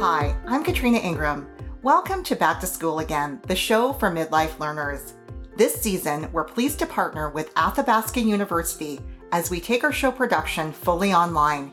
Hi, 0.00 0.34
I'm 0.46 0.64
Katrina 0.64 0.96
Ingram. 0.96 1.46
Welcome 1.82 2.22
to 2.22 2.34
Back 2.34 2.58
to 2.60 2.66
School 2.66 3.00
Again, 3.00 3.38
the 3.46 3.54
show 3.54 3.92
for 3.92 4.10
midlife 4.10 4.58
learners. 4.58 5.12
This 5.58 5.74
season, 5.74 6.32
we're 6.32 6.42
pleased 6.42 6.78
to 6.78 6.86
partner 6.86 7.28
with 7.28 7.52
Athabasca 7.54 8.18
University 8.18 8.98
as 9.30 9.50
we 9.50 9.60
take 9.60 9.84
our 9.84 9.92
show 9.92 10.10
production 10.10 10.72
fully 10.72 11.12
online. 11.12 11.70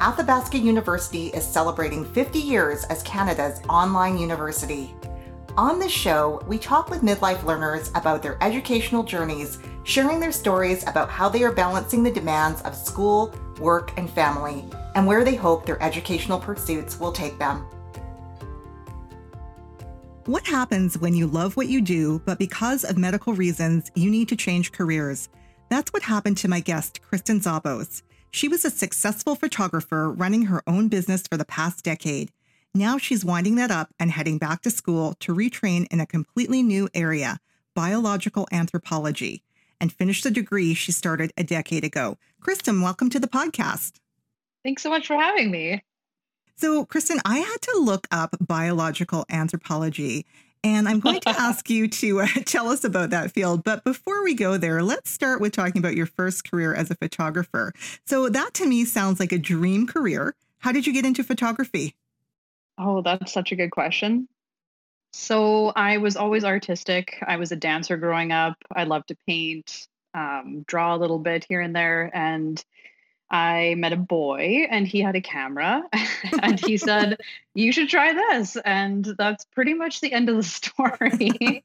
Athabasca 0.00 0.56
University 0.56 1.30
is 1.30 1.44
celebrating 1.44 2.04
50 2.04 2.38
years 2.38 2.84
as 2.84 3.02
Canada's 3.02 3.60
online 3.68 4.18
university. 4.18 4.94
On 5.56 5.80
this 5.80 5.90
show, 5.90 6.44
we 6.46 6.58
talk 6.58 6.90
with 6.90 7.02
midlife 7.02 7.42
learners 7.42 7.90
about 7.96 8.22
their 8.22 8.38
educational 8.40 9.02
journeys, 9.02 9.58
sharing 9.82 10.20
their 10.20 10.30
stories 10.30 10.86
about 10.86 11.10
how 11.10 11.28
they 11.28 11.42
are 11.42 11.50
balancing 11.50 12.04
the 12.04 12.10
demands 12.12 12.62
of 12.62 12.76
school, 12.76 13.34
work, 13.58 13.92
and 13.96 14.08
family, 14.10 14.64
and 14.94 15.06
where 15.06 15.24
they 15.24 15.34
hope 15.34 15.66
their 15.66 15.82
educational 15.82 16.38
pursuits 16.38 16.98
will 16.98 17.12
take 17.12 17.38
them. 17.38 17.66
What 20.26 20.46
happens 20.46 20.96
when 20.96 21.14
you 21.14 21.26
love 21.26 21.56
what 21.56 21.68
you 21.68 21.82
do, 21.82 22.22
but 22.24 22.38
because 22.38 22.82
of 22.82 22.96
medical 22.96 23.34
reasons, 23.34 23.90
you 23.94 24.10
need 24.10 24.28
to 24.30 24.36
change 24.36 24.72
careers? 24.72 25.28
That's 25.68 25.92
what 25.92 26.02
happened 26.02 26.38
to 26.38 26.48
my 26.48 26.60
guest, 26.60 27.02
Kristen 27.02 27.40
Zabos. 27.40 28.02
She 28.30 28.48
was 28.48 28.64
a 28.64 28.70
successful 28.70 29.34
photographer 29.34 30.10
running 30.10 30.46
her 30.46 30.62
own 30.66 30.88
business 30.88 31.24
for 31.30 31.36
the 31.36 31.44
past 31.44 31.84
decade. 31.84 32.32
Now 32.74 32.98
she's 32.98 33.24
winding 33.24 33.54
that 33.56 33.70
up 33.70 33.90
and 34.00 34.10
heading 34.10 34.38
back 34.38 34.62
to 34.62 34.70
school 34.70 35.14
to 35.20 35.34
retrain 35.34 35.86
in 35.90 36.00
a 36.00 36.06
completely 36.06 36.62
new 36.62 36.88
area, 36.94 37.38
biological 37.74 38.48
anthropology, 38.50 39.42
and 39.84 39.92
finish 39.92 40.22
the 40.22 40.30
degree 40.30 40.72
she 40.72 40.90
started 40.90 41.30
a 41.36 41.44
decade 41.44 41.84
ago. 41.84 42.16
Kristen, 42.40 42.80
welcome 42.80 43.10
to 43.10 43.20
the 43.20 43.26
podcast. 43.26 44.00
Thanks 44.64 44.82
so 44.82 44.88
much 44.88 45.06
for 45.06 45.12
having 45.12 45.50
me. 45.50 45.84
So, 46.56 46.86
Kristen, 46.86 47.20
I 47.26 47.40
had 47.40 47.60
to 47.60 47.78
look 47.80 48.06
up 48.10 48.34
biological 48.40 49.26
anthropology, 49.28 50.24
and 50.62 50.88
I'm 50.88 51.00
going 51.00 51.20
to 51.20 51.28
ask 51.38 51.68
you 51.68 51.86
to 51.86 52.22
uh, 52.22 52.26
tell 52.46 52.70
us 52.70 52.82
about 52.82 53.10
that 53.10 53.32
field. 53.32 53.62
But 53.62 53.84
before 53.84 54.24
we 54.24 54.32
go 54.32 54.56
there, 54.56 54.82
let's 54.82 55.10
start 55.10 55.42
with 55.42 55.52
talking 55.52 55.80
about 55.80 55.96
your 55.96 56.06
first 56.06 56.50
career 56.50 56.74
as 56.74 56.90
a 56.90 56.94
photographer. 56.94 57.74
So, 58.06 58.30
that 58.30 58.54
to 58.54 58.66
me 58.66 58.86
sounds 58.86 59.20
like 59.20 59.32
a 59.32 59.38
dream 59.38 59.86
career. 59.86 60.34
How 60.60 60.72
did 60.72 60.86
you 60.86 60.94
get 60.94 61.04
into 61.04 61.22
photography? 61.22 61.94
Oh, 62.78 63.02
that's 63.02 63.34
such 63.34 63.52
a 63.52 63.56
good 63.56 63.70
question. 63.70 64.28
So, 65.16 65.68
I 65.76 65.98
was 65.98 66.16
always 66.16 66.42
artistic. 66.42 67.22
I 67.24 67.36
was 67.36 67.52
a 67.52 67.56
dancer 67.56 67.96
growing 67.96 68.32
up. 68.32 68.56
I 68.74 68.82
loved 68.82 69.08
to 69.08 69.16
paint, 69.28 69.86
um, 70.12 70.64
draw 70.66 70.94
a 70.94 70.98
little 70.98 71.20
bit 71.20 71.46
here 71.48 71.60
and 71.60 71.74
there. 71.74 72.10
And 72.12 72.62
I 73.30 73.76
met 73.78 73.92
a 73.92 73.96
boy 73.96 74.66
and 74.68 74.88
he 74.88 75.00
had 75.00 75.14
a 75.14 75.20
camera 75.20 75.84
and 76.42 76.58
he 76.58 76.76
said, 76.76 77.20
You 77.54 77.70
should 77.70 77.88
try 77.88 78.12
this. 78.12 78.56
And 78.64 79.04
that's 79.04 79.44
pretty 79.44 79.72
much 79.72 80.00
the 80.00 80.12
end 80.12 80.28
of 80.28 80.36
the 80.36 80.42
story. 80.42 81.62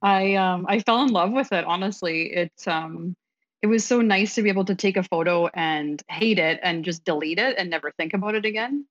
I 0.00 0.36
um 0.36 0.64
I 0.68 0.78
fell 0.78 1.02
in 1.02 1.08
love 1.08 1.32
with 1.32 1.52
it, 1.52 1.64
honestly. 1.64 2.32
It 2.32 2.52
um 2.68 3.16
it 3.60 3.66
was 3.66 3.84
so 3.84 4.02
nice 4.02 4.36
to 4.36 4.42
be 4.42 4.50
able 4.50 4.66
to 4.66 4.76
take 4.76 4.96
a 4.96 5.02
photo 5.02 5.48
and 5.48 6.00
hate 6.08 6.38
it 6.38 6.60
and 6.62 6.84
just 6.84 7.04
delete 7.04 7.40
it 7.40 7.56
and 7.58 7.70
never 7.70 7.90
think 7.90 8.14
about 8.14 8.36
it 8.36 8.44
again. 8.44 8.86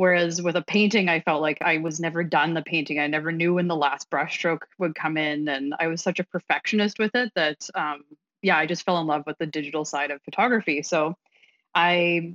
Whereas 0.00 0.40
with 0.40 0.56
a 0.56 0.62
painting, 0.62 1.10
I 1.10 1.20
felt 1.20 1.42
like 1.42 1.58
I 1.60 1.76
was 1.76 2.00
never 2.00 2.24
done 2.24 2.54
the 2.54 2.62
painting. 2.62 2.98
I 2.98 3.06
never 3.06 3.30
knew 3.30 3.52
when 3.52 3.68
the 3.68 3.76
last 3.76 4.08
brushstroke 4.08 4.62
would 4.78 4.94
come 4.94 5.18
in. 5.18 5.46
And 5.46 5.74
I 5.78 5.88
was 5.88 6.00
such 6.00 6.18
a 6.18 6.24
perfectionist 6.24 6.98
with 6.98 7.14
it 7.14 7.30
that 7.34 7.68
um 7.74 8.04
yeah, 8.40 8.56
I 8.56 8.64
just 8.64 8.82
fell 8.86 8.98
in 9.02 9.06
love 9.06 9.24
with 9.26 9.36
the 9.36 9.44
digital 9.44 9.84
side 9.84 10.10
of 10.10 10.22
photography. 10.22 10.82
So 10.82 11.16
I 11.74 12.34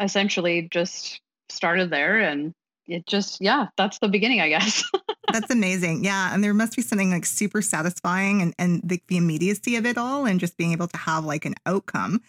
essentially 0.00 0.66
just 0.68 1.20
started 1.50 1.90
there 1.90 2.18
and 2.18 2.52
it 2.88 3.06
just 3.06 3.40
yeah 3.40 3.68
that's 3.76 3.98
the 4.00 4.08
beginning 4.08 4.40
i 4.40 4.48
guess 4.48 4.82
that's 5.32 5.50
amazing 5.50 6.04
yeah 6.04 6.34
and 6.34 6.42
there 6.42 6.52
must 6.52 6.74
be 6.74 6.82
something 6.82 7.10
like 7.10 7.24
super 7.24 7.62
satisfying 7.62 8.42
and, 8.42 8.54
and 8.58 8.80
the, 8.82 9.00
the 9.08 9.16
immediacy 9.16 9.76
of 9.76 9.86
it 9.86 9.96
all 9.96 10.26
and 10.26 10.40
just 10.40 10.56
being 10.56 10.72
able 10.72 10.88
to 10.88 10.96
have 10.96 11.24
like 11.24 11.44
an 11.44 11.54
outcome 11.64 12.20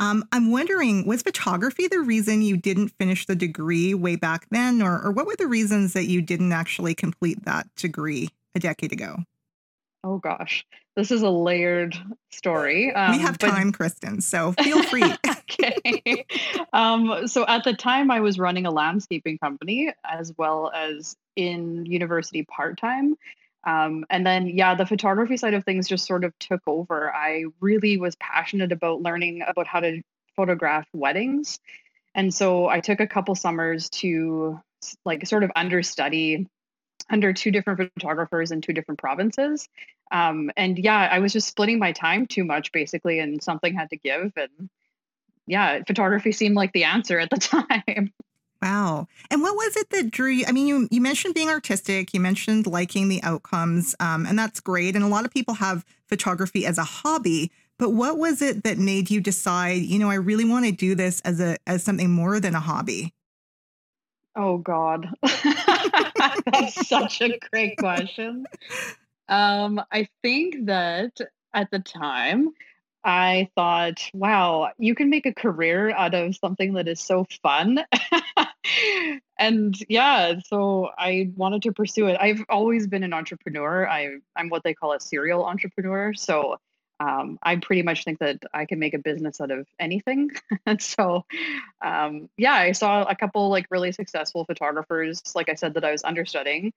um, 0.00 0.24
i'm 0.32 0.50
wondering 0.50 1.06
was 1.06 1.22
photography 1.22 1.86
the 1.86 2.00
reason 2.00 2.42
you 2.42 2.56
didn't 2.56 2.88
finish 2.88 3.26
the 3.26 3.36
degree 3.36 3.94
way 3.94 4.16
back 4.16 4.46
then 4.50 4.82
or, 4.82 5.00
or 5.00 5.12
what 5.12 5.26
were 5.26 5.36
the 5.36 5.46
reasons 5.46 5.92
that 5.92 6.06
you 6.06 6.20
didn't 6.20 6.52
actually 6.52 6.94
complete 6.94 7.44
that 7.44 7.66
degree 7.76 8.28
a 8.56 8.58
decade 8.58 8.92
ago 8.92 9.18
Oh 10.02 10.18
gosh, 10.18 10.64
this 10.96 11.10
is 11.10 11.22
a 11.22 11.28
layered 11.28 11.96
story. 12.30 12.92
Um, 12.92 13.12
we 13.12 13.18
have 13.18 13.36
time, 13.36 13.70
Kristen, 13.70 14.22
so 14.22 14.52
feel 14.52 14.82
free. 14.84 15.04
okay. 15.28 16.24
Um, 16.72 17.28
so 17.28 17.46
at 17.46 17.64
the 17.64 17.74
time, 17.74 18.10
I 18.10 18.20
was 18.20 18.38
running 18.38 18.64
a 18.64 18.70
landscaping 18.70 19.36
company 19.38 19.92
as 20.04 20.32
well 20.38 20.70
as 20.74 21.16
in 21.36 21.84
university 21.84 22.44
part 22.44 22.78
time. 22.78 23.16
Um, 23.64 24.06
and 24.08 24.26
then, 24.26 24.48
yeah, 24.48 24.74
the 24.74 24.86
photography 24.86 25.36
side 25.36 25.54
of 25.54 25.64
things 25.64 25.88
just 25.88 26.06
sort 26.06 26.24
of 26.24 26.38
took 26.38 26.62
over. 26.66 27.14
I 27.14 27.44
really 27.60 27.98
was 27.98 28.16
passionate 28.16 28.72
about 28.72 29.02
learning 29.02 29.42
about 29.46 29.66
how 29.66 29.80
to 29.80 30.02
photograph 30.34 30.86
weddings. 30.94 31.58
And 32.14 32.32
so 32.32 32.68
I 32.68 32.80
took 32.80 33.00
a 33.00 33.06
couple 33.06 33.34
summers 33.34 33.90
to 33.90 34.60
like 35.04 35.26
sort 35.26 35.44
of 35.44 35.52
understudy 35.54 36.46
under 37.10 37.32
two 37.32 37.50
different 37.50 37.92
photographers 37.94 38.50
in 38.50 38.60
two 38.60 38.72
different 38.72 38.98
provinces. 38.98 39.68
Um, 40.10 40.50
and 40.56 40.78
yeah, 40.78 41.08
I 41.10 41.18
was 41.18 41.32
just 41.32 41.48
splitting 41.48 41.78
my 41.78 41.92
time 41.92 42.26
too 42.26 42.44
much 42.44 42.72
basically, 42.72 43.18
and 43.18 43.42
something 43.42 43.74
had 43.74 43.90
to 43.90 43.96
give. 43.96 44.32
And 44.36 44.70
yeah, 45.46 45.82
photography 45.86 46.32
seemed 46.32 46.54
like 46.54 46.72
the 46.72 46.84
answer 46.84 47.18
at 47.18 47.30
the 47.30 47.36
time. 47.86 48.12
Wow. 48.62 49.08
And 49.30 49.40
what 49.40 49.56
was 49.56 49.76
it 49.76 49.90
that 49.90 50.10
drew 50.10 50.30
you? 50.30 50.44
I 50.46 50.52
mean, 50.52 50.66
you, 50.66 50.86
you 50.90 51.00
mentioned 51.00 51.34
being 51.34 51.48
artistic, 51.48 52.12
you 52.12 52.20
mentioned 52.20 52.66
liking 52.66 53.08
the 53.08 53.22
outcomes, 53.22 53.94
um, 54.00 54.26
and 54.26 54.38
that's 54.38 54.60
great. 54.60 54.94
And 54.94 55.04
a 55.04 55.08
lot 55.08 55.24
of 55.24 55.32
people 55.32 55.54
have 55.54 55.84
photography 56.06 56.66
as 56.66 56.76
a 56.76 56.84
hobby. 56.84 57.50
But 57.78 57.90
what 57.90 58.18
was 58.18 58.42
it 58.42 58.64
that 58.64 58.76
made 58.76 59.10
you 59.10 59.22
decide, 59.22 59.82
you 59.82 59.98
know, 59.98 60.10
I 60.10 60.16
really 60.16 60.44
want 60.44 60.66
to 60.66 60.72
do 60.72 60.94
this 60.94 61.22
as 61.22 61.40
a 61.40 61.56
as 61.66 61.82
something 61.82 62.10
more 62.10 62.38
than 62.38 62.54
a 62.54 62.60
hobby? 62.60 63.14
Oh 64.36 64.58
God. 64.58 65.08
That's 65.22 66.86
such 66.86 67.22
a 67.22 67.38
great 67.50 67.78
question. 67.78 68.44
Um, 69.28 69.80
I 69.90 70.08
think 70.22 70.66
that 70.66 71.18
at 71.54 71.70
the 71.70 71.78
time, 71.78 72.50
I 73.04 73.48
thought, 73.54 74.10
wow, 74.12 74.70
you 74.78 74.94
can 74.94 75.08
make 75.08 75.26
a 75.26 75.34
career 75.34 75.90
out 75.90 76.14
of 76.14 76.36
something 76.36 76.74
that 76.74 76.88
is 76.88 77.00
so 77.00 77.26
fun. 77.42 77.80
and 79.38 79.74
yeah, 79.88 80.34
so 80.46 80.90
I 80.98 81.30
wanted 81.34 81.62
to 81.62 81.72
pursue 81.72 82.08
it. 82.08 82.18
I've 82.20 82.44
always 82.48 82.86
been 82.86 83.02
an 83.02 83.12
entrepreneur. 83.12 83.88
I, 83.88 84.16
I'm 84.36 84.48
what 84.50 84.62
they 84.64 84.74
call 84.74 84.92
a 84.92 85.00
serial 85.00 85.44
entrepreneur. 85.44 86.12
So 86.14 86.58
um, 87.00 87.38
I 87.42 87.56
pretty 87.56 87.82
much 87.82 88.04
think 88.04 88.18
that 88.18 88.42
I 88.52 88.66
can 88.66 88.78
make 88.78 88.92
a 88.92 88.98
business 88.98 89.40
out 89.40 89.50
of 89.50 89.66
anything. 89.78 90.30
and 90.66 90.80
so, 90.82 91.24
um, 91.80 92.28
yeah, 92.36 92.52
I 92.52 92.72
saw 92.72 93.04
a 93.04 93.16
couple 93.16 93.48
like 93.48 93.66
really 93.70 93.92
successful 93.92 94.44
photographers, 94.44 95.22
like 95.34 95.48
I 95.48 95.54
said, 95.54 95.74
that 95.74 95.84
I 95.84 95.92
was 95.92 96.04
understudying. 96.04 96.72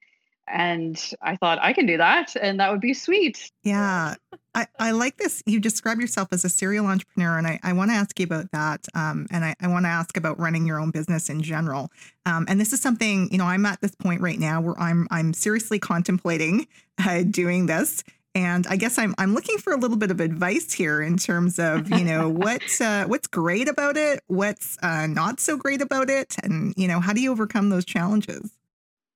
And 0.48 1.02
I 1.22 1.36
thought 1.38 1.60
I 1.62 1.74
can 1.74 1.86
do 1.86 1.98
that 1.98 2.36
and 2.36 2.60
that 2.60 2.72
would 2.72 2.82
be 2.82 2.94
sweet. 2.94 3.52
Yeah. 3.64 4.16
I, 4.56 4.68
I 4.80 4.92
like 4.92 5.18
this. 5.18 5.42
You 5.46 5.60
describe 5.60 6.00
yourself 6.00 6.28
as 6.32 6.46
a 6.46 6.50
serial 6.50 6.86
entrepreneur, 6.86 7.40
and 7.40 7.48
I, 7.48 7.60
I 7.64 7.74
want 7.74 7.90
to 7.90 7.96
ask 7.96 8.20
you 8.20 8.26
about 8.26 8.52
that. 8.52 8.86
Um, 8.94 9.26
and 9.32 9.44
I, 9.44 9.56
I 9.60 9.68
want 9.68 9.86
to 9.86 9.90
ask 9.90 10.16
about 10.16 10.40
running 10.40 10.68
your 10.68 10.80
own 10.80 10.92
business 10.92 11.28
in 11.28 11.42
general. 11.42 11.90
Um, 12.28 12.46
and 12.48 12.62
this 12.62 12.72
is 12.72 12.80
something, 12.80 13.30
you 13.32 13.40
know, 13.40 13.46
I'm 13.46 13.66
at 13.66 13.82
this 13.82 13.96
point 13.96 14.22
right 14.22 14.38
now 14.38 14.62
where 14.62 14.80
I'm 14.80 15.08
I'm 15.10 15.34
seriously 15.34 15.80
contemplating 15.80 16.68
uh, 17.04 17.24
doing 17.24 17.66
this 17.66 18.04
and 18.36 18.66
I 18.68 18.76
guess 18.76 18.98
I'm 18.98 19.14
I'm 19.18 19.34
looking 19.34 19.58
for 19.58 19.74
a 19.74 19.78
little 19.78 19.98
bit 19.98 20.12
of 20.12 20.20
advice 20.20 20.74
here 20.74 21.02
in 21.02 21.18
terms 21.18 21.60
of 21.60 21.90
you 21.90 22.04
know 22.04 22.30
what's 22.30 22.82
uh, 22.82 23.06
what's 23.06 23.28
great 23.28 23.68
about 23.68 23.98
it, 23.98 24.22
what's 24.28 24.78
uh, 24.82 25.08
not 25.08 25.40
so 25.40 25.58
great 25.58 25.82
about 25.82 26.10
it, 26.10 26.36
and 26.44 26.74
you 26.78 26.88
know 26.88 27.00
how 27.00 27.14
do 27.14 27.22
you 27.22 27.32
overcome 27.32 27.70
those 27.70 27.86
challenges? 27.86 28.52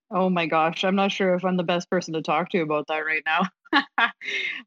Oh 0.09 0.29
my 0.29 0.45
gosh, 0.45 0.83
I'm 0.83 0.95
not 0.95 1.11
sure 1.11 1.35
if 1.35 1.43
I'm 1.43 1.57
the 1.57 1.63
best 1.63 1.89
person 1.89 2.13
to 2.13 2.21
talk 2.21 2.49
to 2.51 2.61
about 2.61 2.87
that 2.87 2.99
right 2.99 3.23
now. 3.25 3.43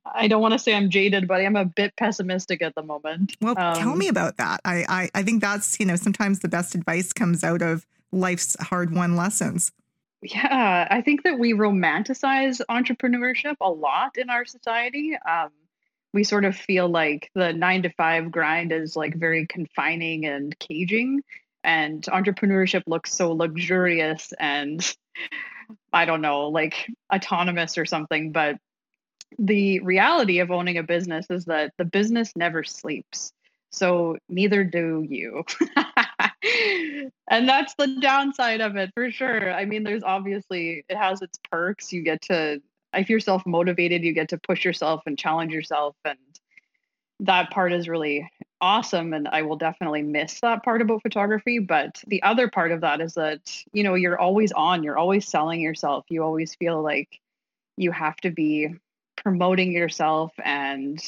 I 0.04 0.28
don't 0.28 0.42
want 0.42 0.52
to 0.52 0.58
say 0.58 0.74
I'm 0.74 0.90
jaded, 0.90 1.26
but 1.26 1.40
I'm 1.40 1.56
a 1.56 1.64
bit 1.64 1.96
pessimistic 1.96 2.60
at 2.60 2.74
the 2.74 2.82
moment. 2.82 3.36
Well, 3.40 3.58
um, 3.58 3.74
tell 3.76 3.96
me 3.96 4.08
about 4.08 4.36
that. 4.36 4.60
I, 4.64 4.84
I 4.88 5.10
I 5.14 5.22
think 5.22 5.40
that's 5.40 5.80
you 5.80 5.86
know 5.86 5.96
sometimes 5.96 6.40
the 6.40 6.48
best 6.48 6.74
advice 6.74 7.12
comes 7.12 7.42
out 7.42 7.62
of 7.62 7.86
life's 8.12 8.56
hard 8.60 8.94
won 8.94 9.16
lessons. 9.16 9.72
Yeah, 10.22 10.86
I 10.90 11.00
think 11.00 11.22
that 11.22 11.38
we 11.38 11.54
romanticize 11.54 12.60
entrepreneurship 12.70 13.56
a 13.60 13.70
lot 13.70 14.18
in 14.18 14.28
our 14.28 14.44
society. 14.44 15.16
Um, 15.16 15.50
we 16.12 16.24
sort 16.24 16.44
of 16.44 16.56
feel 16.56 16.88
like 16.88 17.30
the 17.34 17.52
nine 17.52 17.82
to 17.82 17.90
five 17.90 18.30
grind 18.30 18.72
is 18.72 18.96
like 18.96 19.14
very 19.14 19.46
confining 19.46 20.26
and 20.26 20.58
caging, 20.58 21.22
and 21.64 22.02
entrepreneurship 22.04 22.82
looks 22.86 23.12
so 23.14 23.32
luxurious 23.32 24.32
and 24.38 24.94
I 25.92 26.04
don't 26.04 26.20
know, 26.20 26.48
like 26.48 26.90
autonomous 27.12 27.78
or 27.78 27.86
something. 27.86 28.32
But 28.32 28.56
the 29.38 29.80
reality 29.80 30.40
of 30.40 30.50
owning 30.50 30.78
a 30.78 30.82
business 30.82 31.26
is 31.30 31.44
that 31.46 31.72
the 31.78 31.84
business 31.84 32.32
never 32.36 32.64
sleeps. 32.64 33.32
So 33.70 34.18
neither 34.28 34.64
do 34.64 35.06
you. 35.08 35.44
and 37.30 37.48
that's 37.48 37.74
the 37.74 37.98
downside 38.00 38.60
of 38.60 38.76
it 38.76 38.90
for 38.94 39.10
sure. 39.10 39.52
I 39.52 39.64
mean, 39.64 39.84
there's 39.84 40.02
obviously 40.02 40.84
it 40.88 40.96
has 40.96 41.22
its 41.22 41.38
perks. 41.50 41.92
You 41.92 42.02
get 42.02 42.22
to 42.22 42.60
if 42.92 43.08
you're 43.08 43.20
self 43.20 43.46
motivated, 43.46 44.02
you 44.02 44.12
get 44.12 44.30
to 44.30 44.38
push 44.38 44.64
yourself 44.64 45.02
and 45.06 45.16
challenge 45.16 45.52
yourself 45.52 45.94
and 46.04 46.18
that 47.20 47.50
part 47.50 47.72
is 47.72 47.88
really 47.88 48.30
awesome 48.60 49.12
and 49.12 49.26
I 49.28 49.42
will 49.42 49.56
definitely 49.56 50.02
miss 50.02 50.40
that 50.40 50.62
part 50.62 50.82
about 50.82 51.02
photography, 51.02 51.58
but 51.58 52.02
the 52.06 52.22
other 52.22 52.48
part 52.48 52.72
of 52.72 52.82
that 52.82 53.00
is 53.00 53.14
that, 53.14 53.40
you 53.72 53.82
know, 53.82 53.94
you're 53.94 54.18
always 54.18 54.52
on, 54.52 54.82
you're 54.82 54.98
always 54.98 55.26
selling 55.26 55.60
yourself. 55.60 56.04
You 56.08 56.22
always 56.22 56.54
feel 56.54 56.82
like 56.82 57.20
you 57.76 57.92
have 57.92 58.16
to 58.16 58.30
be 58.30 58.74
promoting 59.16 59.72
yourself 59.72 60.32
and 60.44 61.02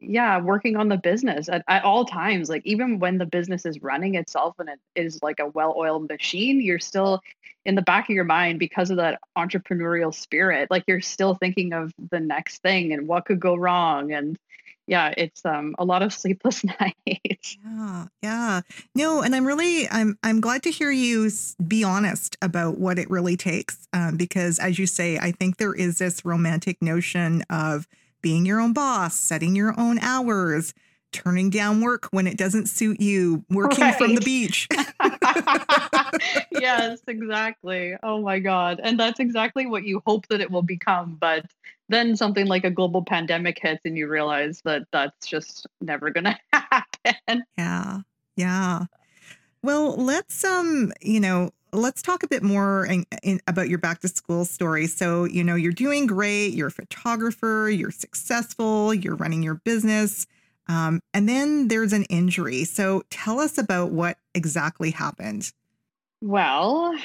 yeah 0.00 0.38
working 0.40 0.76
on 0.76 0.88
the 0.88 0.96
business 0.96 1.48
at, 1.48 1.64
at 1.68 1.84
all 1.84 2.04
times 2.04 2.50
like 2.50 2.62
even 2.66 2.98
when 2.98 3.16
the 3.16 3.24
business 3.24 3.64
is 3.64 3.82
running 3.82 4.16
itself 4.16 4.54
and 4.58 4.68
it 4.68 4.78
is 4.94 5.22
like 5.22 5.38
a 5.38 5.46
well-oiled 5.48 6.08
machine 6.10 6.60
you're 6.60 6.78
still 6.78 7.22
in 7.64 7.74
the 7.74 7.82
back 7.82 8.08
of 8.08 8.14
your 8.14 8.24
mind 8.24 8.58
because 8.58 8.90
of 8.90 8.98
that 8.98 9.18
entrepreneurial 9.38 10.12
spirit 10.12 10.70
like 10.70 10.84
you're 10.86 11.00
still 11.00 11.34
thinking 11.34 11.72
of 11.72 11.92
the 12.10 12.20
next 12.20 12.60
thing 12.60 12.92
and 12.92 13.08
what 13.08 13.24
could 13.24 13.40
go 13.40 13.54
wrong 13.54 14.12
and 14.12 14.38
yeah 14.86 15.12
it's 15.16 15.44
um 15.44 15.74
a 15.78 15.84
lot 15.84 16.02
of 16.02 16.12
sleepless 16.12 16.64
nights 16.64 17.56
yeah 17.64 18.06
yeah 18.22 18.60
no 18.94 19.22
and 19.22 19.34
i'm 19.34 19.46
really 19.46 19.88
i'm 19.90 20.18
i'm 20.22 20.40
glad 20.40 20.62
to 20.62 20.70
hear 20.70 20.90
you 20.90 21.30
be 21.66 21.82
honest 21.84 22.36
about 22.42 22.78
what 22.78 22.98
it 22.98 23.08
really 23.08 23.36
takes 23.36 23.88
um, 23.92 24.16
because 24.16 24.58
as 24.58 24.78
you 24.78 24.86
say 24.86 25.18
i 25.18 25.30
think 25.30 25.56
there 25.56 25.74
is 25.74 25.98
this 25.98 26.24
romantic 26.24 26.80
notion 26.82 27.42
of 27.48 27.86
being 28.24 28.46
your 28.46 28.58
own 28.58 28.72
boss, 28.72 29.14
setting 29.14 29.54
your 29.54 29.78
own 29.78 29.98
hours, 29.98 30.72
turning 31.12 31.50
down 31.50 31.82
work 31.82 32.06
when 32.10 32.26
it 32.26 32.38
doesn't 32.38 32.70
suit 32.70 32.98
you, 32.98 33.44
working 33.50 33.84
right. 33.84 33.98
from 33.98 34.14
the 34.14 34.22
beach. 34.22 34.66
yes, 36.50 37.00
exactly. 37.06 37.94
Oh 38.02 38.22
my 38.22 38.38
God. 38.38 38.80
And 38.82 38.98
that's 38.98 39.20
exactly 39.20 39.66
what 39.66 39.84
you 39.84 40.02
hope 40.06 40.26
that 40.28 40.40
it 40.40 40.50
will 40.50 40.62
become. 40.62 41.18
But 41.20 41.44
then 41.88 42.16
something 42.16 42.46
like 42.46 42.64
a 42.64 42.70
global 42.70 43.04
pandemic 43.04 43.58
hits 43.60 43.82
and 43.84 43.96
you 43.96 44.08
realize 44.08 44.60
that 44.64 44.82
that's 44.92 45.26
just 45.26 45.66
never 45.80 46.10
going 46.10 46.24
to 46.24 46.38
happen. 46.52 47.44
Yeah. 47.56 47.98
Yeah. 48.36 48.86
Well, 49.62 49.96
let's 49.96 50.44
um, 50.44 50.92
you 51.00 51.20
know, 51.20 51.50
let's 51.72 52.02
talk 52.02 52.22
a 52.22 52.28
bit 52.28 52.42
more 52.42 52.86
in, 52.86 53.04
in, 53.22 53.40
about 53.46 53.68
your 53.68 53.78
back 53.78 54.00
to 54.00 54.08
school 54.08 54.44
story. 54.44 54.86
So, 54.86 55.24
you 55.24 55.42
know, 55.42 55.54
you're 55.54 55.72
doing 55.72 56.06
great, 56.06 56.48
you're 56.48 56.68
a 56.68 56.72
photographer, 56.72 57.70
you're 57.70 57.90
successful, 57.90 58.94
you're 58.94 59.16
running 59.16 59.42
your 59.42 59.54
business. 59.54 60.26
Um, 60.66 61.00
and 61.12 61.28
then 61.28 61.68
there's 61.68 61.92
an 61.92 62.04
injury. 62.04 62.64
So, 62.64 63.02
tell 63.10 63.38
us 63.38 63.58
about 63.58 63.90
what 63.90 64.18
exactly 64.34 64.90
happened. 64.90 65.52
Well, 66.26 66.96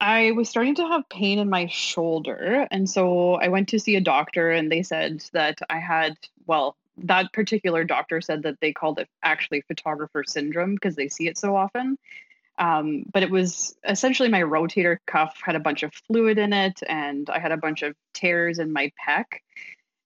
I 0.00 0.30
was 0.30 0.48
starting 0.48 0.76
to 0.76 0.86
have 0.86 1.08
pain 1.08 1.40
in 1.40 1.50
my 1.50 1.66
shoulder. 1.66 2.68
And 2.70 2.88
so 2.88 3.34
I 3.34 3.48
went 3.48 3.70
to 3.70 3.80
see 3.80 3.96
a 3.96 4.00
doctor, 4.00 4.52
and 4.52 4.70
they 4.70 4.84
said 4.84 5.24
that 5.32 5.58
I 5.68 5.80
had, 5.80 6.14
well, 6.46 6.76
that 6.98 7.32
particular 7.32 7.82
doctor 7.82 8.20
said 8.20 8.44
that 8.44 8.60
they 8.60 8.72
called 8.72 9.00
it 9.00 9.08
actually 9.20 9.62
photographer 9.62 10.22
syndrome 10.24 10.74
because 10.74 10.94
they 10.94 11.08
see 11.08 11.26
it 11.26 11.36
so 11.38 11.56
often. 11.56 11.98
Um, 12.56 13.02
but 13.12 13.24
it 13.24 13.32
was 13.32 13.74
essentially 13.84 14.28
my 14.28 14.42
rotator 14.42 14.98
cuff 15.08 15.40
had 15.42 15.56
a 15.56 15.60
bunch 15.60 15.82
of 15.82 15.92
fluid 16.06 16.38
in 16.38 16.52
it, 16.52 16.84
and 16.86 17.28
I 17.30 17.40
had 17.40 17.50
a 17.50 17.56
bunch 17.56 17.82
of 17.82 17.96
tears 18.14 18.60
in 18.60 18.72
my 18.72 18.92
pec. 19.04 19.24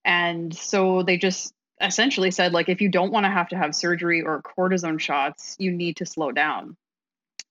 And 0.02 0.56
so 0.56 1.02
they 1.02 1.18
just 1.18 1.52
essentially 1.78 2.30
said, 2.30 2.54
like, 2.54 2.70
if 2.70 2.80
you 2.80 2.88
don't 2.88 3.12
want 3.12 3.26
to 3.26 3.30
have 3.30 3.50
to 3.50 3.56
have 3.58 3.74
surgery 3.74 4.22
or 4.22 4.40
cortisone 4.40 4.98
shots, 4.98 5.56
you 5.58 5.72
need 5.72 5.98
to 5.98 6.06
slow 6.06 6.32
down. 6.32 6.78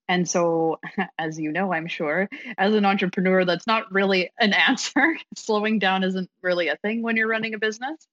And 0.07 0.27
so, 0.29 0.79
as 1.19 1.39
you 1.39 1.51
know, 1.51 1.73
I'm 1.73 1.87
sure, 1.87 2.29
as 2.57 2.73
an 2.73 2.85
entrepreneur, 2.85 3.45
that's 3.45 3.67
not 3.67 3.91
really 3.91 4.31
an 4.39 4.53
answer. 4.67 5.17
Slowing 5.35 5.79
down 5.79 6.03
isn't 6.03 6.29
really 6.41 6.67
a 6.67 6.77
thing 6.77 7.01
when 7.01 7.17
you're 7.17 7.27
running 7.27 7.53
a 7.53 7.59
business. 7.59 8.07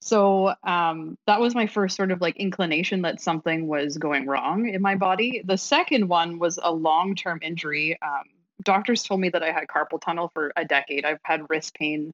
So 0.00 0.54
um, 0.62 1.18
that 1.26 1.40
was 1.40 1.54
my 1.54 1.66
first 1.66 1.96
sort 1.96 2.12
of 2.12 2.20
like 2.20 2.36
inclination 2.36 3.02
that 3.02 3.20
something 3.20 3.66
was 3.66 3.98
going 3.98 4.26
wrong 4.26 4.68
in 4.68 4.80
my 4.80 4.94
body. 4.94 5.42
The 5.44 5.58
second 5.58 6.08
one 6.08 6.38
was 6.38 6.58
a 6.62 6.72
long 6.72 7.16
term 7.16 7.40
injury. 7.42 7.98
Um, 8.00 8.24
doctors 8.62 9.02
told 9.02 9.20
me 9.20 9.28
that 9.30 9.42
I 9.42 9.50
had 9.50 9.66
carpal 9.66 10.00
tunnel 10.00 10.30
for 10.32 10.52
a 10.56 10.64
decade. 10.64 11.04
I've 11.04 11.18
had 11.24 11.50
wrist 11.50 11.74
pain 11.74 12.12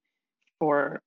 for 0.58 1.02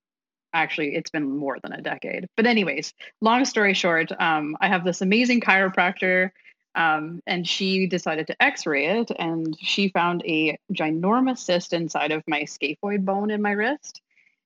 actually, 0.53 0.95
it's 0.95 1.09
been 1.09 1.37
more 1.37 1.57
than 1.61 1.73
a 1.73 1.81
decade. 1.81 2.27
But, 2.35 2.45
anyways, 2.45 2.93
long 3.21 3.45
story 3.45 3.73
short, 3.73 4.11
um, 4.19 4.57
I 4.59 4.67
have 4.67 4.83
this 4.83 5.01
amazing 5.01 5.41
chiropractor. 5.41 6.31
Um, 6.77 7.21
and 7.25 7.47
she 7.47 7.87
decided 7.87 8.27
to 8.27 8.41
x-ray 8.41 8.99
it 8.99 9.11
and 9.17 9.57
she 9.59 9.89
found 9.89 10.23
a 10.25 10.59
ginormous 10.71 11.39
cyst 11.39 11.73
inside 11.73 12.11
of 12.11 12.23
my 12.27 12.43
scaphoid 12.43 13.03
bone 13.03 13.31
in 13.31 13.41
my 13.41 13.51
wrist 13.51 13.99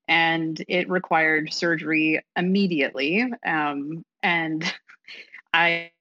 and 0.07 0.63
it 0.67 0.89
required 0.89 1.53
surgery 1.53 2.21
immediately. 2.35 3.25
Um, 3.45 4.03
and 4.21 4.63
I 5.53 5.91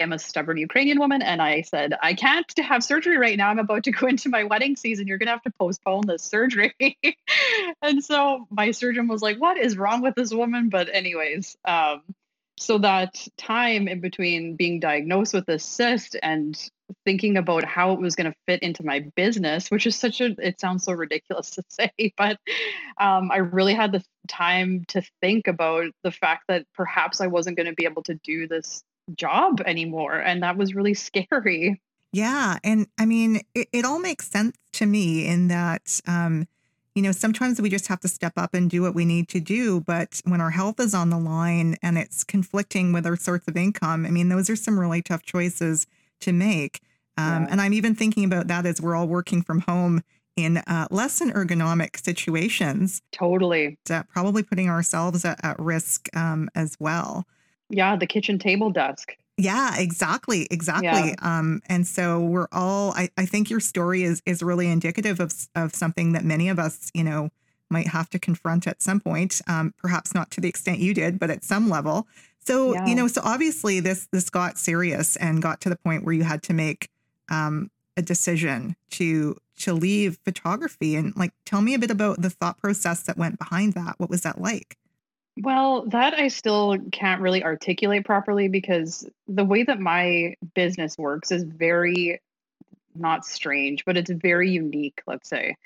am 0.00 0.12
a 0.12 0.18
stubborn 0.18 0.58
Ukrainian 0.58 0.98
woman, 0.98 1.22
and 1.22 1.42
I 1.42 1.62
said, 1.62 1.92
I 2.00 2.14
can't 2.14 2.46
have 2.58 2.84
surgery 2.84 3.18
right 3.18 3.36
now. 3.36 3.48
I'm 3.48 3.58
about 3.58 3.84
to 3.84 3.90
go 3.90 4.06
into 4.12 4.28
my 4.28 4.44
wedding 4.44 4.76
season. 4.76 5.06
You're 5.06 5.18
going 5.18 5.26
to 5.26 5.32
have 5.32 5.42
to 5.42 5.52
postpone 5.58 6.06
this 6.06 6.22
surgery. 6.22 6.74
and 7.82 8.04
so 8.04 8.46
my 8.50 8.70
surgeon 8.70 9.08
was 9.08 9.22
like, 9.22 9.38
What 9.38 9.58
is 9.58 9.76
wrong 9.76 10.02
with 10.02 10.14
this 10.14 10.32
woman? 10.32 10.68
But, 10.68 10.88
anyways, 10.92 11.56
um, 11.64 12.02
so 12.58 12.78
that 12.78 13.26
time 13.36 13.88
in 13.88 14.00
between 14.00 14.56
being 14.56 14.80
diagnosed 14.80 15.34
with 15.34 15.46
this 15.46 15.64
cyst 15.64 16.16
and 16.22 16.58
thinking 17.04 17.36
about 17.36 17.64
how 17.64 17.92
it 17.92 18.00
was 18.00 18.16
going 18.16 18.30
to 18.30 18.36
fit 18.46 18.62
into 18.62 18.84
my 18.84 19.00
business, 19.14 19.70
which 19.70 19.86
is 19.86 19.96
such 19.96 20.20
a, 20.20 20.34
it 20.38 20.60
sounds 20.60 20.84
so 20.84 20.92
ridiculous 20.92 21.50
to 21.56 21.62
say, 21.68 21.90
but 22.16 22.38
um, 22.98 23.30
I 23.30 23.38
really 23.38 23.74
had 23.74 23.92
the 23.92 24.02
time 24.26 24.84
to 24.88 25.02
think 25.20 25.46
about 25.46 25.86
the 26.02 26.10
fact 26.10 26.44
that 26.48 26.66
perhaps 26.74 27.20
I 27.20 27.26
wasn't 27.26 27.56
going 27.56 27.66
to 27.66 27.74
be 27.74 27.84
able 27.84 28.02
to 28.04 28.14
do 28.14 28.48
this 28.48 28.82
job 29.14 29.60
anymore. 29.64 30.16
And 30.16 30.42
that 30.42 30.56
was 30.56 30.74
really 30.74 30.94
scary. 31.28 31.80
Yeah. 32.12 32.58
And 32.64 32.86
I 32.98 33.04
mean, 33.04 33.42
it, 33.54 33.68
it 33.72 33.84
all 33.84 33.98
makes 33.98 34.30
sense 34.30 34.56
to 34.74 34.86
me 34.86 35.26
in 35.26 35.48
that, 35.48 36.00
um, 36.06 36.48
you 36.98 37.02
know, 37.02 37.12
sometimes 37.12 37.60
we 37.60 37.70
just 37.70 37.86
have 37.86 38.00
to 38.00 38.08
step 38.08 38.32
up 38.36 38.54
and 38.54 38.68
do 38.68 38.82
what 38.82 38.92
we 38.92 39.04
need 39.04 39.28
to 39.28 39.38
do. 39.38 39.80
But 39.80 40.20
when 40.24 40.40
our 40.40 40.50
health 40.50 40.80
is 40.80 40.94
on 40.94 41.10
the 41.10 41.18
line 41.18 41.76
and 41.80 41.96
it's 41.96 42.24
conflicting 42.24 42.92
with 42.92 43.06
our 43.06 43.14
source 43.14 43.46
of 43.46 43.56
income, 43.56 44.04
I 44.04 44.10
mean, 44.10 44.30
those 44.30 44.50
are 44.50 44.56
some 44.56 44.80
really 44.80 45.00
tough 45.00 45.22
choices 45.22 45.86
to 46.22 46.32
make. 46.32 46.80
Um, 47.16 47.44
yeah. 47.44 47.48
And 47.52 47.60
I'm 47.60 47.72
even 47.72 47.94
thinking 47.94 48.24
about 48.24 48.48
that 48.48 48.66
as 48.66 48.80
we're 48.80 48.96
all 48.96 49.06
working 49.06 49.42
from 49.42 49.60
home 49.60 50.02
in 50.34 50.56
uh, 50.56 50.88
less 50.90 51.20
than 51.20 51.30
ergonomic 51.30 52.04
situations. 52.04 53.00
Totally. 53.12 53.78
That 53.86 54.08
probably 54.08 54.42
putting 54.42 54.68
ourselves 54.68 55.24
at, 55.24 55.38
at 55.44 55.56
risk 55.60 56.08
um, 56.16 56.50
as 56.56 56.76
well. 56.80 57.26
Yeah, 57.70 57.94
the 57.94 58.08
kitchen 58.08 58.40
table 58.40 58.70
desk. 58.72 59.14
Yeah, 59.38 59.76
exactly, 59.78 60.48
exactly. 60.50 61.10
Yeah. 61.10 61.14
Um, 61.22 61.62
and 61.66 61.86
so 61.86 62.20
we're 62.20 62.48
all. 62.50 62.92
I, 62.92 63.08
I 63.16 63.24
think 63.24 63.50
your 63.50 63.60
story 63.60 64.02
is 64.02 64.20
is 64.26 64.42
really 64.42 64.66
indicative 64.68 65.20
of 65.20 65.32
of 65.54 65.74
something 65.74 66.12
that 66.12 66.24
many 66.24 66.48
of 66.48 66.58
us, 66.58 66.90
you 66.92 67.04
know, 67.04 67.30
might 67.70 67.86
have 67.86 68.10
to 68.10 68.18
confront 68.18 68.66
at 68.66 68.82
some 68.82 68.98
point. 68.98 69.40
Um, 69.46 69.74
perhaps 69.78 70.12
not 70.12 70.32
to 70.32 70.40
the 70.40 70.48
extent 70.48 70.80
you 70.80 70.92
did, 70.92 71.20
but 71.20 71.30
at 71.30 71.44
some 71.44 71.70
level. 71.70 72.08
So 72.40 72.74
yeah. 72.74 72.86
you 72.86 72.96
know, 72.96 73.06
so 73.06 73.20
obviously 73.24 73.78
this 73.78 74.08
this 74.10 74.28
got 74.28 74.58
serious 74.58 75.14
and 75.16 75.40
got 75.40 75.60
to 75.60 75.68
the 75.68 75.76
point 75.76 76.04
where 76.04 76.14
you 76.14 76.24
had 76.24 76.42
to 76.44 76.52
make 76.52 76.90
um, 77.28 77.70
a 77.96 78.02
decision 78.02 78.74
to 78.90 79.36
to 79.58 79.72
leave 79.72 80.18
photography. 80.24 80.96
And 80.96 81.14
like, 81.16 81.32
tell 81.44 81.60
me 81.60 81.74
a 81.74 81.78
bit 81.78 81.90
about 81.92 82.22
the 82.22 82.30
thought 82.30 82.58
process 82.58 83.02
that 83.02 83.16
went 83.16 83.38
behind 83.38 83.74
that. 83.74 83.94
What 83.98 84.10
was 84.10 84.22
that 84.22 84.40
like? 84.40 84.76
Well, 85.40 85.86
that 85.86 86.14
I 86.14 86.28
still 86.28 86.76
can't 86.90 87.20
really 87.20 87.44
articulate 87.44 88.04
properly 88.04 88.48
because 88.48 89.08
the 89.28 89.44
way 89.44 89.62
that 89.62 89.78
my 89.78 90.34
business 90.54 90.98
works 90.98 91.30
is 91.30 91.44
very 91.44 92.20
not 92.94 93.24
strange, 93.24 93.84
but 93.84 93.96
it's 93.96 94.10
very 94.10 94.50
unique, 94.50 95.00
let's 95.06 95.28
say. 95.28 95.56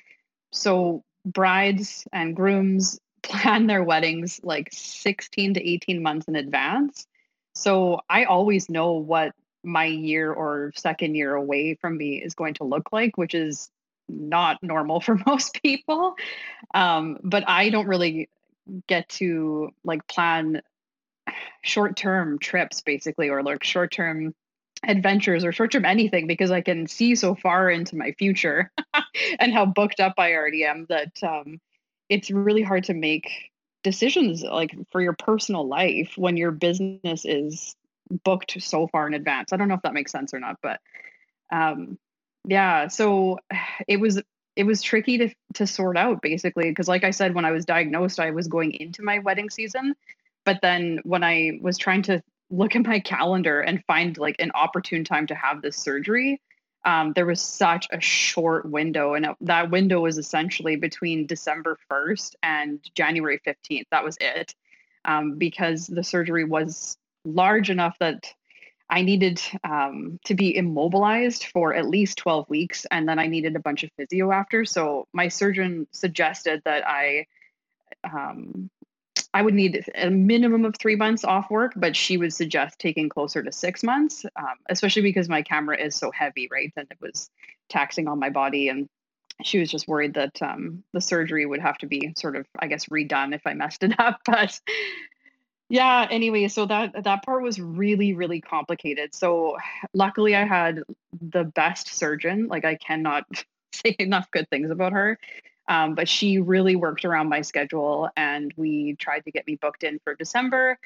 So, 0.50 1.04
brides 1.24 2.06
and 2.12 2.36
grooms 2.36 3.00
plan 3.22 3.66
their 3.66 3.84
weddings 3.84 4.40
like 4.42 4.68
16 4.72 5.54
to 5.54 5.68
18 5.68 6.02
months 6.02 6.26
in 6.26 6.36
advance. 6.36 7.06
So 7.54 8.00
I 8.08 8.24
always 8.24 8.68
know 8.68 8.94
what 8.94 9.32
my 9.62 9.84
year 9.84 10.32
or 10.32 10.72
second 10.74 11.14
year 11.14 11.34
away 11.34 11.74
from 11.74 11.96
me 11.96 12.22
is 12.22 12.34
going 12.34 12.54
to 12.54 12.64
look 12.64 12.92
like, 12.92 13.16
which 13.16 13.34
is 13.34 13.70
not 14.08 14.62
normal 14.62 15.00
for 15.00 15.18
most 15.26 15.62
people. 15.62 16.16
Um, 16.74 17.18
but 17.22 17.48
I 17.48 17.70
don't 17.70 17.86
really 17.86 18.28
get 18.86 19.08
to 19.08 19.70
like 19.84 20.06
plan 20.06 20.62
short 21.62 21.96
term 21.96 22.38
trips 22.38 22.82
basically, 22.82 23.28
or 23.28 23.42
like 23.42 23.64
short 23.64 23.92
term 23.92 24.34
adventures 24.86 25.44
or 25.44 25.52
short 25.52 25.70
term 25.72 25.84
anything 25.84 26.26
because 26.26 26.50
I 26.50 26.60
can 26.60 26.86
see 26.86 27.14
so 27.14 27.34
far 27.34 27.70
into 27.70 27.96
my 27.96 28.12
future 28.12 28.70
and 29.38 29.52
how 29.52 29.64
booked 29.64 30.00
up 30.00 30.14
I 30.18 30.34
already 30.34 30.64
am 30.64 30.86
that 30.88 31.12
um, 31.22 31.60
it's 32.08 32.30
really 32.30 32.62
hard 32.62 32.84
to 32.84 32.94
make 32.94 33.50
decisions 33.82 34.42
like 34.42 34.74
for 34.90 35.00
your 35.00 35.12
personal 35.12 35.66
life 35.66 36.14
when 36.16 36.36
your 36.36 36.50
business 36.50 37.24
is 37.24 37.76
booked 38.24 38.60
so 38.60 38.86
far 38.88 39.06
in 39.06 39.14
advance. 39.14 39.52
I 39.52 39.56
don't 39.56 39.68
know 39.68 39.74
if 39.74 39.82
that 39.82 39.94
makes 39.94 40.12
sense 40.12 40.34
or 40.34 40.40
not, 40.40 40.56
but 40.62 40.80
um, 41.52 41.98
yeah. 42.46 42.88
So 42.88 43.38
it 43.88 43.98
was 43.98 44.20
it 44.56 44.64
was 44.64 44.82
tricky 44.82 45.18
to 45.18 45.28
to 45.54 45.66
sort 45.66 45.96
out 45.96 46.22
basically 46.22 46.68
because, 46.68 46.88
like 46.88 47.04
I 47.04 47.10
said, 47.10 47.34
when 47.34 47.44
I 47.44 47.52
was 47.52 47.64
diagnosed, 47.64 48.20
I 48.20 48.30
was 48.30 48.48
going 48.48 48.72
into 48.72 49.02
my 49.02 49.18
wedding 49.18 49.50
season, 49.50 49.94
but 50.44 50.58
then 50.62 51.00
when 51.04 51.24
I 51.24 51.58
was 51.60 51.78
trying 51.78 52.02
to 52.02 52.22
look 52.50 52.76
at 52.76 52.86
my 52.86 53.00
calendar 53.00 53.60
and 53.60 53.84
find 53.86 54.16
like 54.18 54.36
an 54.38 54.50
opportune 54.54 55.04
time 55.04 55.26
to 55.28 55.34
have 55.34 55.62
this 55.62 55.76
surgery, 55.76 56.40
um, 56.84 57.12
there 57.14 57.26
was 57.26 57.40
such 57.40 57.86
a 57.90 58.00
short 58.00 58.66
window, 58.66 59.14
and 59.14 59.28
that 59.40 59.70
window 59.70 60.00
was 60.00 60.18
essentially 60.18 60.76
between 60.76 61.26
December 61.26 61.78
1st 61.90 62.34
and 62.42 62.80
January 62.94 63.40
15th. 63.46 63.86
That 63.90 64.04
was 64.04 64.18
it, 64.20 64.54
um, 65.04 65.38
because 65.38 65.86
the 65.86 66.04
surgery 66.04 66.44
was 66.44 66.96
large 67.24 67.70
enough 67.70 67.96
that 68.00 68.26
I 68.92 69.00
needed 69.00 69.40
um, 69.64 70.20
to 70.26 70.34
be 70.34 70.54
immobilized 70.54 71.46
for 71.46 71.74
at 71.74 71.88
least 71.88 72.18
12 72.18 72.50
weeks, 72.50 72.84
and 72.90 73.08
then 73.08 73.18
I 73.18 73.26
needed 73.26 73.56
a 73.56 73.60
bunch 73.60 73.84
of 73.84 73.90
physio 73.96 74.30
after. 74.30 74.66
So 74.66 75.08
my 75.14 75.28
surgeon 75.28 75.86
suggested 75.92 76.60
that 76.66 76.86
I 76.86 77.26
um, 78.04 78.68
I 79.32 79.40
would 79.40 79.54
need 79.54 79.90
a 79.94 80.10
minimum 80.10 80.66
of 80.66 80.76
three 80.76 80.96
months 80.96 81.24
off 81.24 81.50
work, 81.50 81.72
but 81.74 81.96
she 81.96 82.18
would 82.18 82.34
suggest 82.34 82.78
taking 82.78 83.08
closer 83.08 83.42
to 83.42 83.50
six 83.50 83.82
months, 83.82 84.26
um, 84.36 84.56
especially 84.68 85.02
because 85.02 85.26
my 85.26 85.40
camera 85.40 85.78
is 85.82 85.94
so 85.94 86.10
heavy, 86.10 86.48
right? 86.52 86.70
And 86.76 86.86
it 86.90 86.98
was 87.00 87.30
taxing 87.70 88.08
on 88.08 88.18
my 88.18 88.28
body. 88.28 88.68
And 88.68 88.90
she 89.42 89.58
was 89.58 89.70
just 89.70 89.88
worried 89.88 90.14
that 90.14 90.42
um, 90.42 90.84
the 90.92 91.00
surgery 91.00 91.46
would 91.46 91.60
have 91.60 91.78
to 91.78 91.86
be 91.86 92.12
sort 92.14 92.36
of, 92.36 92.46
I 92.58 92.66
guess, 92.66 92.86
redone 92.86 93.34
if 93.34 93.46
I 93.46 93.54
messed 93.54 93.84
it 93.84 93.98
up. 93.98 94.20
But 94.26 94.60
yeah, 95.72 96.06
anyway, 96.10 96.48
so 96.48 96.66
that 96.66 97.04
that 97.04 97.24
part 97.24 97.42
was 97.42 97.58
really, 97.58 98.12
really 98.12 98.42
complicated. 98.42 99.14
So 99.14 99.56
luckily 99.94 100.36
I 100.36 100.44
had 100.44 100.82
the 101.18 101.44
best 101.44 101.88
surgeon. 101.88 102.48
Like 102.48 102.66
I 102.66 102.74
cannot 102.74 103.24
say 103.72 103.96
enough 103.98 104.30
good 104.30 104.50
things 104.50 104.70
about 104.70 104.92
her. 104.92 105.18
Um, 105.68 105.94
but 105.94 106.10
she 106.10 106.40
really 106.40 106.76
worked 106.76 107.06
around 107.06 107.30
my 107.30 107.40
schedule 107.40 108.10
and 108.18 108.52
we 108.54 108.96
tried 108.96 109.20
to 109.20 109.30
get 109.30 109.46
me 109.46 109.54
booked 109.54 109.82
in 109.82 109.98
for 110.04 110.14
December. 110.14 110.78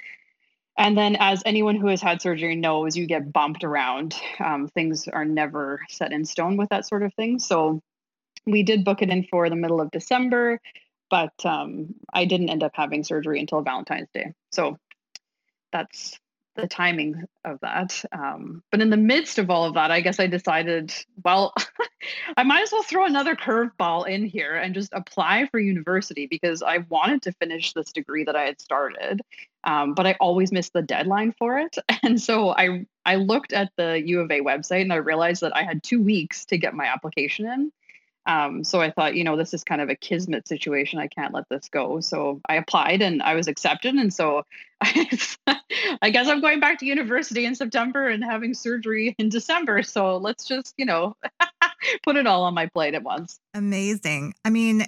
And 0.78 0.97
then, 0.97 1.16
as 1.19 1.43
anyone 1.45 1.75
who 1.75 1.88
has 1.88 2.00
had 2.00 2.23
surgery 2.23 2.55
knows, 2.55 2.97
you 2.97 3.07
get 3.07 3.33
bumped 3.33 3.64
around. 3.64 4.14
Um, 4.38 4.69
things 4.69 5.09
are 5.09 5.25
never 5.25 5.81
set 5.88 6.12
in 6.12 6.25
stone 6.25 6.57
with 6.57 6.69
that 6.69 6.87
sort 6.87 7.02
of 7.02 7.12
thing. 7.14 7.40
So, 7.40 7.81
we 8.47 8.62
did 8.62 8.85
book 8.85 9.02
it 9.02 9.11
in 9.11 9.25
for 9.25 9.50
the 9.50 9.57
middle 9.57 9.81
of 9.81 9.90
December, 9.90 10.61
but 11.10 11.32
um, 11.44 11.94
I 12.12 12.25
didn't 12.25 12.50
end 12.50 12.62
up 12.62 12.72
having 12.75 13.04
surgery 13.04 13.40
until 13.40 13.62
Valentine's 13.62 14.08
Day. 14.12 14.32
So, 14.52 14.78
that's 15.72 16.18
the 16.56 16.66
timing 16.66 17.25
of 17.44 17.60
that. 17.60 18.04
Um, 18.12 18.62
but 18.70 18.80
in 18.80 18.90
the 18.90 18.96
midst 18.96 19.38
of 19.38 19.50
all 19.50 19.64
of 19.64 19.75
that, 19.75 19.90
I 19.90 20.00
guess 20.00 20.18
I 20.18 20.26
decided, 20.26 20.92
well, 21.22 21.54
I 22.36 22.42
might 22.42 22.62
as 22.62 22.72
well 22.72 22.82
throw 22.82 23.04
another 23.04 23.36
curveball 23.36 24.08
in 24.08 24.25
here 24.25 24.56
and 24.56 24.75
just 24.75 24.92
apply 24.92 25.46
for 25.50 25.60
university 25.60 26.26
because 26.26 26.62
I 26.62 26.78
wanted 26.88 27.22
to 27.22 27.32
finish 27.32 27.72
this 27.72 27.92
degree 27.92 28.25
that 28.25 28.36
I 28.36 28.44
had 28.44 28.60
started, 28.60 29.20
um, 29.64 29.94
but 29.94 30.06
I 30.06 30.16
always 30.18 30.50
missed 30.50 30.72
the 30.72 30.82
deadline 30.82 31.34
for 31.38 31.58
it. 31.58 31.76
And 32.02 32.22
so 32.22 32.50
I 32.50 32.86
I 33.04 33.16
looked 33.16 33.52
at 33.52 33.72
the 33.76 34.00
U 34.06 34.20
of 34.20 34.30
A 34.30 34.40
website 34.40 34.82
and 34.82 34.92
I 34.92 34.96
realized 34.96 35.40
that 35.40 35.56
I 35.56 35.64
had 35.64 35.82
two 35.82 36.00
weeks 36.00 36.44
to 36.46 36.58
get 36.58 36.72
my 36.72 36.84
application 36.84 37.46
in. 37.46 37.72
Um, 38.26 38.64
so 38.64 38.80
I 38.80 38.90
thought, 38.90 39.14
you 39.14 39.25
know, 39.25 39.37
this 39.37 39.54
is 39.54 39.62
kind 39.64 39.80
of 39.80 39.88
a 39.88 39.95
kismet 39.95 40.49
situation. 40.49 40.99
I 40.99 41.06
can't 41.06 41.33
let 41.33 41.49
this 41.49 41.68
go. 41.68 42.00
So 42.00 42.40
I 42.49 42.56
applied 42.56 43.02
and 43.02 43.23
I 43.23 43.35
was 43.35 43.47
accepted. 43.49 43.95
And 43.95 44.12
so 44.12 44.45
I, 44.80 46.11
guess 46.11 46.28
I'm 46.28 46.40
going 46.40 46.61
back 46.61 46.78
to 46.80 46.87
university 46.87 47.45
in 47.45 47.54
September 47.54 48.09
and 48.09 48.25
having 48.25 48.52
surgery 48.54 49.14
in 49.18 49.28
December. 49.28 49.83
So 49.83 50.16
let's 50.16 50.47
just, 50.47 50.75
you 50.76 50.87
know, 50.87 51.16
put 52.02 52.16
it 52.16 52.26
all 52.26 52.42
on 52.42 52.54
my 52.54 52.66
plate 52.66 52.95
at 52.95 53.02
once. 53.02 53.38
Amazing. 53.54 54.35
I 54.45 54.50
mean, 54.50 54.87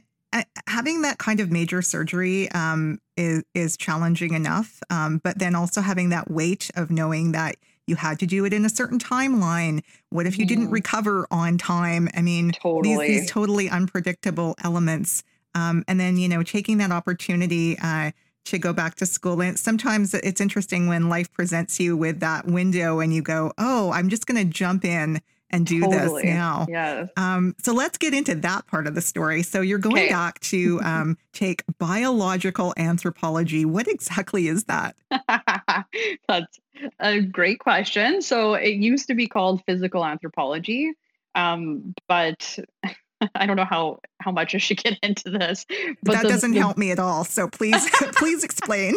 having 0.66 1.02
that 1.02 1.18
kind 1.18 1.40
of 1.40 1.50
major 1.50 1.82
surgery 1.82 2.50
um, 2.52 2.98
is 3.16 3.42
is 3.54 3.76
challenging 3.76 4.34
enough, 4.34 4.82
um, 4.90 5.20
but 5.24 5.38
then 5.38 5.54
also 5.54 5.80
having 5.80 6.10
that 6.10 6.30
weight 6.30 6.70
of 6.76 6.90
knowing 6.90 7.32
that 7.32 7.56
you 7.88 7.96
had 7.96 8.18
to 8.20 8.26
do 8.26 8.44
it 8.44 8.52
in 8.52 8.64
a 8.64 8.68
certain 8.68 8.98
timeline. 8.98 9.82
What 10.10 10.26
if 10.26 10.38
you 10.38 10.44
mm. 10.44 10.48
didn't 10.48 10.64
mm-hmm. 10.66 10.74
recover 10.74 11.26
on 11.30 11.58
time? 11.58 12.08
I 12.14 12.22
mean, 12.22 12.52
totally. 12.52 13.08
these, 13.08 13.20
these 13.20 13.30
totally 13.30 13.68
unpredictable 13.68 14.54
elements. 14.62 15.22
Um, 15.54 15.84
and 15.88 15.98
then, 15.98 16.16
you 16.16 16.28
know, 16.28 16.42
taking 16.42 16.78
that 16.78 16.92
opportunity 16.92 17.78
uh, 17.78 18.12
to 18.46 18.58
go 18.58 18.72
back 18.72 18.94
to 18.96 19.06
school. 19.06 19.40
And 19.42 19.58
sometimes 19.58 20.14
it's 20.14 20.40
interesting 20.40 20.88
when 20.88 21.08
life 21.08 21.32
presents 21.32 21.80
you 21.80 21.96
with 21.96 22.20
that 22.20 22.46
window 22.46 23.00
and 23.00 23.12
you 23.12 23.22
go, 23.22 23.52
oh, 23.58 23.90
I'm 23.92 24.08
just 24.08 24.26
going 24.26 24.38
to 24.44 24.50
jump 24.50 24.84
in 24.84 25.20
and 25.50 25.66
do 25.66 25.80
totally. 25.80 26.22
this 26.22 26.32
now. 26.32 26.66
Yes. 26.68 27.08
Um, 27.16 27.54
so 27.62 27.72
let's 27.72 27.98
get 27.98 28.14
into 28.14 28.34
that 28.36 28.66
part 28.66 28.86
of 28.86 28.94
the 28.94 29.00
story. 29.00 29.42
So 29.42 29.60
you're 29.60 29.78
going 29.78 30.04
okay. 30.04 30.08
back 30.08 30.40
to 30.40 30.80
um, 30.84 31.18
take 31.32 31.64
biological 31.78 32.74
anthropology. 32.76 33.64
What 33.64 33.88
exactly 33.88 34.48
is 34.48 34.64
that? 34.64 34.96
That's 36.28 36.60
a 37.00 37.20
great 37.20 37.58
question. 37.60 38.22
So 38.22 38.54
it 38.54 38.74
used 38.74 39.06
to 39.08 39.14
be 39.14 39.26
called 39.26 39.62
physical 39.64 40.04
anthropology, 40.04 40.92
um, 41.34 41.94
but 42.06 42.58
I 43.34 43.46
don't 43.46 43.56
know 43.56 43.64
how 43.64 44.00
how 44.20 44.30
much 44.30 44.54
I 44.54 44.58
should 44.58 44.82
get 44.82 44.98
into 45.02 45.30
this. 45.30 45.66
But 46.02 46.12
that 46.12 46.22
the, 46.22 46.28
doesn't 46.28 46.52
the, 46.52 46.58
help 46.58 46.76
me 46.76 46.90
at 46.90 46.98
all. 46.98 47.24
So 47.24 47.48
please 47.48 47.88
please 48.14 48.44
explain. 48.44 48.96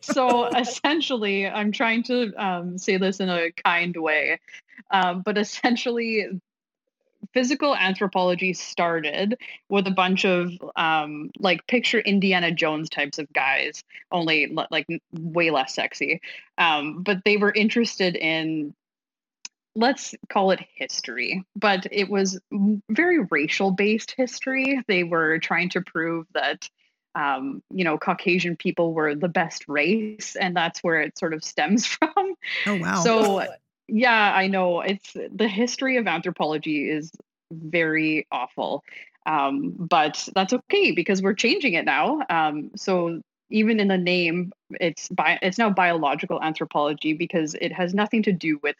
so 0.00 0.46
essentially, 0.46 1.46
I'm 1.46 1.72
trying 1.72 2.02
to 2.04 2.32
um, 2.34 2.78
say 2.78 2.96
this 2.96 3.20
in 3.20 3.28
a 3.28 3.50
kind 3.52 3.96
way, 3.96 4.40
um, 4.90 5.22
but 5.22 5.38
essentially, 5.38 6.40
physical 7.32 7.74
anthropology 7.74 8.52
started 8.52 9.36
with 9.68 9.86
a 9.86 9.90
bunch 9.90 10.24
of 10.24 10.52
um, 10.76 11.30
like 11.38 11.66
picture 11.66 12.00
Indiana 12.00 12.50
Jones 12.50 12.88
types 12.88 13.18
of 13.18 13.32
guys, 13.32 13.84
only 14.12 14.54
like 14.70 14.86
way 15.12 15.50
less 15.50 15.74
sexy. 15.74 16.20
Um, 16.58 17.02
but 17.02 17.24
they 17.24 17.36
were 17.36 17.52
interested 17.52 18.16
in 18.16 18.74
let's 19.76 20.14
call 20.28 20.50
it 20.50 20.60
history, 20.74 21.44
but 21.56 21.86
it 21.90 22.08
was 22.08 22.38
very 22.88 23.20
racial 23.30 23.70
based 23.70 24.14
history. 24.16 24.82
They 24.86 25.04
were 25.04 25.38
trying 25.38 25.70
to 25.70 25.80
prove 25.80 26.26
that 26.34 26.68
um, 27.14 27.62
you 27.70 27.84
know, 27.84 27.96
Caucasian 27.96 28.56
people 28.56 28.92
were 28.92 29.14
the 29.14 29.28
best 29.28 29.64
race, 29.68 30.36
and 30.36 30.56
that's 30.56 30.80
where 30.80 31.00
it 31.00 31.16
sort 31.16 31.32
of 31.32 31.44
stems 31.44 31.86
from. 31.86 32.34
Oh 32.66 32.74
wow! 32.74 33.02
So 33.02 33.46
yeah, 33.88 34.32
I 34.34 34.48
know 34.48 34.80
it's 34.80 35.12
the 35.12 35.48
history 35.48 35.96
of 35.96 36.06
anthropology 36.06 36.90
is 36.90 37.12
very 37.52 38.26
awful, 38.32 38.82
um, 39.26 39.74
but 39.78 40.28
that's 40.34 40.52
okay 40.52 40.90
because 40.92 41.22
we're 41.22 41.34
changing 41.34 41.74
it 41.74 41.84
now. 41.84 42.22
Um, 42.28 42.70
so 42.76 43.20
even 43.50 43.78
in 43.78 43.88
the 43.88 43.98
name, 43.98 44.52
it's 44.80 45.08
bi- 45.08 45.38
it's 45.42 45.58
now 45.58 45.70
biological 45.70 46.42
anthropology 46.42 47.12
because 47.12 47.54
it 47.54 47.72
has 47.72 47.94
nothing 47.94 48.22
to 48.24 48.32
do 48.32 48.58
with, 48.62 48.76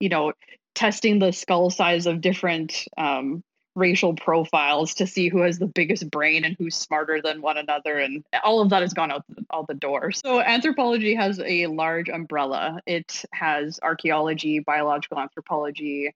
you 0.00 0.08
know, 0.08 0.32
testing 0.74 1.18
the 1.18 1.32
skull 1.32 1.70
size 1.70 2.06
of 2.06 2.20
different 2.20 2.86
um, 2.96 3.42
racial 3.76 4.14
profiles 4.14 4.94
to 4.94 5.06
see 5.06 5.28
who 5.28 5.42
has 5.42 5.58
the 5.58 5.66
biggest 5.66 6.10
brain 6.10 6.44
and 6.44 6.56
who's 6.58 6.74
smarter 6.74 7.20
than 7.22 7.42
one 7.42 7.58
another 7.58 7.98
and 7.98 8.24
all 8.42 8.60
of 8.60 8.70
that 8.70 8.82
has 8.82 8.94
gone 8.94 9.12
out 9.12 9.22
all 9.50 9.64
the 9.64 9.74
door. 9.74 10.10
So 10.12 10.40
anthropology 10.40 11.14
has 11.14 11.38
a 11.40 11.66
large 11.66 12.08
umbrella. 12.08 12.80
It 12.86 13.24
has 13.32 13.78
archaeology 13.82 14.60
biological 14.60 15.18
anthropology 15.18 16.14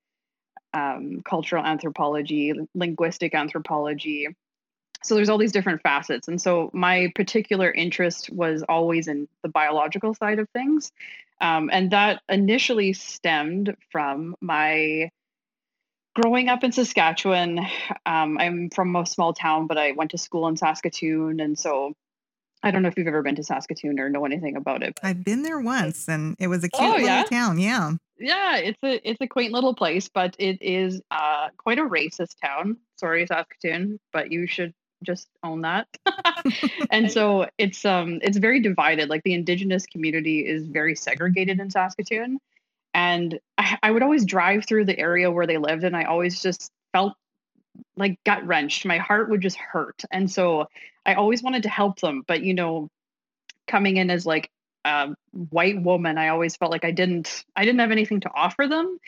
um, 0.73 1.21
cultural 1.25 1.64
anthropology 1.64 2.54
linguistic 2.75 3.35
anthropology 3.35 4.28
so 5.02 5.14
there's 5.14 5.28
all 5.28 5.38
these 5.38 5.52
different 5.52 5.83
facets 5.83 6.28
and 6.28 6.40
so 6.40 6.71
my 6.73 7.11
particular 7.14 7.71
interest 7.71 8.30
was 8.30 8.62
always 8.69 9.09
in 9.09 9.28
the 9.42 9.49
biological 9.49 10.14
side 10.14 10.38
of 10.38 10.49
things 10.50 10.92
um, 11.40 11.71
and 11.73 11.90
that 11.92 12.23
initially 12.28 12.92
stemmed 12.92 13.75
from 13.90 14.37
my 14.40 15.11
growing 16.14 16.49
up 16.49 16.64
in 16.64 16.73
Saskatchewan, 16.73 17.61
um, 18.07 18.38
I'm 18.38 18.71
from 18.71 18.95
a 18.97 19.07
small 19.07 19.33
town, 19.33 19.66
but 19.66 19.78
I 19.78 19.92
went 19.92 20.11
to 20.12 20.19
school 20.19 20.49
in 20.49 20.57
Saskatoon. 20.57 21.40
And 21.40 21.59
so 21.59 21.95
I 22.62 22.71
don't 22.71 22.83
know 22.83 22.88
if 22.88 22.97
you've 22.97 23.07
ever 23.07 23.23
been 23.23 23.37
to 23.37 23.45
Saskatoon 23.45 23.99
or 23.99 24.11
know 24.11 24.25
anything 24.25 24.57
about 24.57 24.83
it. 24.83 24.99
I've 25.02 25.25
been 25.25 25.42
there 25.42 25.61
once 25.61 26.09
and 26.09 26.37
it 26.38 26.49
was 26.49 26.64
a 26.64 26.69
cute 26.69 26.83
oh, 26.83 26.92
little 26.92 27.07
yeah? 27.07 27.25
town. 27.25 27.59
Yeah. 27.59 27.92
Yeah, 28.23 28.59
it's 28.59 28.78
a 28.85 29.09
it's 29.09 29.21
a 29.23 29.26
quaint 29.26 29.54
little 29.54 29.75
place, 29.75 30.11
but 30.12 30.37
it 30.38 30.61
is 30.61 31.00
uh, 31.11 31.49
quite 31.57 31.78
a 31.78 31.85
racist 31.85 32.35
town. 32.45 32.76
Sorry, 32.97 33.26
Saskatoon, 33.26 33.99
but 34.12 34.30
you 34.30 34.47
should 34.47 34.75
just 35.02 35.28
own 35.42 35.62
that. 35.62 35.88
and 36.90 37.11
so 37.11 37.49
it's 37.59 37.85
um 37.85 38.21
it's 38.23 38.38
very 38.38 38.61
divided. 38.61 39.09
Like 39.09 39.23
the 39.23 39.35
indigenous 39.35 39.87
community 39.87 40.40
is 40.47 40.66
very 40.66 40.95
segregated 40.95 41.61
in 41.61 41.71
Saskatoon. 41.71 42.38
And 42.92 43.38
I, 43.57 43.78
I 43.83 43.90
would 43.90 44.02
always 44.02 44.25
drive 44.25 44.66
through 44.66 44.87
the 44.87 44.99
area 44.99 45.30
where 45.30 45.47
they 45.47 45.59
lived, 45.59 45.85
and 45.85 45.97
I 45.97 46.04
always 46.04 46.42
just 46.42 46.71
felt 46.92 47.14
like 47.97 48.19
gut 48.25 48.47
wrenched. 48.47 48.85
My 48.85 48.99
heart 48.99 49.30
would 49.30 49.40
just 49.40 49.57
hurt. 49.57 50.02
And 50.11 50.30
so 50.30 50.69
I 51.07 51.14
always 51.14 51.42
wanted 51.42 51.64
to 51.64 51.69
help 51.69 52.00
them. 52.00 52.23
But, 52.26 52.42
you 52.42 52.54
know, 52.54 52.88
coming 53.66 53.97
in 53.97 54.11
as 54.11 54.26
like 54.26 54.50
a 54.85 55.14
white 55.33 55.80
woman, 55.80 56.19
I 56.19 56.28
always 56.28 56.57
felt 56.57 56.71
like 56.71 56.85
I 56.85 56.90
didn't 56.90 57.45
I 57.54 57.64
didn't 57.64 57.80
have 57.80 57.90
anything 57.90 58.21
to 58.21 58.30
offer 58.35 58.66
them. 58.66 58.99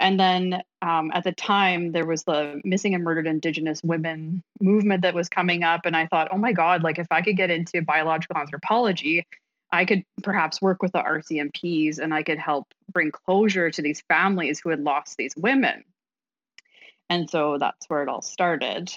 And 0.00 0.18
then 0.18 0.62
um, 0.82 1.10
at 1.14 1.24
the 1.24 1.32
time, 1.32 1.92
there 1.92 2.06
was 2.06 2.24
the 2.24 2.60
missing 2.64 2.94
and 2.94 3.04
murdered 3.04 3.26
Indigenous 3.26 3.80
women 3.82 4.42
movement 4.60 5.02
that 5.02 5.14
was 5.14 5.28
coming 5.28 5.62
up. 5.62 5.82
And 5.86 5.96
I 5.96 6.06
thought, 6.06 6.28
oh 6.32 6.38
my 6.38 6.52
God, 6.52 6.82
like 6.82 6.98
if 6.98 7.06
I 7.10 7.22
could 7.22 7.36
get 7.36 7.50
into 7.50 7.80
biological 7.82 8.36
anthropology, 8.36 9.24
I 9.70 9.84
could 9.84 10.04
perhaps 10.22 10.60
work 10.60 10.82
with 10.82 10.92
the 10.92 10.98
RCMPs 10.98 11.98
and 11.98 12.12
I 12.12 12.22
could 12.22 12.38
help 12.38 12.66
bring 12.92 13.10
closure 13.10 13.70
to 13.70 13.82
these 13.82 14.02
families 14.08 14.60
who 14.60 14.70
had 14.70 14.80
lost 14.80 15.16
these 15.16 15.34
women. 15.36 15.84
And 17.08 17.28
so 17.28 17.58
that's 17.58 17.88
where 17.88 18.02
it 18.02 18.08
all 18.08 18.22
started. 18.22 18.92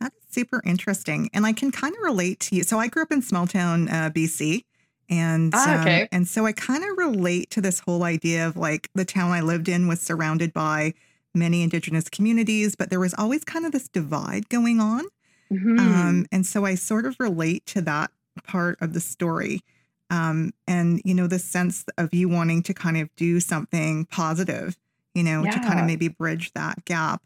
That's 0.00 0.16
super 0.30 0.62
interesting. 0.64 1.28
And 1.34 1.44
I 1.44 1.52
can 1.52 1.72
kind 1.72 1.94
of 1.94 2.02
relate 2.02 2.40
to 2.40 2.56
you. 2.56 2.62
So 2.62 2.78
I 2.78 2.88
grew 2.88 3.02
up 3.02 3.12
in 3.12 3.22
small 3.22 3.46
town 3.46 3.88
uh, 3.88 4.10
BC. 4.10 4.64
And 5.10 5.52
ah, 5.54 5.80
okay. 5.80 6.02
um, 6.02 6.08
and 6.12 6.28
so 6.28 6.46
I 6.46 6.52
kind 6.52 6.84
of 6.84 6.98
relate 6.98 7.50
to 7.50 7.60
this 7.60 7.80
whole 7.80 8.02
idea 8.02 8.46
of 8.46 8.56
like 8.56 8.90
the 8.94 9.04
town 9.04 9.30
I 9.32 9.40
lived 9.40 9.68
in 9.68 9.88
was 9.88 10.00
surrounded 10.00 10.52
by 10.52 10.94
many 11.34 11.62
indigenous 11.62 12.08
communities, 12.08 12.74
but 12.74 12.90
there 12.90 13.00
was 13.00 13.14
always 13.14 13.44
kind 13.44 13.64
of 13.64 13.72
this 13.72 13.88
divide 13.88 14.48
going 14.48 14.80
on. 14.80 15.04
Mm-hmm. 15.52 15.78
Um, 15.78 16.26
and 16.30 16.46
so 16.46 16.64
I 16.64 16.74
sort 16.74 17.06
of 17.06 17.16
relate 17.18 17.64
to 17.66 17.80
that 17.82 18.10
part 18.44 18.78
of 18.80 18.92
the 18.92 19.00
story. 19.00 19.62
Um, 20.10 20.52
and 20.66 21.00
you 21.04 21.14
know, 21.14 21.26
the 21.26 21.38
sense 21.38 21.84
of 21.96 22.12
you 22.12 22.28
wanting 22.28 22.62
to 22.64 22.74
kind 22.74 22.96
of 22.96 23.14
do 23.16 23.40
something 23.40 24.06
positive, 24.06 24.76
you 25.14 25.22
know, 25.22 25.44
yeah. 25.44 25.52
to 25.52 25.60
kind 25.60 25.78
of 25.78 25.86
maybe 25.86 26.08
bridge 26.08 26.52
that 26.52 26.84
gap. 26.84 27.22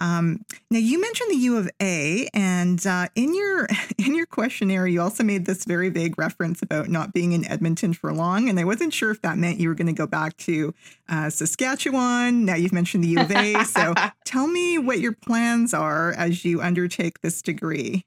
Um, 0.00 0.44
now 0.70 0.78
you 0.78 1.00
mentioned 1.00 1.30
the 1.30 1.36
U 1.36 1.56
of 1.56 1.70
A, 1.80 2.28
and 2.32 2.84
uh, 2.86 3.08
in 3.14 3.34
your 3.34 3.66
in 3.98 4.14
your 4.14 4.26
questionnaire, 4.26 4.86
you 4.86 5.00
also 5.00 5.24
made 5.24 5.46
this 5.46 5.64
very 5.64 5.88
vague 5.88 6.18
reference 6.18 6.62
about 6.62 6.88
not 6.88 7.12
being 7.12 7.32
in 7.32 7.44
Edmonton 7.46 7.92
for 7.92 8.12
long, 8.12 8.48
and 8.48 8.58
I 8.58 8.64
wasn't 8.64 8.92
sure 8.92 9.10
if 9.10 9.22
that 9.22 9.38
meant 9.38 9.58
you 9.58 9.68
were 9.68 9.74
going 9.74 9.88
to 9.88 9.92
go 9.92 10.06
back 10.06 10.36
to 10.38 10.74
uh, 11.08 11.30
Saskatchewan. 11.30 12.44
Now 12.44 12.54
you've 12.54 12.72
mentioned 12.72 13.04
the 13.04 13.08
U 13.08 13.20
of 13.20 13.30
A, 13.30 13.64
so 13.64 13.94
tell 14.24 14.46
me 14.46 14.78
what 14.78 15.00
your 15.00 15.12
plans 15.12 15.74
are 15.74 16.12
as 16.12 16.44
you 16.44 16.60
undertake 16.60 17.20
this 17.20 17.42
degree. 17.42 18.04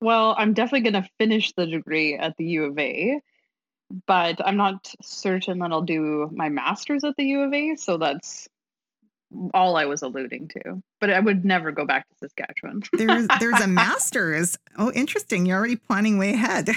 Well, 0.00 0.34
I'm 0.38 0.54
definitely 0.54 0.90
going 0.90 1.02
to 1.02 1.10
finish 1.18 1.52
the 1.52 1.66
degree 1.66 2.14
at 2.14 2.36
the 2.36 2.44
U 2.44 2.64
of 2.64 2.78
A, 2.78 3.20
but 4.06 4.40
I'm 4.46 4.56
not 4.56 4.92
certain 5.02 5.58
that 5.58 5.72
I'll 5.72 5.82
do 5.82 6.30
my 6.32 6.48
master's 6.48 7.02
at 7.04 7.16
the 7.16 7.24
U 7.24 7.42
of 7.42 7.52
A. 7.52 7.74
So 7.74 7.96
that's 7.96 8.48
all 9.54 9.76
I 9.76 9.84
was 9.84 10.02
alluding 10.02 10.48
to. 10.48 10.82
But 11.00 11.10
I 11.10 11.20
would 11.20 11.44
never 11.44 11.70
go 11.70 11.84
back 11.84 12.06
to 12.08 12.14
Saskatchewan. 12.20 12.82
there's 12.92 13.26
there's 13.40 13.60
a 13.60 13.66
master's. 13.66 14.58
Oh, 14.76 14.92
interesting. 14.92 15.46
You're 15.46 15.58
already 15.58 15.76
planning 15.76 16.18
way 16.18 16.32
ahead. 16.32 16.70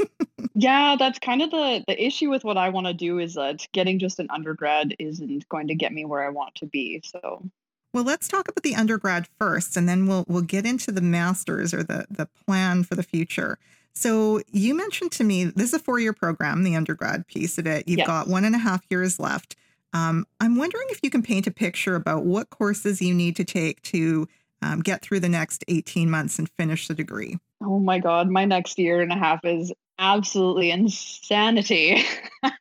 yeah, 0.54 0.96
that's 0.98 1.18
kind 1.18 1.42
of 1.42 1.50
the 1.50 1.84
the 1.86 2.04
issue 2.04 2.30
with 2.30 2.44
what 2.44 2.56
I 2.56 2.68
want 2.70 2.86
to 2.86 2.94
do 2.94 3.18
is 3.18 3.36
uh, 3.36 3.52
that 3.52 3.66
getting 3.72 3.98
just 3.98 4.18
an 4.18 4.28
undergrad 4.30 4.94
isn't 4.98 5.48
going 5.48 5.68
to 5.68 5.74
get 5.74 5.92
me 5.92 6.04
where 6.04 6.24
I 6.24 6.30
want 6.30 6.54
to 6.56 6.66
be. 6.66 7.02
So 7.04 7.42
well, 7.92 8.04
let's 8.04 8.28
talk 8.28 8.48
about 8.48 8.62
the 8.62 8.74
undergrad 8.74 9.28
first, 9.38 9.76
and 9.76 9.88
then 9.88 10.06
we'll 10.06 10.24
we'll 10.28 10.42
get 10.42 10.66
into 10.66 10.92
the 10.92 11.00
masters 11.00 11.74
or 11.74 11.82
the 11.82 12.06
the 12.10 12.26
plan 12.46 12.84
for 12.84 12.94
the 12.94 13.02
future. 13.02 13.58
So 13.94 14.40
you 14.50 14.74
mentioned 14.74 15.12
to 15.12 15.24
me 15.24 15.44
this 15.44 15.68
is 15.68 15.74
a 15.74 15.78
four 15.78 15.98
year 15.98 16.12
program, 16.12 16.64
the 16.64 16.76
undergrad 16.76 17.26
piece 17.26 17.58
of 17.58 17.66
it. 17.66 17.86
You've 17.86 17.98
yes. 17.98 18.06
got 18.06 18.28
one 18.28 18.44
and 18.44 18.54
a 18.54 18.58
half 18.58 18.82
years 18.90 19.20
left. 19.20 19.56
Um, 19.92 20.26
I'm 20.40 20.56
wondering 20.56 20.86
if 20.90 21.00
you 21.02 21.10
can 21.10 21.22
paint 21.22 21.46
a 21.46 21.50
picture 21.50 21.94
about 21.94 22.24
what 22.24 22.50
courses 22.50 23.02
you 23.02 23.14
need 23.14 23.36
to 23.36 23.44
take 23.44 23.82
to 23.82 24.26
um, 24.62 24.80
get 24.80 25.02
through 25.02 25.20
the 25.20 25.28
next 25.28 25.64
18 25.68 26.10
months 26.10 26.38
and 26.38 26.48
finish 26.56 26.88
the 26.88 26.94
degree. 26.94 27.38
Oh 27.62 27.78
my 27.78 27.98
God, 27.98 28.28
my 28.28 28.44
next 28.44 28.78
year 28.78 29.00
and 29.00 29.12
a 29.12 29.16
half 29.16 29.44
is 29.44 29.72
absolutely 29.98 30.70
insanity. 30.70 32.04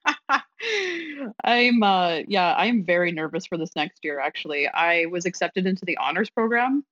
I'm 1.44 1.82
uh 1.82 2.20
yeah, 2.28 2.54
I'm 2.56 2.86
very 2.86 3.12
nervous 3.12 3.48
for 3.48 3.58
this 3.58 3.76
next 3.76 4.04
year 4.04 4.20
actually. 4.20 4.68
I 4.68 5.06
was 5.06 5.26
accepted 5.26 5.66
into 5.66 5.86
the 5.86 5.98
honors 5.98 6.29
program 6.29 6.84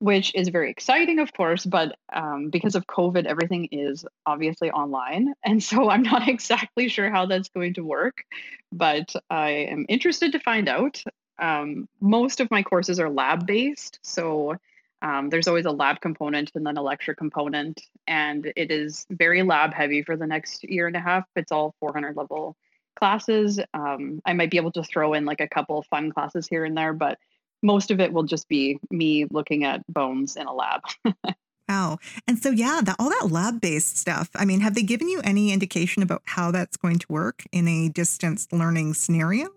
which 0.00 0.32
is 0.34 0.48
very 0.48 0.70
exciting, 0.70 1.18
of 1.18 1.32
course, 1.32 1.66
but 1.66 1.96
um, 2.12 2.50
because 2.50 2.74
of 2.74 2.86
COVID, 2.86 3.26
everything 3.26 3.68
is 3.72 4.04
obviously 4.26 4.70
online. 4.70 5.34
And 5.44 5.62
so 5.62 5.90
I'm 5.90 6.02
not 6.02 6.28
exactly 6.34 6.88
sure 6.88 7.10
how 7.10 7.26
that's 7.26 7.48
going 7.48 7.74
to 7.74 7.84
work, 7.84 8.24
but 8.72 9.14
I 9.30 9.50
am 9.50 9.86
interested 9.88 10.32
to 10.32 10.40
find 10.40 10.68
out. 10.68 11.02
Um, 11.38 11.88
most 12.00 12.40
of 12.40 12.50
my 12.50 12.62
courses 12.62 13.00
are 13.00 13.10
lab 13.10 13.46
based. 13.46 13.98
So 14.02 14.56
um, 15.02 15.30
there's 15.30 15.48
always 15.48 15.66
a 15.66 15.70
lab 15.70 16.00
component 16.00 16.50
and 16.54 16.66
then 16.66 16.76
a 16.76 16.82
lecture 16.82 17.14
component. 17.14 17.80
And 18.06 18.52
it 18.56 18.70
is 18.70 19.06
very 19.10 19.42
lab 19.42 19.72
heavy 19.72 20.02
for 20.02 20.16
the 20.16 20.26
next 20.26 20.64
year 20.64 20.86
and 20.86 20.96
a 20.96 21.00
half. 21.00 21.24
It's 21.36 21.52
all 21.52 21.74
400 21.80 22.16
level 22.16 22.56
classes. 22.98 23.60
Um, 23.74 24.20
I 24.26 24.32
might 24.32 24.50
be 24.50 24.56
able 24.56 24.72
to 24.72 24.82
throw 24.82 25.14
in 25.14 25.24
like 25.24 25.40
a 25.40 25.48
couple 25.48 25.82
fun 25.84 26.10
classes 26.10 26.48
here 26.48 26.64
and 26.64 26.76
there, 26.76 26.92
but 26.92 27.18
most 27.62 27.90
of 27.90 28.00
it 28.00 28.12
will 28.12 28.24
just 28.24 28.48
be 28.48 28.78
me 28.90 29.26
looking 29.30 29.64
at 29.64 29.86
bones 29.88 30.36
in 30.36 30.46
a 30.46 30.54
lab. 30.54 30.82
wow. 31.68 31.98
And 32.26 32.38
so, 32.38 32.50
yeah, 32.50 32.80
that, 32.84 32.96
all 32.98 33.10
that 33.10 33.30
lab 33.30 33.60
based 33.60 33.96
stuff. 33.96 34.30
I 34.34 34.44
mean, 34.44 34.60
have 34.60 34.74
they 34.74 34.82
given 34.82 35.08
you 35.08 35.20
any 35.22 35.52
indication 35.52 36.02
about 36.02 36.22
how 36.24 36.50
that's 36.50 36.76
going 36.76 36.98
to 36.98 37.06
work 37.08 37.44
in 37.52 37.68
a 37.68 37.88
distance 37.88 38.48
learning 38.52 38.94
scenario? 38.94 39.48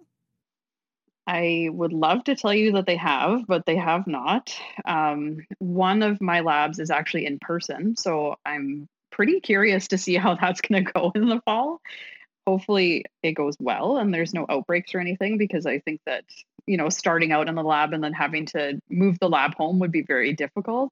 I 1.28 1.70
would 1.72 1.94
love 1.94 2.24
to 2.26 2.36
tell 2.36 2.54
you 2.54 2.74
that 2.74 2.88
they 2.88 2.98
have, 2.98 3.46
but 3.48 3.66
they 3.66 3.76
have 3.76 4.08
not. 4.08 4.56
Um, 4.86 5.46
one 5.60 6.02
of 6.02 6.20
my 6.20 6.42
labs 6.42 6.80
is 6.80 6.90
actually 6.90 7.26
in 7.26 7.40
person. 7.40 7.96
So 7.96 8.36
I'm 8.46 8.90
pretty 9.12 9.40
curious 9.40 9.88
to 9.90 9.98
see 9.98 10.16
how 10.16 10.36
that's 10.42 10.62
going 10.62 10.84
to 10.84 10.92
go 10.92 11.12
in 11.16 11.30
the 11.30 11.42
fall. 11.46 11.82
Hopefully, 12.48 13.06
it 13.22 13.34
goes 13.34 13.56
well 13.60 13.98
and 13.98 14.12
there's 14.12 14.34
no 14.34 14.48
outbreaks 14.50 14.96
or 14.96 15.00
anything 15.00 15.38
because 15.38 15.68
I 15.68 15.80
think 15.80 16.02
that 16.08 16.26
you 16.66 16.78
know, 16.78 16.90
starting 16.90 17.32
out 17.32 17.48
in 17.48 17.56
the 17.56 17.64
lab 17.64 17.94
and 17.94 18.04
then 18.04 18.14
having 18.14 18.46
to 18.48 18.82
move 18.90 19.20
the 19.20 19.30
lab 19.30 19.56
home 19.56 19.80
would 19.80 19.92
be 19.92 20.02
very 20.04 20.34
difficult. 20.34 20.92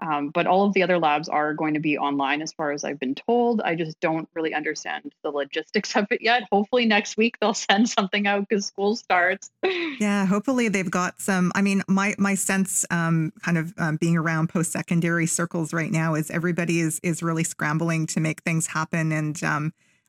Um, 0.00 0.30
but 0.30 0.46
all 0.46 0.66
of 0.66 0.74
the 0.74 0.82
other 0.82 0.98
labs 0.98 1.28
are 1.28 1.54
going 1.54 1.74
to 1.74 1.80
be 1.80 1.96
online 1.96 2.42
as 2.42 2.52
far 2.52 2.72
as 2.72 2.82
I've 2.82 2.98
been 2.98 3.14
told. 3.14 3.60
I 3.60 3.76
just 3.76 4.00
don't 4.00 4.28
really 4.34 4.52
understand 4.52 5.12
the 5.22 5.30
logistics 5.30 5.94
of 5.96 6.06
it 6.10 6.20
yet. 6.20 6.42
Hopefully 6.50 6.84
next 6.84 7.16
week 7.16 7.38
they'll 7.40 7.54
send 7.70 7.88
something 7.88 8.26
out 8.26 8.48
because 8.48 8.66
school 8.66 8.96
starts. 8.96 9.50
Yeah, 10.00 10.26
hopefully 10.26 10.68
they've 10.68 10.90
got 10.90 11.20
some. 11.20 11.52
I 11.54 11.62
mean, 11.62 11.82
my 11.86 12.14
my 12.18 12.34
sense, 12.34 12.84
um, 12.90 13.32
kind 13.42 13.56
of 13.56 13.72
um, 13.78 13.96
being 13.96 14.16
around 14.16 14.48
post 14.48 14.72
secondary 14.72 15.26
circles 15.26 15.72
right 15.72 15.90
now, 15.90 16.16
is 16.16 16.30
everybody 16.32 16.80
is 16.80 16.98
is 17.04 17.22
really 17.22 17.44
scrambling 17.44 18.06
to 18.08 18.20
make 18.20 18.42
things 18.42 18.66
happen 18.66 19.12
and. 19.12 19.42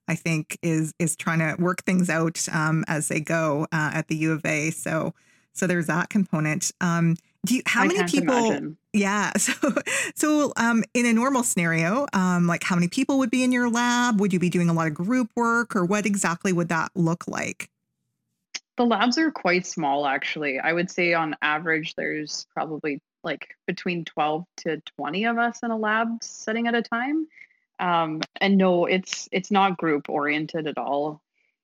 I 0.07 0.15
think 0.15 0.57
is 0.61 0.93
is 0.99 1.15
trying 1.15 1.39
to 1.39 1.61
work 1.61 1.83
things 1.83 2.09
out 2.09 2.47
um, 2.51 2.83
as 2.87 3.07
they 3.07 3.19
go 3.19 3.67
uh, 3.71 3.91
at 3.93 4.07
the 4.07 4.15
U 4.17 4.31
of 4.31 4.45
A. 4.45 4.71
So 4.71 5.13
so 5.53 5.67
there's 5.67 5.87
that 5.87 6.09
component. 6.09 6.71
Um, 6.81 7.15
do 7.45 7.55
you, 7.55 7.61
how 7.65 7.83
I 7.83 7.87
many 7.87 8.03
people? 8.03 8.35
Imagine. 8.35 8.77
Yeah. 8.93 9.31
So 9.39 9.73
so 10.15 10.53
um, 10.57 10.83
in 10.93 11.05
a 11.05 11.13
normal 11.13 11.43
scenario, 11.43 12.07
um, 12.13 12.47
like 12.47 12.63
how 12.63 12.75
many 12.75 12.87
people 12.87 13.19
would 13.19 13.31
be 13.31 13.43
in 13.43 13.51
your 13.51 13.69
lab? 13.69 14.19
Would 14.19 14.33
you 14.33 14.39
be 14.39 14.49
doing 14.49 14.69
a 14.69 14.73
lot 14.73 14.87
of 14.87 14.93
group 14.93 15.29
work, 15.35 15.75
or 15.75 15.85
what 15.85 16.05
exactly 16.05 16.53
would 16.53 16.69
that 16.69 16.91
look 16.95 17.27
like? 17.27 17.69
The 18.77 18.85
labs 18.85 19.17
are 19.17 19.31
quite 19.31 19.65
small, 19.65 20.05
actually. 20.05 20.59
I 20.59 20.73
would 20.73 20.91
say 20.91 21.13
on 21.13 21.35
average, 21.41 21.95
there's 21.95 22.45
probably 22.53 23.01
like 23.23 23.55
between 23.67 24.05
12 24.05 24.45
to 24.57 24.81
20 24.97 25.25
of 25.25 25.37
us 25.37 25.59
in 25.63 25.71
a 25.71 25.77
lab 25.77 26.23
setting 26.23 26.67
at 26.67 26.75
a 26.75 26.81
time 26.81 27.27
um, 27.79 28.21
and 28.41 28.57
no 28.57 28.85
it's 28.85 29.27
it's 29.31 29.51
not 29.51 29.77
group 29.77 30.09
oriented 30.09 30.67
at 30.67 30.77
all. 30.77 31.21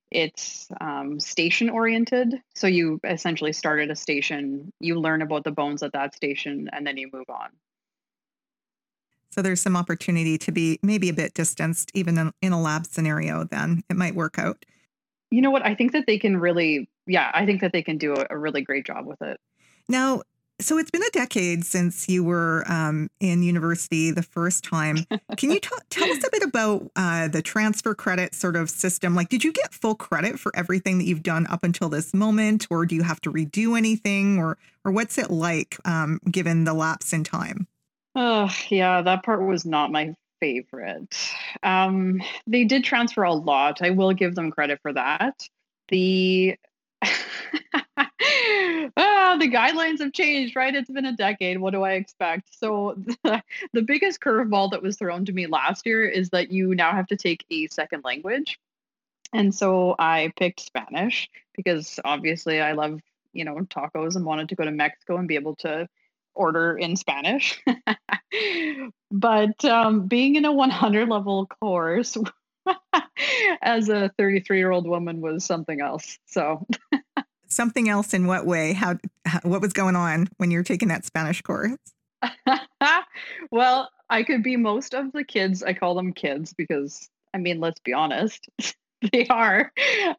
It's 0.09 0.67
um, 0.81 1.19
station 1.19 1.69
oriented. 1.69 2.41
So 2.53 2.67
you 2.67 2.99
essentially 3.03 3.53
start 3.53 3.79
at 3.79 3.89
a 3.89 3.95
station 3.95 4.73
you 4.79 4.99
learn 4.99 5.21
about 5.21 5.43
the 5.43 5.51
bones 5.51 5.83
at 5.83 5.93
that 5.93 6.13
station 6.15 6.69
and 6.73 6.85
then 6.85 6.97
you 6.97 7.09
move 7.13 7.29
on. 7.29 7.49
So 9.31 9.41
there's 9.41 9.61
some 9.61 9.77
opportunity 9.77 10.37
to 10.39 10.51
be 10.51 10.79
maybe 10.83 11.07
a 11.07 11.13
bit 11.13 11.33
distanced 11.33 11.91
even 11.93 12.17
in, 12.17 12.33
in 12.41 12.51
a 12.51 12.61
lab 12.61 12.85
scenario 12.85 13.45
then 13.45 13.83
it 13.89 13.95
might 13.95 14.15
work 14.15 14.37
out. 14.37 14.65
You 15.29 15.41
know 15.41 15.51
what? 15.51 15.65
I 15.65 15.75
think 15.75 15.93
that 15.93 16.05
they 16.07 16.19
can 16.19 16.37
really 16.37 16.89
yeah 17.07 17.31
i 17.33 17.45
think 17.45 17.61
that 17.61 17.71
they 17.71 17.81
can 17.81 17.97
do 17.97 18.13
a, 18.13 18.27
a 18.29 18.37
really 18.37 18.61
great 18.61 18.85
job 18.85 19.05
with 19.05 19.21
it. 19.21 19.39
Now 19.87 20.23
so 20.61 20.77
it's 20.77 20.91
been 20.91 21.03
a 21.03 21.09
decade 21.11 21.65
since 21.65 22.07
you 22.07 22.23
were 22.23 22.63
um, 22.67 23.09
in 23.19 23.43
university 23.43 24.11
the 24.11 24.23
first 24.23 24.63
time. 24.63 25.05
Can 25.37 25.51
you 25.51 25.59
t- 25.61 25.69
tell 25.89 26.09
us 26.09 26.23
a 26.25 26.29
bit 26.31 26.43
about 26.43 26.91
uh, 26.95 27.27
the 27.27 27.41
transfer 27.41 27.93
credit 27.93 28.33
sort 28.33 28.55
of 28.55 28.69
system? 28.69 29.15
Like, 29.15 29.29
did 29.29 29.43
you 29.43 29.51
get 29.51 29.73
full 29.73 29.95
credit 29.95 30.39
for 30.39 30.55
everything 30.55 30.97
that 30.99 31.05
you've 31.05 31.23
done 31.23 31.47
up 31.47 31.63
until 31.63 31.89
this 31.89 32.13
moment, 32.13 32.67
or 32.69 32.85
do 32.85 32.95
you 32.95 33.03
have 33.03 33.19
to 33.21 33.31
redo 33.31 33.77
anything, 33.77 34.37
or 34.37 34.57
or 34.85 34.91
what's 34.91 35.17
it 35.17 35.29
like 35.29 35.77
um, 35.85 36.19
given 36.29 36.63
the 36.63 36.73
lapse 36.73 37.13
in 37.13 37.23
time? 37.23 37.67
Oh, 38.15 38.49
yeah, 38.69 39.01
that 39.01 39.23
part 39.23 39.45
was 39.45 39.65
not 39.65 39.91
my 39.91 40.15
favorite. 40.39 41.31
Um, 41.63 42.21
they 42.47 42.65
did 42.65 42.83
transfer 42.83 43.23
a 43.23 43.33
lot. 43.33 43.81
I 43.81 43.91
will 43.91 44.13
give 44.13 44.35
them 44.35 44.51
credit 44.51 44.79
for 44.81 44.91
that. 44.93 45.35
The 45.89 46.55
ah, 48.97 49.37
the 49.39 49.49
guidelines 49.49 49.99
have 49.99 50.13
changed, 50.13 50.55
right? 50.55 50.73
It's 50.73 50.89
been 50.89 51.05
a 51.05 51.15
decade. 51.15 51.59
What 51.59 51.71
do 51.71 51.83
I 51.83 51.93
expect? 51.93 52.49
So, 52.57 52.95
the, 52.97 53.43
the 53.73 53.81
biggest 53.81 54.19
curveball 54.19 54.71
that 54.71 54.81
was 54.81 54.97
thrown 54.97 55.25
to 55.25 55.33
me 55.33 55.47
last 55.47 55.85
year 55.85 56.07
is 56.07 56.29
that 56.29 56.51
you 56.51 56.75
now 56.75 56.91
have 56.91 57.07
to 57.07 57.17
take 57.17 57.45
a 57.49 57.67
second 57.67 58.03
language. 58.03 58.59
And 59.33 59.53
so 59.55 59.95
I 59.97 60.33
picked 60.37 60.59
Spanish 60.59 61.29
because 61.55 61.99
obviously 62.03 62.59
I 62.59 62.73
love, 62.73 62.99
you 63.33 63.45
know, 63.45 63.55
tacos 63.55 64.15
and 64.15 64.25
wanted 64.25 64.49
to 64.49 64.55
go 64.55 64.65
to 64.65 64.71
Mexico 64.71 65.17
and 65.17 65.27
be 65.27 65.35
able 65.35 65.55
to 65.57 65.87
order 66.33 66.77
in 66.77 66.95
Spanish. 66.95 67.61
but 69.11 69.63
um, 69.65 70.07
being 70.07 70.35
in 70.35 70.45
a 70.45 70.51
100 70.51 71.07
level 71.07 71.45
course 71.45 72.17
as 73.61 73.89
a 73.89 74.11
33 74.17 74.57
year 74.57 74.71
old 74.71 74.87
woman 74.87 75.21
was 75.21 75.45
something 75.45 75.81
else. 75.81 76.17
So 76.25 76.65
something 77.51 77.89
else 77.89 78.13
in 78.13 78.27
what 78.27 78.45
way? 78.45 78.73
How, 78.73 78.97
how 79.25 79.39
what 79.43 79.61
was 79.61 79.73
going 79.73 79.95
on 79.95 80.27
when 80.37 80.51
you 80.51 80.59
were 80.59 80.63
taking 80.63 80.89
that 80.89 81.05
Spanish 81.05 81.41
course? 81.41 81.77
well, 83.51 83.89
I 84.09 84.23
could 84.23 84.43
be 84.43 84.57
most 84.57 84.93
of 84.93 85.11
the 85.11 85.23
kids. 85.23 85.63
I 85.63 85.73
call 85.73 85.95
them 85.95 86.13
kids 86.13 86.53
because 86.53 87.09
I 87.33 87.37
mean, 87.37 87.59
let's 87.59 87.79
be 87.79 87.93
honest. 87.93 88.49
they 89.11 89.25
are. 89.27 89.71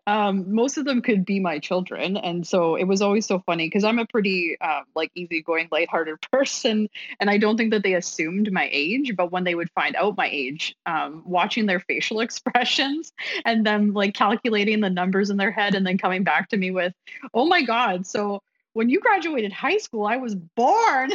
Um, 0.07 0.55
most 0.55 0.77
of 0.77 0.85
them 0.85 1.03
could 1.03 1.25
be 1.25 1.39
my 1.39 1.59
children, 1.59 2.17
and 2.17 2.47
so 2.47 2.75
it 2.75 2.85
was 2.85 3.01
always 3.01 3.27
so 3.27 3.39
funny 3.41 3.67
because 3.67 3.85
I'm 3.85 3.99
a 3.99 4.07
pretty 4.07 4.57
uh, 4.61 4.81
like 4.95 5.13
easygoing, 5.15 5.69
lighthearted 5.71 6.21
person, 6.33 6.89
and 7.21 7.31
I 7.31 7.39
don't 7.39 7.57
think 7.57 7.71
that 7.73 7.83
they 7.85 7.95
assumed 7.95 8.51
my 8.51 8.69
age. 8.73 9.15
But 9.17 9.31
when 9.31 9.45
they 9.45 9.55
would 9.55 9.71
find 9.71 9.95
out 9.95 10.17
my 10.17 10.29
age, 10.29 10.75
um, 10.87 11.23
watching 11.25 11.67
their 11.67 11.81
facial 11.81 12.21
expressions 12.21 13.13
and 13.45 13.65
them 13.65 13.93
like 13.93 14.15
calculating 14.15 14.81
the 14.81 14.91
numbers 14.91 15.31
in 15.31 15.37
their 15.37 15.53
head, 15.53 15.75
and 15.75 15.87
then 15.87 15.99
coming 15.99 16.25
back 16.25 16.49
to 16.49 16.57
me 16.57 16.71
with, 16.73 16.93
"Oh 17.33 17.47
my 17.47 17.63
god!" 17.63 18.07
So 18.07 18.43
when 18.73 18.89
you 18.89 19.01
graduated 19.01 19.53
high 19.53 19.79
school, 19.79 20.07
I 20.07 20.17
was 20.17 20.35
born. 20.35 21.13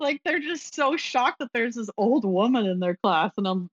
like 0.00 0.20
they're 0.24 0.40
just 0.40 0.74
so 0.74 0.96
shocked 0.96 1.38
that 1.38 1.50
there's 1.54 1.76
this 1.76 1.88
old 1.96 2.24
woman 2.24 2.66
in 2.66 2.80
their 2.80 2.96
class, 2.96 3.32
and 3.38 3.46
I'm 3.46 3.70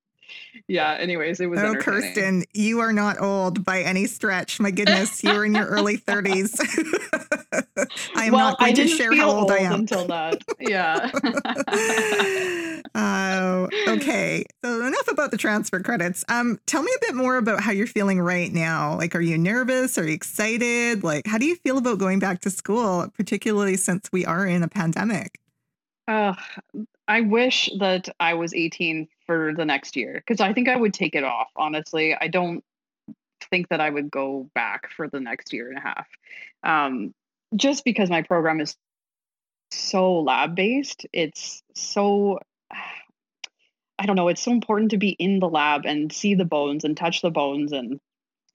yeah. 0.67 0.97
Anyways, 0.99 1.39
it 1.39 1.47
was. 1.47 1.59
Oh, 1.59 1.75
Kirsten, 1.75 2.43
you 2.53 2.79
are 2.79 2.93
not 2.93 3.19
old 3.19 3.63
by 3.63 3.81
any 3.81 4.05
stretch. 4.05 4.59
My 4.59 4.71
goodness, 4.71 5.23
you're 5.23 5.45
in 5.45 5.55
your 5.55 5.65
early 5.65 5.97
30s. 5.97 6.59
I 8.15 8.25
am 8.25 8.33
well, 8.33 8.49
not 8.49 8.59
going 8.59 8.75
to 8.75 8.87
share 8.87 9.15
how 9.15 9.29
old, 9.29 9.43
old 9.43 9.51
I 9.51 9.59
am 9.59 9.81
until 9.81 10.07
that. 10.07 10.41
Yeah. 10.59 11.11
Oh, 12.93 13.69
uh, 13.87 13.91
okay. 13.91 14.43
So 14.63 14.85
enough 14.85 15.07
about 15.07 15.31
the 15.31 15.37
transfer 15.37 15.79
credits. 15.79 16.25
Um, 16.27 16.59
tell 16.65 16.83
me 16.83 16.91
a 16.93 17.05
bit 17.05 17.15
more 17.15 17.37
about 17.37 17.61
how 17.61 17.71
you're 17.71 17.87
feeling 17.87 18.19
right 18.19 18.51
now. 18.51 18.97
Like, 18.97 19.15
are 19.15 19.21
you 19.21 19.37
nervous? 19.37 19.97
Are 19.97 20.05
you 20.05 20.13
excited? 20.13 21.03
Like, 21.03 21.25
how 21.25 21.37
do 21.37 21.45
you 21.45 21.55
feel 21.55 21.77
about 21.77 21.99
going 21.99 22.19
back 22.19 22.41
to 22.41 22.49
school, 22.49 23.07
particularly 23.15 23.77
since 23.77 24.11
we 24.11 24.25
are 24.25 24.45
in 24.45 24.61
a 24.61 24.67
pandemic? 24.67 25.39
Uh, 26.07 26.33
I 27.07 27.21
wish 27.21 27.69
that 27.79 28.09
I 28.19 28.33
was 28.33 28.53
18 28.53 29.07
for 29.31 29.53
the 29.55 29.63
next 29.63 29.95
year 29.95 30.15
because 30.15 30.41
I 30.41 30.51
think 30.51 30.67
I 30.67 30.75
would 30.75 30.93
take 30.93 31.15
it 31.15 31.23
off. 31.23 31.47
Honestly, 31.55 32.13
I 32.19 32.27
don't 32.27 32.65
think 33.49 33.69
that 33.69 33.79
I 33.79 33.89
would 33.89 34.11
go 34.11 34.49
back 34.53 34.91
for 34.91 35.07
the 35.07 35.21
next 35.21 35.53
year 35.53 35.69
and 35.69 35.77
a 35.77 35.81
half, 35.81 36.07
um, 36.63 37.13
just 37.55 37.85
because 37.85 38.09
my 38.09 38.23
program 38.23 38.59
is 38.59 38.75
so 39.71 40.19
lab 40.19 40.53
based. 40.53 41.05
It's 41.13 41.63
so 41.75 42.39
I 43.97 44.05
don't 44.05 44.17
know. 44.17 44.27
It's 44.27 44.41
so 44.41 44.51
important 44.51 44.91
to 44.91 44.97
be 44.97 45.11
in 45.11 45.39
the 45.39 45.47
lab 45.47 45.85
and 45.85 46.11
see 46.11 46.35
the 46.35 46.43
bones 46.43 46.83
and 46.83 46.97
touch 46.97 47.21
the 47.21 47.31
bones 47.31 47.71
and 47.71 48.01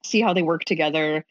see 0.04 0.20
how 0.20 0.34
they 0.34 0.42
work 0.42 0.64
together. 0.64 1.24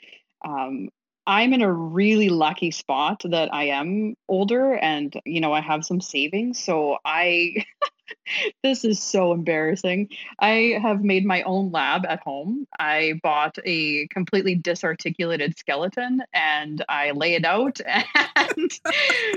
Um, 0.43 0.89
I'm 1.27 1.53
in 1.53 1.61
a 1.61 1.71
really 1.71 2.29
lucky 2.29 2.71
spot 2.71 3.21
that 3.25 3.53
I 3.53 3.65
am 3.65 4.15
older 4.27 4.73
and 4.73 5.13
you 5.23 5.39
know 5.39 5.53
I 5.53 5.61
have 5.61 5.85
some 5.85 6.01
savings 6.01 6.63
so 6.63 6.97
I 7.05 7.65
this 8.63 8.85
is 8.85 9.01
so 9.01 9.31
embarrassing. 9.31 10.09
I 10.39 10.77
have 10.81 11.03
made 11.03 11.25
my 11.25 11.41
own 11.43 11.71
lab 11.71 12.05
at 12.05 12.19
home. 12.21 12.67
I 12.77 13.19
bought 13.23 13.57
a 13.63 14.07
completely 14.07 14.55
disarticulated 14.55 15.57
skeleton 15.57 16.23
and 16.33 16.83
I 16.89 17.11
lay 17.11 17.35
it 17.35 17.45
out. 17.45 17.79
And 18.37 18.71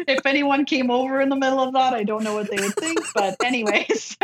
if 0.06 0.26
anyone 0.26 0.64
came 0.64 0.90
over 0.90 1.20
in 1.20 1.28
the 1.28 1.36
middle 1.36 1.60
of 1.60 1.72
that, 1.74 1.94
I 1.94 2.02
don't 2.02 2.24
know 2.24 2.34
what 2.34 2.50
they 2.50 2.56
would 2.56 2.74
think. 2.74 2.98
But 3.14 3.36
anyway, 3.42 3.86
so. 3.94 4.16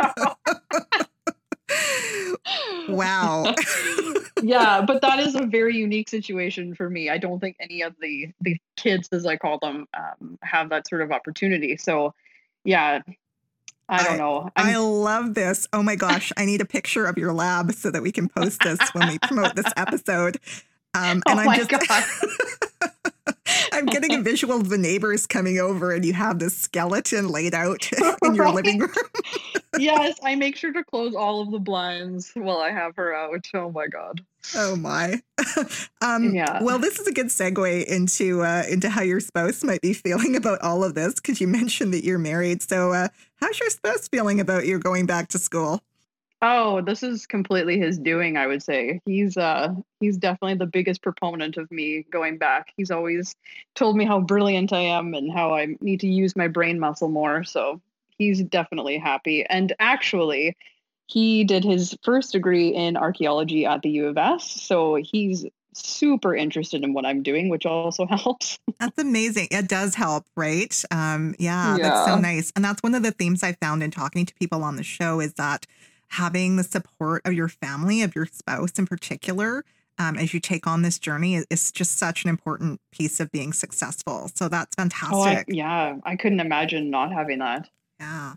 wow. 2.89 3.55
yeah, 4.43 4.81
but 4.85 5.01
that 5.01 5.19
is 5.19 5.35
a 5.35 5.45
very 5.45 5.75
unique 5.75 6.09
situation 6.09 6.75
for 6.75 6.89
me. 6.89 7.09
I 7.09 7.17
don't 7.17 7.39
think 7.39 7.55
any 7.59 7.81
of 7.81 7.95
the 7.99 8.31
the 8.41 8.57
kids, 8.75 9.09
as 9.11 9.25
I 9.25 9.37
call 9.37 9.59
them, 9.59 9.87
um, 9.93 10.37
have 10.43 10.69
that 10.69 10.87
sort 10.87 11.01
of 11.01 11.11
opportunity. 11.11 11.77
So, 11.77 12.13
yeah, 12.63 13.01
I 13.87 14.03
don't 14.03 14.17
know. 14.17 14.49
I'm... 14.55 14.67
i 14.67 14.77
love 14.77 15.33
this. 15.33 15.67
Oh 15.73 15.83
my 15.83 15.95
gosh. 15.95 16.31
I 16.37 16.45
need 16.45 16.61
a 16.61 16.65
picture 16.65 17.05
of 17.05 17.17
your 17.17 17.33
lab 17.33 17.73
so 17.73 17.91
that 17.91 18.01
we 18.01 18.11
can 18.11 18.27
post 18.27 18.61
this 18.63 18.79
when 18.93 19.07
we 19.07 19.19
promote 19.19 19.55
this 19.55 19.71
episode. 19.77 20.39
Um, 20.93 21.21
and 21.27 21.39
oh 21.39 21.41
I'm 21.43 21.57
just 21.57 21.71
I'm 23.73 23.85
getting 23.85 24.13
a 24.13 24.21
visual 24.21 24.55
of 24.55 24.69
the 24.69 24.77
neighbors 24.77 25.27
coming 25.27 25.59
over 25.59 25.91
and 25.91 26.05
you 26.05 26.13
have 26.13 26.39
this 26.39 26.57
skeleton 26.57 27.27
laid 27.27 27.53
out 27.53 27.89
in 28.23 28.35
your 28.35 28.51
living 28.51 28.79
room. 28.79 28.91
yes, 29.77 30.17
I 30.23 30.35
make 30.35 30.55
sure 30.55 30.71
to 30.71 30.83
close 30.83 31.13
all 31.13 31.41
of 31.41 31.51
the 31.51 31.59
blinds 31.59 32.31
while 32.33 32.59
I 32.59 32.71
have 32.71 32.95
her 32.95 33.13
out. 33.13 33.47
Oh 33.53 33.71
my 33.71 33.87
god. 33.87 34.23
Oh 34.55 34.75
my. 34.75 35.21
um, 36.01 36.33
yeah. 36.33 36.61
Well, 36.61 36.79
this 36.79 36.99
is 36.99 37.07
a 37.07 37.11
good 37.11 37.27
segue 37.27 37.85
into 37.85 38.43
uh, 38.43 38.63
into 38.69 38.89
how 38.89 39.01
your 39.01 39.19
spouse 39.19 39.63
might 39.63 39.81
be 39.81 39.93
feeling 39.93 40.35
about 40.35 40.61
all 40.61 40.83
of 40.83 40.93
this 40.93 41.15
because 41.15 41.41
you 41.41 41.47
mentioned 41.47 41.93
that 41.93 42.03
you're 42.03 42.19
married. 42.19 42.61
So, 42.61 42.93
uh, 42.93 43.07
how's 43.37 43.59
your 43.59 43.69
spouse 43.69 44.07
feeling 44.07 44.39
about 44.39 44.65
you 44.65 44.79
going 44.79 45.05
back 45.05 45.29
to 45.29 45.39
school? 45.39 45.81
Oh, 46.41 46.81
this 46.81 47.01
is 47.01 47.25
completely 47.25 47.79
his 47.79 47.97
doing, 47.97 48.37
I 48.37 48.45
would 48.45 48.61
say. 48.61 49.01
He's 49.05 49.37
uh 49.37 49.73
he's 49.99 50.17
definitely 50.17 50.55
the 50.55 50.65
biggest 50.65 51.01
proponent 51.01 51.57
of 51.57 51.71
me 51.71 52.05
going 52.11 52.37
back. 52.37 52.73
He's 52.77 52.91
always 52.91 53.35
told 53.73 53.95
me 53.95 54.05
how 54.05 54.19
brilliant 54.19 54.73
I 54.73 54.81
am 54.81 55.13
and 55.13 55.31
how 55.31 55.55
I 55.55 55.75
need 55.81 56.01
to 56.01 56.07
use 56.07 56.35
my 56.35 56.47
brain 56.47 56.79
muscle 56.79 57.09
more. 57.09 57.43
So 57.43 57.81
he's 58.17 58.43
definitely 58.43 58.97
happy. 58.97 59.45
And 59.45 59.73
actually, 59.79 60.55
he 61.07 61.43
did 61.43 61.63
his 61.63 61.97
first 62.03 62.31
degree 62.31 62.69
in 62.69 62.97
archaeology 62.97 63.65
at 63.65 63.81
the 63.81 63.89
U 63.91 64.07
of 64.07 64.17
S. 64.17 64.49
So 64.61 64.95
he's 64.95 65.45
super 65.73 66.35
interested 66.35 66.83
in 66.83 66.93
what 66.93 67.05
I'm 67.05 67.21
doing, 67.21 67.49
which 67.49 67.65
also 67.65 68.05
helps. 68.09 68.57
That's 68.79 68.97
amazing. 68.97 69.49
It 69.51 69.67
does 69.67 69.95
help, 69.95 70.25
right? 70.35 70.83
Um, 70.91 71.35
yeah, 71.37 71.77
yeah, 71.77 71.89
that's 71.89 72.05
so 72.05 72.17
nice. 72.17 72.51
And 72.55 72.63
that's 72.63 72.81
one 72.81 72.95
of 72.95 73.03
the 73.03 73.11
themes 73.11 73.43
I 73.43 73.53
found 73.53 73.83
in 73.83 73.91
talking 73.91 74.25
to 74.25 74.33
people 74.35 74.63
on 74.63 74.75
the 74.75 74.83
show 74.83 75.19
is 75.19 75.33
that 75.33 75.65
having 76.09 76.55
the 76.55 76.63
support 76.63 77.21
of 77.25 77.33
your 77.33 77.49
family, 77.49 78.01
of 78.01 78.15
your 78.15 78.25
spouse 78.25 78.77
in 78.79 78.85
particular, 78.85 79.63
um, 79.97 80.17
as 80.17 80.33
you 80.33 80.39
take 80.39 80.67
on 80.67 80.81
this 80.81 80.99
journey 80.99 81.35
is, 81.35 81.45
is, 81.49 81.71
just 81.71 81.97
such 81.97 82.23
an 82.25 82.29
important 82.29 82.81
piece 82.91 83.19
of 83.19 83.31
being 83.31 83.53
successful. 83.53 84.29
So 84.35 84.49
that's 84.49 84.75
fantastic. 84.75 85.15
Oh, 85.15 85.23
I, 85.23 85.43
yeah, 85.47 85.95
I 86.03 86.17
couldn't 86.17 86.41
imagine 86.41 86.89
not 86.89 87.13
having 87.13 87.39
that. 87.39 87.69
Yeah. 87.99 88.33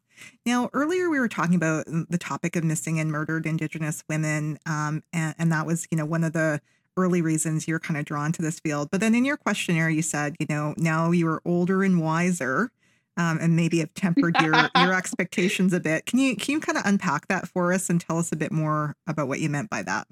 Now, 0.46 0.70
earlier 0.72 1.10
we 1.10 1.18
were 1.18 1.28
talking 1.28 1.56
about 1.56 1.86
the 1.86 2.18
topic 2.18 2.54
of 2.54 2.64
missing 2.64 3.00
and 3.00 3.10
murdered 3.10 3.44
Indigenous 3.44 4.04
women, 4.08 4.58
um, 4.66 5.02
and, 5.12 5.34
and 5.38 5.52
that 5.52 5.66
was, 5.66 5.86
you 5.90 5.98
know, 5.98 6.06
one 6.06 6.22
of 6.22 6.32
the 6.32 6.60
early 6.96 7.22
reasons 7.22 7.66
you're 7.66 7.80
kind 7.80 7.98
of 7.98 8.04
drawn 8.04 8.32
to 8.32 8.42
this 8.42 8.60
field. 8.60 8.88
But 8.90 9.00
then 9.00 9.14
in 9.14 9.24
your 9.24 9.36
questionnaire, 9.36 9.90
you 9.90 10.02
said, 10.02 10.36
you 10.38 10.46
know, 10.48 10.74
now 10.76 11.10
you 11.10 11.28
are 11.28 11.42
older 11.44 11.82
and 11.82 12.00
wiser 12.00 12.70
um, 13.18 13.38
and 13.40 13.56
maybe 13.56 13.80
have 13.80 13.92
tempered 13.94 14.36
your 14.40 14.54
your 14.76 14.94
expectations 14.94 15.72
a 15.72 15.80
bit. 15.80 16.06
Can 16.06 16.18
you 16.18 16.36
can 16.36 16.52
you 16.52 16.60
kind 16.60 16.78
of 16.78 16.84
unpack 16.86 17.28
that 17.28 17.48
for 17.48 17.72
us 17.72 17.90
and 17.90 18.00
tell 18.00 18.18
us 18.18 18.32
a 18.32 18.36
bit 18.36 18.52
more 18.52 18.94
about 19.06 19.28
what 19.28 19.40
you 19.40 19.48
meant 19.48 19.70
by 19.70 19.82
that? 19.82 20.06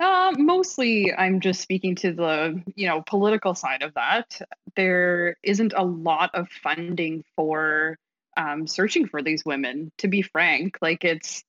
Uh, 0.00 0.32
mostly, 0.38 1.12
I'm 1.12 1.40
just 1.40 1.60
speaking 1.60 1.96
to 1.96 2.12
the 2.12 2.62
you 2.76 2.86
know 2.86 3.02
political 3.02 3.54
side 3.54 3.82
of 3.82 3.94
that. 3.94 4.40
There 4.76 5.36
isn't 5.42 5.74
a 5.76 5.84
lot 5.84 6.30
of 6.34 6.48
funding 6.48 7.24
for 7.34 7.98
um, 8.38 8.66
searching 8.66 9.06
for 9.06 9.20
these 9.20 9.44
women. 9.44 9.92
To 9.98 10.08
be 10.08 10.22
frank, 10.22 10.78
like 10.80 11.04
it's 11.04 11.44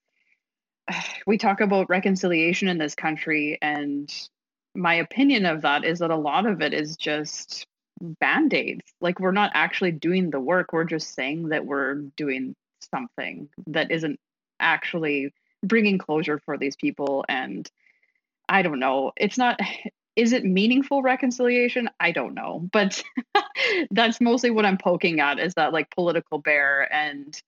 we 1.27 1.37
talk 1.37 1.61
about 1.61 1.89
reconciliation 1.89 2.67
in 2.67 2.77
this 2.77 2.95
country, 2.95 3.57
and 3.61 4.11
my 4.75 4.95
opinion 4.95 5.45
of 5.45 5.61
that 5.61 5.85
is 5.85 5.99
that 5.99 6.11
a 6.11 6.17
lot 6.17 6.45
of 6.45 6.61
it 6.61 6.73
is 6.73 6.97
just 6.97 7.65
band-aids 8.01 8.85
like 9.01 9.19
we're 9.19 9.31
not 9.31 9.51
actually 9.53 9.91
doing 9.91 10.29
the 10.29 10.39
work 10.39 10.71
we're 10.71 10.85
just 10.85 11.13
saying 11.13 11.49
that 11.49 11.65
we're 11.65 11.95
doing 12.15 12.55
something 12.93 13.49
that 13.67 13.91
isn't 13.91 14.17
actually 14.59 15.33
bringing 15.63 15.97
closure 15.97 16.39
for 16.45 16.57
these 16.57 16.77
people 16.77 17.25
and 17.27 17.69
i 18.47 18.61
don't 18.61 18.79
know 18.79 19.11
it's 19.17 19.37
not 19.37 19.59
is 20.15 20.33
it 20.33 20.43
meaningful 20.43 21.01
reconciliation? 21.01 21.89
I 21.99 22.11
don't 22.11 22.33
know 22.33 22.67
but 22.71 23.03
that's 23.91 24.19
mostly 24.21 24.51
what 24.51 24.65
i'm 24.65 24.77
poking 24.77 25.19
at 25.19 25.39
is 25.39 25.53
that 25.55 25.73
like 25.73 25.89
political 25.91 26.39
bear. 26.39 26.91
And 26.93 27.39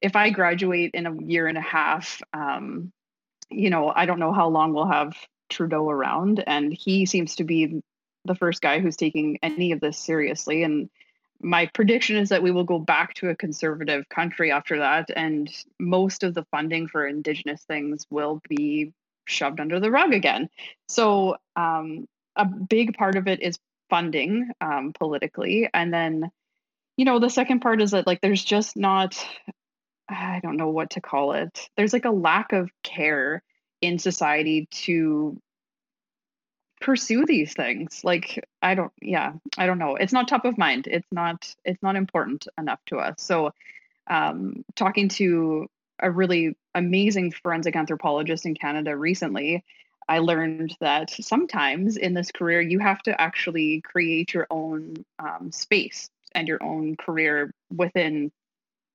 if 0.00 0.16
i 0.16 0.30
graduate 0.30 0.92
in 0.94 1.06
a 1.06 1.22
year 1.22 1.46
and 1.46 1.58
a 1.58 1.62
half 1.62 2.20
um 2.32 2.92
you 3.50 3.70
know 3.70 3.92
i 3.94 4.06
don't 4.06 4.18
know 4.18 4.32
how 4.32 4.48
long 4.48 4.72
we'll 4.72 4.86
have 4.86 5.14
trudeau 5.54 5.88
around. 5.88 6.42
And 6.46 6.72
he 6.72 7.06
seems 7.06 7.36
to 7.36 7.44
be 7.44 7.82
the 8.24 8.34
first 8.34 8.60
guy 8.60 8.80
who's 8.80 8.96
taking 8.96 9.38
any 9.42 9.72
of 9.72 9.80
this 9.80 9.98
seriously. 9.98 10.62
And 10.62 10.90
my 11.40 11.66
prediction 11.66 12.16
is 12.16 12.30
that 12.30 12.42
we 12.42 12.50
will 12.50 12.64
go 12.64 12.78
back 12.78 13.14
to 13.14 13.28
a 13.28 13.36
conservative 13.36 14.08
country 14.08 14.50
after 14.50 14.78
that, 14.78 15.10
and 15.14 15.50
most 15.78 16.22
of 16.22 16.32
the 16.32 16.44
funding 16.44 16.88
for 16.88 17.06
Indigenous 17.06 17.62
things 17.64 18.06
will 18.10 18.40
be 18.48 18.92
shoved 19.26 19.60
under 19.60 19.80
the 19.80 19.90
rug 19.90 20.12
again. 20.12 20.48
So, 20.88 21.36
um, 21.56 22.06
a 22.36 22.44
big 22.44 22.96
part 22.96 23.16
of 23.16 23.28
it 23.28 23.40
is 23.42 23.58
funding 23.90 24.50
um, 24.60 24.92
politically. 24.92 25.68
And 25.72 25.92
then, 25.92 26.30
you 26.96 27.04
know, 27.04 27.18
the 27.18 27.30
second 27.30 27.60
part 27.60 27.80
is 27.80 27.92
that, 27.92 28.06
like, 28.06 28.20
there's 28.20 28.44
just 28.44 28.76
not, 28.76 29.24
I 30.08 30.40
don't 30.42 30.56
know 30.56 30.70
what 30.70 30.90
to 30.90 31.00
call 31.00 31.32
it, 31.32 31.68
there's 31.76 31.92
like 31.92 32.04
a 32.04 32.10
lack 32.10 32.52
of 32.52 32.70
care 32.82 33.42
in 33.80 33.98
society 33.98 34.66
to 34.70 35.40
pursue 36.80 37.24
these 37.24 37.54
things. 37.54 38.02
Like 38.04 38.44
i 38.60 38.74
don't 38.74 38.92
yeah 39.00 39.32
i 39.56 39.66
don't 39.66 39.78
know. 39.78 39.96
It's 39.96 40.12
not 40.12 40.28
top 40.28 40.44
of 40.44 40.58
mind. 40.58 40.86
It's 40.86 41.10
not 41.10 41.54
it's 41.64 41.82
not 41.82 41.96
important 41.96 42.46
enough 42.58 42.80
to 42.86 42.98
us. 42.98 43.14
So 43.18 43.52
um 44.08 44.64
talking 44.74 45.08
to 45.10 45.66
a 45.98 46.10
really 46.10 46.56
amazing 46.74 47.30
forensic 47.30 47.76
anthropologist 47.76 48.46
in 48.46 48.54
canada 48.54 48.96
recently 48.96 49.64
i 50.08 50.18
learned 50.18 50.76
that 50.80 51.10
sometimes 51.10 51.96
in 51.96 52.14
this 52.14 52.30
career 52.30 52.60
you 52.60 52.78
have 52.78 53.02
to 53.02 53.18
actually 53.20 53.80
create 53.80 54.34
your 54.34 54.46
own 54.50 54.94
um, 55.18 55.50
space 55.52 56.10
and 56.34 56.48
your 56.48 56.62
own 56.62 56.96
career 56.96 57.54
within 57.74 58.30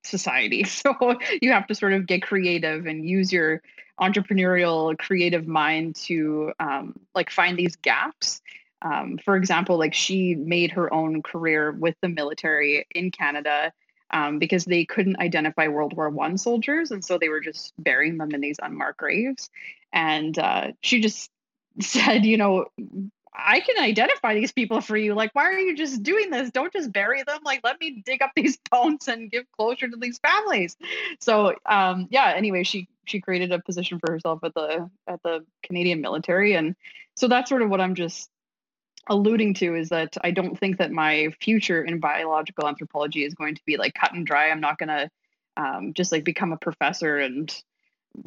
society. 0.04 0.66
So 0.80 1.18
you 1.42 1.52
have 1.52 1.68
to 1.68 1.76
sort 1.76 1.94
of 1.94 2.06
get 2.06 2.22
creative 2.22 2.86
and 2.86 3.08
use 3.08 3.34
your 3.34 3.62
entrepreneurial 4.00 4.98
creative 4.98 5.48
mind 5.48 5.96
to 5.96 6.54
um, 6.60 6.98
like 7.14 7.30
find 7.30 7.58
these 7.58 7.76
gaps. 7.76 8.42
Um, 8.82 9.18
for 9.18 9.36
example 9.36 9.78
like 9.78 9.94
she 9.94 10.36
made 10.36 10.72
her 10.72 10.92
own 10.94 11.22
career 11.22 11.70
with 11.70 11.96
the 12.02 12.08
military 12.08 12.88
in 12.96 13.12
canada 13.12 13.74
um, 14.12 14.40
because 14.40 14.66
they 14.66 14.86
couldn't 14.86 15.20
identify 15.20 15.68
world 15.68 15.96
war 15.96 16.10
one 16.10 16.38
soldiers 16.38 16.92
and 16.92 17.04
so 17.04 17.18
they 17.18 17.30
were 17.30 17.40
just 17.40 17.74
burying 17.78 18.18
them 18.18 18.32
in 18.32 18.42
these 18.42 18.60
unmarked 18.62 19.00
graves 19.00 19.50
and 19.94 20.38
uh, 20.38 20.72
she 20.82 21.02
just 21.02 21.30
said 21.80 22.26
you 22.26 22.38
know 22.38 22.66
I 23.34 23.60
can 23.62 23.82
identify 23.82 24.34
these 24.34 24.52
people 24.52 24.82
for 24.82 24.98
you. 24.98 25.14
Like, 25.14 25.34
why 25.34 25.44
are 25.46 25.60
you 25.60 25.76
just 25.76 26.04
doing 26.04 26.30
this? 26.30 26.50
Don't 26.52 26.74
just 26.74 26.92
bury 26.92 27.24
them. 27.24 27.40
Like, 27.44 27.62
let 27.64 27.80
me 27.80 28.02
dig 28.06 28.22
up 28.22 28.32
these 28.36 28.58
bones 28.70 29.08
and 29.08 29.32
give 29.32 29.46
closure 29.58 29.88
to 29.88 29.98
these 29.98 30.20
families. 30.20 30.78
So, 31.20 31.56
um, 31.66 32.08
yeah. 32.10 32.34
Anyway, 32.36 32.64
she 32.64 32.88
she 33.06 33.22
created 33.22 33.52
a 33.52 33.60
position 33.60 34.00
for 34.00 34.12
herself 34.12 34.40
at 34.44 34.54
the 34.54 34.90
at 35.08 35.22
the 35.24 35.46
Canadian 35.64 36.02
military, 36.02 36.54
and 36.54 36.76
so 37.16 37.28
that's 37.28 37.50
sort 37.50 37.62
of 37.62 37.70
what 37.70 37.82
I'm 37.82 37.96
just 37.96 38.30
alluding 39.10 39.56
to 39.56 39.76
is 39.76 39.90
that 39.90 40.16
I 40.24 40.32
don't 40.32 40.58
think 40.58 40.78
that 40.78 40.92
my 40.92 41.30
future 41.42 41.84
in 41.84 42.00
biological 42.00 42.68
anthropology 42.68 43.26
is 43.26 43.34
going 43.34 43.56
to 43.56 43.62
be 43.66 43.78
like 43.78 43.94
cut 43.94 44.14
and 44.14 44.26
dry. 44.26 44.50
I'm 44.50 44.62
not 44.62 44.78
going 44.78 44.90
to 44.90 45.10
um, 45.58 45.94
just 45.94 46.12
like 46.12 46.24
become 46.24 46.54
a 46.54 46.58
professor 46.58 47.18
and 47.18 47.54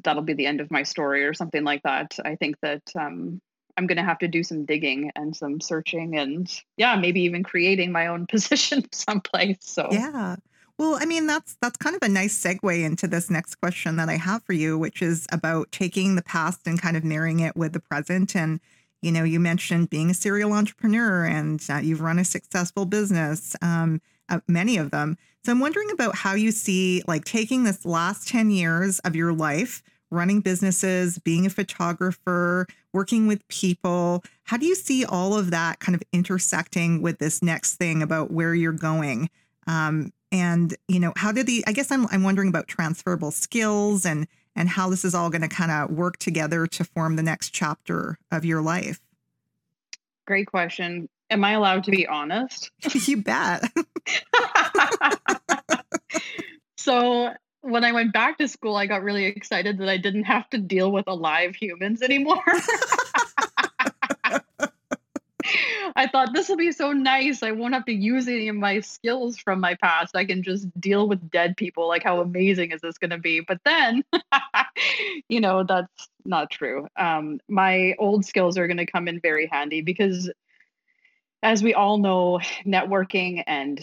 that'll 0.05 0.23
be 0.23 0.35
the 0.35 0.47
end 0.47 0.61
of 0.61 0.71
my 0.71 0.83
story 0.83 1.25
or 1.25 1.35
something 1.35 1.65
like 1.65 1.83
that. 1.83 2.19
I 2.25 2.37
think 2.37 2.57
that 2.63 2.83
um, 2.99 3.41
I'm 3.77 3.87
going 3.87 3.97
to 3.97 4.05
have 4.05 4.19
to 4.19 4.29
do 4.29 4.43
some 4.43 4.65
digging 4.65 5.11
and 5.17 5.35
some 5.35 5.61
searching 5.61 6.17
and 6.17 6.53
yeah, 6.77 6.97
maybe 6.97 7.23
even 7.23 7.43
creating 7.43 7.93
my 7.93 8.09
own 8.09 8.27
position 8.31 8.85
someplace. 8.93 9.59
So 9.61 9.89
Yeah. 9.91 10.37
Well, 10.79 10.99
I 11.01 11.05
mean 11.05 11.27
that's 11.27 11.57
that's 11.61 11.77
kind 11.77 11.95
of 11.95 12.03
a 12.03 12.09
nice 12.09 12.37
segue 12.43 12.83
into 12.83 13.07
this 13.07 13.31
next 13.31 13.57
question 13.57 13.97
that 13.97 14.09
I 14.09 14.17
have 14.17 14.43
for 14.43 14.53
you, 14.53 14.79
which 14.79 15.03
is 15.03 15.27
about 15.31 15.71
taking 15.71 16.17
the 16.17 16.23
past 16.23 16.67
and 16.67 16.81
kind 16.81 16.97
of 16.97 17.05
marrying 17.05 17.41
it 17.41 17.57
with 17.57 17.73
the 17.73 17.81
present. 17.81 18.35
And 18.35 18.59
you 19.03 19.13
know, 19.13 19.25
you 19.25 19.41
mentioned 19.41 19.91
being 19.91 20.11
a 20.11 20.15
serial 20.15 20.53
entrepreneur 20.53 21.25
and 21.25 21.63
uh, 21.69 21.79
you've 21.79 22.01
run 22.01 22.19
a 22.19 22.25
successful 22.25 22.87
business, 22.87 23.55
um, 23.61 24.01
uh, 24.29 24.41
many 24.49 24.79
of 24.79 24.91
them. 24.91 25.19
So 25.45 25.53
I'm 25.53 25.61
wondering 25.61 25.91
about 25.91 26.15
how 26.15 26.35
you 26.35 26.53
see 26.53 27.03
like 27.07 27.25
taking 27.25 27.65
this 27.65 27.85
last 27.85 28.29
ten 28.29 28.51
years 28.51 29.01
of 29.01 29.15
your 29.17 29.33
life 29.33 29.83
running 30.13 30.41
businesses, 30.41 31.19
being 31.19 31.47
a 31.47 31.51
photographer, 31.51 32.67
working 32.93 33.27
with 33.27 33.47
people. 33.49 34.23
How 34.45 34.59
do 34.59 34.67
you 34.67 34.75
see 34.75 35.05
all 35.05 35.37
of 35.37 35.51
that 35.51 35.81
kind 35.81 35.97
of 35.97 36.03
intersecting 36.13 37.01
with 37.01 37.19
this 37.19 37.43
next 37.43 37.77
thing 37.77 38.03
about 38.03 38.31
where 38.31 38.55
you're 38.55 38.73
going? 38.73 39.31
Um, 39.67 40.13
and 40.31 40.75
you 40.87 41.01
know, 41.01 41.13
how 41.17 41.33
did 41.33 41.47
the? 41.47 41.65
I 41.67 41.73
guess 41.73 41.91
I'm 41.91 42.07
I'm 42.09 42.23
wondering 42.23 42.49
about 42.49 42.69
transferable 42.69 43.31
skills 43.31 44.07
and 44.07 44.29
and 44.55 44.69
how 44.69 44.91
this 44.91 45.05
is 45.05 45.15
all 45.15 45.31
going 45.31 45.43
to 45.43 45.49
kind 45.49 45.71
of 45.71 45.91
work 45.91 46.19
together 46.19 46.67
to 46.67 46.85
form 46.85 47.17
the 47.17 47.23
next 47.23 47.51
chapter 47.51 48.19
of 48.31 48.45
your 48.45 48.63
life. 48.63 49.01
Great 50.27 50.47
question. 50.47 51.09
Am 51.31 51.45
I 51.45 51.53
allowed 51.53 51.85
to 51.85 51.91
be 51.91 52.07
honest? 52.07 52.71
you 53.07 53.23
bet. 53.23 53.65
so 56.77 57.33
when 57.63 57.85
I 57.85 57.93
went 57.93 58.13
back 58.13 58.39
to 58.39 58.49
school, 58.49 58.77
I 58.77 58.87
got 58.87 59.03
really 59.03 59.25
excited 59.25 59.79
that 59.79 59.89
I 59.89 59.97
didn't 59.97 60.25
have 60.25 60.49
to 60.51 60.59
deal 60.59 60.93
with 60.93 61.07
alive 61.07 61.55
humans 61.55 62.03
anymore. 62.03 62.43
I 66.03 66.09
thought 66.09 66.35
this 66.35 66.49
will 66.49 66.57
be 66.57 66.73
so 66.73 66.91
nice. 66.93 67.45
I 67.45 67.53
won't 67.53 67.75
have 67.75 67.85
to 67.85 67.93
use 67.93 68.27
any 68.27 68.49
of 68.49 68.57
my 68.57 68.81
skills 68.81 69.39
from 69.39 69.61
my 69.61 69.77
past. 69.77 70.17
I 70.17 70.25
can 70.25 70.43
just 70.43 70.69
deal 70.81 71.07
with 71.07 71.31
dead 71.31 71.57
people. 71.57 71.87
Like, 71.87 72.03
how 72.03 72.21
amazing 72.21 72.73
is 72.73 72.81
this 72.81 72.99
going 72.99 73.13
to 73.13 73.19
be? 73.19 73.39
But 73.39 73.61
then, 73.65 74.03
you 75.29 75.41
know, 75.41 75.63
that's 75.63 76.09
not 76.25 76.51
true. 76.51 76.89
Um, 76.97 77.39
my 77.49 77.95
old 78.01 78.25
skills 78.25 78.59
are 78.59 78.67
going 78.67 78.79
to 78.79 78.87
come 78.87 79.07
in 79.07 79.21
very 79.21 79.47
handy 79.47 79.81
because, 79.81 80.29
as 81.41 81.63
we 81.63 81.73
all 81.73 81.99
know, 81.99 82.41
networking 82.67 83.45
and 83.47 83.81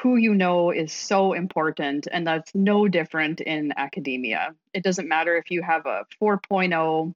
who 0.00 0.14
you 0.14 0.36
know 0.36 0.70
is 0.70 0.92
so 0.92 1.32
important 1.32 2.06
and 2.12 2.24
that's 2.24 2.54
no 2.54 2.86
different 2.86 3.40
in 3.40 3.72
academia 3.76 4.54
it 4.72 4.84
doesn't 4.84 5.08
matter 5.08 5.36
if 5.36 5.50
you 5.50 5.62
have 5.62 5.84
a 5.84 6.06
4.0 6.22 7.12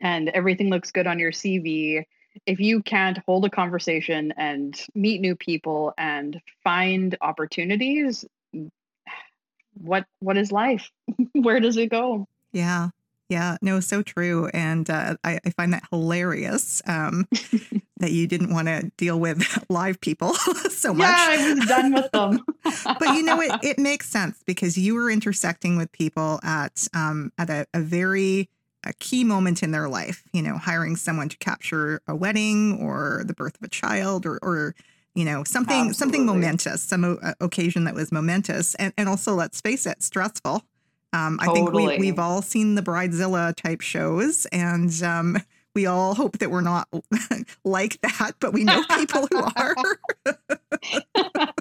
and 0.00 0.28
everything 0.30 0.68
looks 0.68 0.90
good 0.90 1.06
on 1.06 1.20
your 1.20 1.30
cv 1.30 2.04
if 2.46 2.60
you 2.60 2.82
can't 2.82 3.18
hold 3.26 3.44
a 3.44 3.50
conversation 3.50 4.32
and 4.36 4.80
meet 4.94 5.20
new 5.20 5.36
people 5.36 5.92
and 5.98 6.40
find 6.64 7.16
opportunities 7.20 8.24
what 9.74 10.04
what 10.20 10.36
is 10.36 10.52
life 10.52 10.90
where 11.32 11.60
does 11.60 11.76
it 11.76 11.88
go 11.88 12.26
yeah 12.52 12.88
yeah, 13.32 13.56
no, 13.62 13.80
so 13.80 14.02
true. 14.02 14.50
And 14.52 14.90
uh, 14.90 15.16
I, 15.24 15.40
I, 15.42 15.50
find 15.50 15.72
that 15.72 15.84
hilarious 15.90 16.82
um, 16.86 17.26
that 17.96 18.12
you 18.12 18.26
didn't 18.26 18.52
want 18.52 18.68
to 18.68 18.92
deal 18.98 19.18
with 19.18 19.42
live 19.70 20.02
people 20.02 20.34
so 20.68 20.92
much. 20.92 21.08
Yeah, 21.08 21.26
I 21.30 21.54
was 21.54 21.66
done 21.66 21.94
with 21.94 22.12
them. 22.12 22.44
but 22.98 23.14
you 23.14 23.22
know, 23.22 23.40
it, 23.40 23.52
it 23.62 23.78
makes 23.78 24.10
sense 24.10 24.42
because 24.44 24.76
you 24.76 24.94
were 24.94 25.10
intersecting 25.10 25.78
with 25.78 25.90
people 25.92 26.40
at 26.42 26.86
um, 26.92 27.32
at 27.38 27.48
a, 27.48 27.66
a 27.72 27.80
very 27.80 28.50
a 28.84 28.92
key 28.94 29.24
moment 29.24 29.62
in 29.62 29.70
their 29.70 29.88
life, 29.88 30.24
you 30.32 30.42
know, 30.42 30.58
hiring 30.58 30.96
someone 30.96 31.28
to 31.28 31.36
capture 31.38 32.00
a 32.06 32.14
wedding 32.14 32.78
or 32.80 33.22
the 33.26 33.34
birth 33.34 33.56
of 33.56 33.62
a 33.62 33.68
child 33.68 34.26
or, 34.26 34.38
or 34.42 34.74
you 35.14 35.24
know, 35.24 35.44
something 35.44 35.88
Absolutely. 35.88 35.94
something 35.94 36.26
momentous, 36.26 36.82
some 36.82 37.04
o- 37.04 37.34
occasion 37.40 37.84
that 37.84 37.94
was 37.94 38.10
momentous, 38.10 38.74
and 38.76 38.94
and 38.96 39.08
also 39.08 39.34
let's 39.34 39.60
face 39.60 39.86
it, 39.86 40.02
stressful. 40.02 40.64
Um, 41.12 41.38
totally. 41.38 41.48
I 41.50 41.52
think 41.52 41.72
we, 41.72 41.98
we've 41.98 42.18
all 42.18 42.40
seen 42.40 42.74
the 42.74 42.82
Bridezilla 42.82 43.54
type 43.54 43.82
shows, 43.82 44.46
and 44.46 44.90
um, 45.02 45.36
we 45.74 45.86
all 45.86 46.14
hope 46.14 46.38
that 46.38 46.50
we're 46.50 46.62
not 46.62 46.88
like 47.64 48.00
that, 48.00 48.32
but 48.40 48.54
we 48.54 48.64
know 48.64 48.82
people 48.96 49.26
who 49.30 49.44
are. 49.56 49.76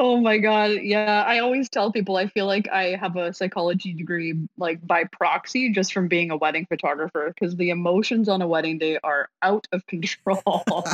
oh 0.00 0.18
my 0.18 0.38
god 0.38 0.70
yeah 0.82 1.22
i 1.26 1.40
always 1.40 1.68
tell 1.68 1.92
people 1.92 2.16
i 2.16 2.26
feel 2.26 2.46
like 2.46 2.66
i 2.70 2.96
have 2.96 3.16
a 3.16 3.34
psychology 3.34 3.92
degree 3.92 4.34
like 4.56 4.84
by 4.86 5.04
proxy 5.04 5.70
just 5.70 5.92
from 5.92 6.08
being 6.08 6.30
a 6.30 6.36
wedding 6.38 6.64
photographer 6.64 7.30
because 7.34 7.54
the 7.56 7.68
emotions 7.68 8.26
on 8.26 8.40
a 8.40 8.48
wedding 8.48 8.78
day 8.78 8.98
are 9.04 9.28
out 9.42 9.68
of 9.72 9.86
control 9.86 10.42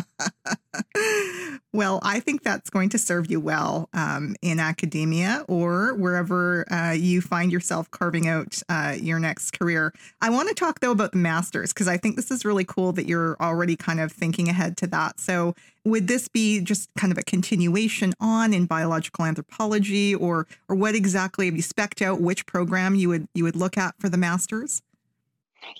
well 1.76 2.00
i 2.02 2.18
think 2.18 2.42
that's 2.42 2.70
going 2.70 2.88
to 2.88 2.98
serve 2.98 3.30
you 3.30 3.40
well 3.40 3.88
um, 3.94 4.34
in 4.42 4.58
academia 4.58 5.44
or 5.48 5.94
wherever 5.94 6.64
uh, 6.72 6.92
you 6.92 7.20
find 7.20 7.52
yourself 7.52 7.90
carving 7.90 8.28
out 8.28 8.62
uh, 8.68 8.94
your 9.00 9.18
next 9.18 9.52
career. 9.52 9.92
I 10.20 10.30
want 10.30 10.48
to 10.48 10.54
talk 10.54 10.80
though 10.80 10.90
about 10.90 11.12
the 11.12 11.18
masters 11.18 11.72
because 11.72 11.88
i 11.88 11.96
think 11.96 12.16
this 12.16 12.30
is 12.30 12.44
really 12.44 12.64
cool 12.64 12.92
that 12.92 13.06
you're 13.06 13.36
already 13.40 13.76
kind 13.76 14.00
of 14.00 14.12
thinking 14.12 14.48
ahead 14.48 14.76
to 14.78 14.86
that. 14.88 15.20
So 15.20 15.54
would 15.84 16.08
this 16.08 16.28
be 16.28 16.60
just 16.60 16.90
kind 16.98 17.12
of 17.12 17.18
a 17.18 17.22
continuation 17.22 18.12
on 18.20 18.52
in 18.52 18.66
biological 18.66 19.24
anthropology 19.24 20.14
or 20.14 20.46
or 20.68 20.76
what 20.76 20.94
exactly 20.94 21.46
have 21.46 21.56
you 21.56 21.62
specked 21.62 22.02
out 22.02 22.20
which 22.20 22.46
program 22.46 22.94
you 22.94 23.08
would 23.08 23.28
you 23.34 23.44
would 23.44 23.56
look 23.56 23.78
at 23.78 23.94
for 23.98 24.08
the 24.08 24.18
masters? 24.18 24.82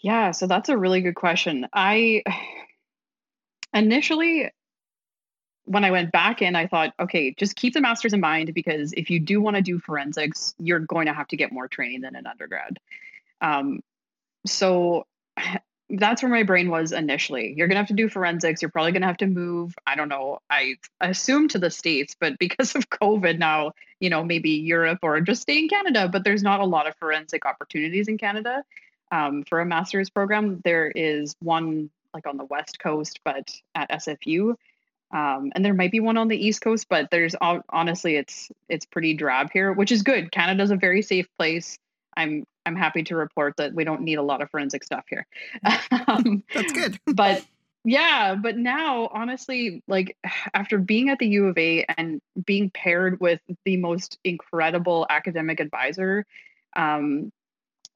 Yeah 0.03 0.31
so 0.31 0.47
that's 0.47 0.69
a 0.69 0.77
really 0.77 1.01
good 1.01 1.17
question. 1.17 1.67
I 1.73 2.23
initially 3.75 4.51
when 5.67 5.85
i 5.85 5.91
went 5.91 6.11
back 6.11 6.43
in 6.43 6.57
i 6.57 6.67
thought 6.67 6.95
okay 6.99 7.35
just 7.37 7.55
keep 7.57 7.75
the 7.75 7.81
masters 7.81 8.13
in 8.13 8.21
mind 8.21 8.53
because 8.55 8.93
if 8.95 9.11
you 9.11 9.21
do 9.21 9.41
want 9.41 9.57
to 9.57 9.63
do 9.63 9.79
forensics 9.79 10.55
you're 10.59 10.81
going 10.81 11.07
to 11.07 11.13
have 11.13 11.29
to 11.29 11.37
get 11.37 11.53
more 11.53 11.69
training 11.69 12.01
than 12.01 12.17
an 12.17 12.27
undergrad 12.27 12.79
um, 13.41 13.81
so 14.47 15.07
that's 15.91 16.21
where 16.23 16.33
my 16.33 16.43
brain 16.43 16.69
was 16.69 16.91
initially. 16.91 17.55
You're 17.57 17.69
going 17.69 17.77
to 17.77 17.81
have 17.81 17.89
to 17.89 17.95
do 17.95 18.09
forensics. 18.09 18.61
You're 18.61 18.73
probably 18.73 18.91
going 18.91 19.03
to 19.03 19.07
have 19.07 19.19
to 19.19 19.27
move, 19.27 19.75
I 19.87 19.95
don't 19.95 20.09
know, 20.09 20.41
I 20.51 20.75
assume 21.01 21.47
to 21.49 21.61
the 21.61 21.71
States, 21.71 22.17
but 22.19 22.39
because 22.41 22.75
of 22.75 22.91
COVID 22.91 23.39
now, 23.39 23.73
you 24.01 24.11
know, 24.11 24.25
maybe 24.25 24.51
Europe 24.51 24.99
or 25.03 25.21
just 25.21 25.43
stay 25.43 25.59
in 25.59 25.69
Canada, 25.69 26.09
but 26.09 26.25
there's 26.25 26.43
not 26.43 26.61
a 26.61 26.65
lot 26.65 26.89
of 26.89 26.97
forensic 26.97 27.47
opportunities 27.47 28.09
in 28.09 28.19
Canada 28.19 28.65
um, 29.13 29.45
for 29.45 29.61
a 29.61 29.67
master's 29.67 30.11
program. 30.11 30.61
There 30.65 30.91
is 30.91 31.37
one 31.41 31.91
like 32.13 32.27
on 32.27 32.37
the 32.37 32.45
West 32.45 32.79
Coast, 32.79 33.21
but 33.25 33.55
at 33.75 33.91
SFU. 33.91 34.57
Um, 35.13 35.53
and 35.55 35.65
there 35.65 35.75
might 35.75 35.93
be 35.93 36.01
one 36.01 36.17
on 36.17 36.29
the 36.29 36.37
East 36.37 36.61
Coast, 36.61 36.87
but 36.89 37.09
there's 37.11 37.35
honestly, 37.41 38.17
it's 38.17 38.51
it's 38.69 38.87
pretty 38.87 39.15
drab 39.15 39.51
here, 39.53 39.73
which 39.73 39.93
is 39.93 40.03
good. 40.03 40.33
Canada's 40.33 40.71
a 40.71 40.77
very 40.77 41.03
safe 41.03 41.27
place. 41.39 41.79
I'm 42.17 42.45
I'm 42.65 42.77
happy 42.77 43.05
to 43.05 43.17
report 43.17 43.57
that 43.59 43.73
we 43.75 43.85
don't 43.85 44.03
need 44.03 44.17
a 44.17 44.23
lot 44.23 44.43
of 44.43 44.51
forensic 44.51 44.83
stuff 44.83 45.05
here. 45.09 45.27
um, 46.09 46.43
That's 46.53 46.73
good. 46.73 46.99
but 47.15 47.45
yeah, 47.85 48.35
but 48.35 48.57
now 48.57 49.09
honestly, 49.13 49.83
like 49.87 50.17
after 50.55 50.79
being 50.79 51.09
at 51.09 51.19
the 51.19 51.29
U 51.29 51.47
of 51.47 51.57
A 51.57 51.87
and 51.97 52.21
being 52.45 52.71
paired 52.71 53.21
with 53.21 53.41
the 53.65 53.77
most 53.77 54.19
incredible 54.25 55.07
academic 55.09 55.61
advisor, 55.61 56.27
um, 56.75 57.33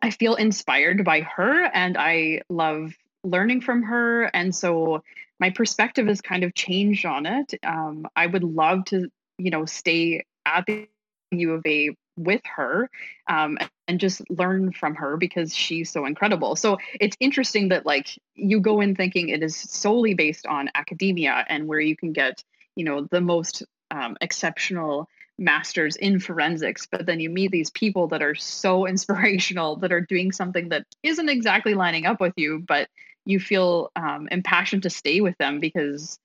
I 0.01 0.11
feel 0.11 0.37
inspired 0.37 1.05
by 1.05 1.21
her 1.23 1.65
and 1.65 1.99
I 1.99 2.43
love 2.49 2.95
learning 3.25 3.61
from 3.61 3.83
her. 3.83 4.25
And 4.25 4.55
so 4.55 5.03
my 5.39 5.51
perspective 5.51 6.07
has 6.07 6.21
kind 6.21 6.45
of 6.45 6.55
changed 6.55 7.07
on 7.07 7.27
it. 7.27 7.55
Um, 7.63 8.07
I 8.15 8.27
would 8.27 8.45
love 8.45 8.85
to, 8.87 9.09
you 9.39 9.51
know, 9.51 9.65
stay 9.65 10.25
at 10.47 10.67
the 10.67 10.89
U 11.33 11.55
of 11.55 11.63
A 11.67 11.91
with 12.17 12.43
her 12.45 12.91
um, 13.29 13.59
and 13.89 13.99
just 13.99 14.23
learn 14.31 14.73
from 14.73 14.95
her 14.97 15.17
because 15.17 15.55
she's 15.55 15.91
so 15.91 16.05
incredible. 16.05 16.57
So 16.57 16.79
it's 17.01 17.17
interesting 17.21 17.69
that 17.69 17.87
like 17.87 18.19
you 18.35 18.61
go 18.61 18.81
in 18.81 18.95
thinking 18.95 19.31
it 19.31 19.43
is 19.43 19.57
solely 19.57 20.15
based 20.15 20.47
on 20.47 20.69
academia 20.75 21.45
and 21.49 21.67
where 21.67 21.81
you 21.81 21.97
can 21.97 22.13
get 22.13 22.43
you 22.77 22.85
know 22.85 23.07
the 23.11 23.21
most 23.21 23.63
um, 23.91 24.17
exceptional 24.21 25.09
masters 25.39 25.97
in 25.97 26.21
forensics 26.21 26.87
but 26.87 27.07
then 27.07 27.19
you 27.19 27.31
meet 27.31 27.51
these 27.51 27.71
people 27.71 28.09
that 28.09 28.23
are 28.23 28.35
so 28.35 28.87
inspirational 28.93 29.77
that 29.77 29.93
are 29.93 30.03
doing 30.03 30.33
something 30.33 30.69
that 30.69 30.85
isn't 31.03 31.31
exactly 31.31 31.75
lining 31.75 32.07
up 32.07 32.21
with 32.21 32.35
you 32.37 32.63
but 32.67 32.89
you 33.25 33.41
feel 33.41 33.91
um, 33.97 34.29
impassioned 34.31 34.85
to 34.85 34.91
stay 34.91 35.21
with 35.21 35.37
them 35.39 35.61
because 35.61 36.19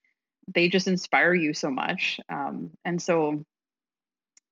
they 0.53 0.69
just 0.69 0.87
inspire 0.87 1.33
you 1.33 1.53
so 1.53 1.69
much 1.69 2.19
um, 2.29 2.71
and 2.83 3.01
so 3.01 3.43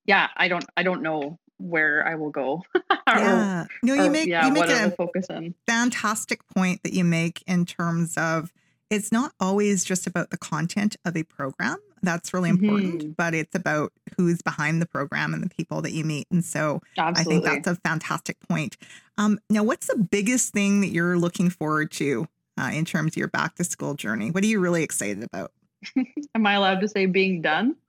yeah, 0.05 0.27
I 0.35 0.47
don't 0.47 0.65
I 0.75 0.83
don't 0.83 1.01
know 1.01 1.39
where 1.57 2.05
I 2.05 2.15
will 2.15 2.29
go. 2.29 2.63
yeah. 3.07 3.65
No, 3.81 3.93
you 3.93 4.09
make 4.09 4.27
yeah, 4.27 4.45
you 4.45 4.53
make 4.53 4.69
a 4.69 4.91
focus 4.91 5.27
in. 5.29 5.55
fantastic 5.67 6.47
point 6.49 6.83
that 6.83 6.93
you 6.93 7.03
make 7.03 7.43
in 7.47 7.65
terms 7.65 8.17
of 8.17 8.51
it's 8.93 9.11
not 9.11 9.33
always 9.39 9.83
just 9.83 10.07
about 10.07 10.29
the 10.29 10.37
content 10.37 10.95
of 11.05 11.17
a 11.17 11.23
program. 11.23 11.77
That's 12.01 12.33
really 12.33 12.49
important, 12.49 12.99
mm-hmm. 12.99 13.11
but 13.11 13.33
it's 13.33 13.55
about 13.55 13.93
who's 14.17 14.41
behind 14.41 14.81
the 14.81 14.85
program 14.85 15.33
and 15.33 15.41
the 15.41 15.49
people 15.49 15.81
that 15.81 15.93
you 15.93 16.03
meet. 16.03 16.27
And 16.29 16.43
so 16.43 16.81
Absolutely. 16.97 17.35
I 17.35 17.51
think 17.51 17.65
that's 17.65 17.77
a 17.77 17.81
fantastic 17.81 18.37
point. 18.47 18.77
Um, 19.17 19.39
now, 19.49 19.63
what's 19.63 19.87
the 19.87 19.97
biggest 19.97 20.51
thing 20.53 20.81
that 20.81 20.89
you're 20.89 21.17
looking 21.17 21.49
forward 21.49 21.91
to 21.93 22.27
uh, 22.59 22.71
in 22.73 22.83
terms 22.83 23.13
of 23.13 23.17
your 23.17 23.29
back 23.29 23.55
to 23.55 23.63
school 23.63 23.93
journey? 23.93 24.31
What 24.31 24.43
are 24.43 24.47
you 24.47 24.59
really 24.59 24.83
excited 24.83 25.23
about? 25.23 25.51
Am 26.35 26.45
I 26.45 26.53
allowed 26.53 26.81
to 26.81 26.87
say 26.89 27.05
being 27.05 27.41
done? 27.41 27.75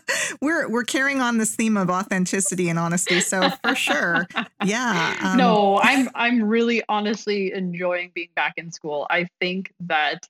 we're 0.40 0.68
we're 0.68 0.84
carrying 0.84 1.20
on 1.20 1.38
this 1.38 1.54
theme 1.54 1.76
of 1.76 1.90
authenticity 1.90 2.68
and 2.68 2.78
honesty, 2.78 3.20
so 3.20 3.50
for 3.64 3.74
sure, 3.74 4.26
yeah. 4.64 5.16
Um, 5.22 5.36
no, 5.36 5.78
I'm 5.82 6.08
I'm 6.14 6.44
really 6.44 6.82
honestly 6.88 7.52
enjoying 7.52 8.10
being 8.14 8.30
back 8.34 8.54
in 8.56 8.72
school. 8.72 9.06
I 9.10 9.28
think 9.40 9.72
that 9.80 10.28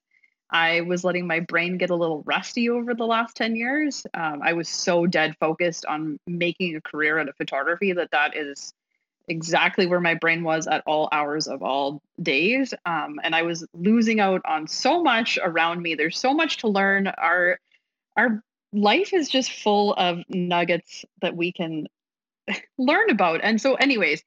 I 0.53 0.83
was 0.83 1.03
letting 1.03 1.27
my 1.27 1.40
brain 1.40 1.79
get 1.79 1.90
a 1.90 1.96
little 1.96 2.22
rusty 2.25 2.68
over 2.68 2.94
the 2.94 3.07
last 3.07 3.35
10 3.37 3.57
years. 3.57 4.07
Um, 4.12 4.42
I 4.42 4.53
was 4.53 4.68
so 4.68 5.07
dead 5.07 5.35
focused 5.40 5.87
on 5.87 6.18
making 6.27 6.77
a 6.77 6.81
career 6.83 7.18
out 7.18 7.31
of 7.31 7.37
photography 7.37 7.94
that 7.94 8.11
that 8.11 8.37
is 8.37 8.75
exactly 9.29 9.87
where 9.87 10.01
my 10.01 10.14
brain 10.14 10.44
was 10.44 10.66
at 10.66 10.83
all 10.87 11.09
hours 11.11 11.48
of 11.48 11.62
all 11.62 12.03
days. 12.22 12.75
Um, 12.85 13.18
and 13.22 13.35
I 13.35 13.42
was 13.42 13.66
losing 13.72 14.20
out 14.20 14.42
on 14.44 14.68
so 14.68 15.03
much 15.03 15.38
around 15.42 15.81
me. 15.81 15.94
There's 15.94 16.18
so 16.18 16.35
much 16.35 16.59
to 16.59 16.68
learn. 16.68 17.07
Our 17.07 17.59
our 18.16 18.42
life 18.72 19.12
is 19.12 19.28
just 19.28 19.52
full 19.52 19.94
of 19.94 20.22
nuggets 20.28 21.04
that 21.20 21.37
we 21.37 21.52
can 21.52 21.87
learn 22.78 23.11
about. 23.11 23.40
And 23.42 23.61
so, 23.61 23.74
anyways, 23.74 24.24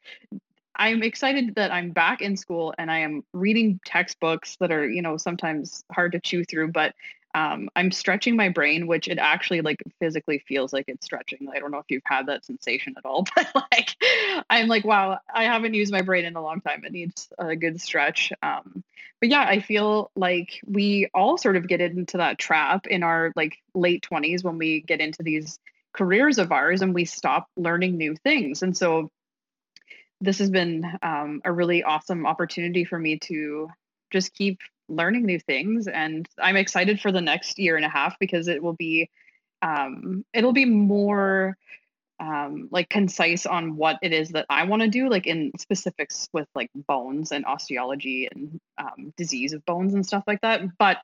I'm 0.76 1.04
excited 1.04 1.56
that 1.56 1.72
I'm 1.72 1.92
back 1.92 2.22
in 2.22 2.36
school 2.36 2.74
and 2.78 2.92
I 2.92 3.00
am 3.00 3.24
reading 3.34 3.80
textbooks 3.86 4.58
that 4.60 4.72
are, 4.72 4.88
you 4.88 5.02
know, 5.02 5.18
sometimes 5.18 5.84
hard 5.92 6.12
to 6.14 6.20
chew 6.20 6.44
through, 6.44 6.72
but 6.72 6.94
um, 7.36 7.70
I'm 7.76 7.92
stretching 7.92 8.38
my 8.38 8.48
brain, 8.48 8.88
which 8.88 9.10
it 9.10 9.18
actually 9.18 9.60
like 9.60 9.84
physically 10.00 10.40
feels 10.48 10.72
like 10.72 10.86
it's 10.88 11.06
stretching. 11.06 11.50
I 11.54 11.60
don't 11.60 11.70
know 11.70 11.80
if 11.80 11.86
you've 11.90 12.02
had 12.06 12.28
that 12.28 12.46
sensation 12.46 12.96
at 12.98 13.06
all, 13.06 13.28
but 13.36 13.48
like 13.54 13.96
I'm 14.50 14.70
like, 14.70 14.86
wow, 14.86 15.20
I 15.34 15.44
haven't 15.44 15.74
used 15.74 15.92
my 15.92 16.02
brain 16.02 16.24
in 16.24 16.38
a 16.38 16.42
long 16.42 16.62
time. 16.62 16.86
It 16.86 16.94
needs 16.94 17.28
a 17.38 17.58
good 17.58 17.82
stretch. 17.82 18.32
Um, 18.42 18.86
but 19.20 19.28
yeah, 19.30 19.42
I 19.42 19.60
feel 19.60 20.12
like 20.16 20.62
we 20.66 21.10
all 21.14 21.38
sort 21.38 21.58
of 21.58 21.68
get 21.68 21.82
into 21.82 22.18
that 22.18 22.40
trap 22.40 22.88
in 22.88 23.04
our 23.04 23.34
like 23.36 23.58
late 23.74 24.08
20s 24.10 24.42
when 24.42 24.58
we 24.58 24.80
get 24.80 25.02
into 25.02 25.22
these 25.22 25.60
careers 25.92 26.38
of 26.38 26.54
ours 26.54 26.82
and 26.82 26.94
we 26.94 27.04
stop 27.04 27.48
learning 27.58 27.98
new 27.98 28.16
things. 28.16 28.64
And 28.64 28.78
so 28.78 29.12
this 30.22 30.40
has 30.40 30.50
been 30.50 30.90
um, 31.02 31.42
a 31.44 31.52
really 31.52 31.84
awesome 31.84 32.26
opportunity 32.26 32.86
for 32.86 32.98
me 32.98 33.20
to 33.20 33.70
just 34.10 34.34
keep 34.34 34.60
learning 34.88 35.26
new 35.26 35.40
things 35.40 35.88
and 35.88 36.28
i'm 36.40 36.56
excited 36.56 37.00
for 37.00 37.12
the 37.12 37.22
next 37.22 37.58
year 37.60 37.76
and 37.76 37.86
a 37.86 37.90
half 37.90 38.18
because 38.20 38.48
it 38.48 38.62
will 38.62 38.74
be 38.74 39.10
um, 39.62 40.24
it'll 40.34 40.54
be 40.54 40.66
more 40.66 41.58
um, 42.20 42.68
like 42.72 42.88
concise 42.88 43.46
on 43.46 43.78
what 43.78 43.98
it 44.02 44.14
is 44.14 44.30
that 44.30 44.46
i 44.50 44.64
want 44.64 44.82
to 44.82 44.88
do 44.88 45.10
like 45.10 45.28
in 45.28 45.52
specifics 45.58 46.30
with 46.34 46.48
like 46.56 46.70
bones 46.76 47.32
and 47.32 47.46
osteology 47.46 48.28
and 48.32 48.60
um, 48.78 49.14
disease 49.18 49.54
of 49.54 49.66
bones 49.66 49.94
and 49.94 50.06
stuff 50.06 50.24
like 50.28 50.42
that 50.42 50.62
but 50.78 50.98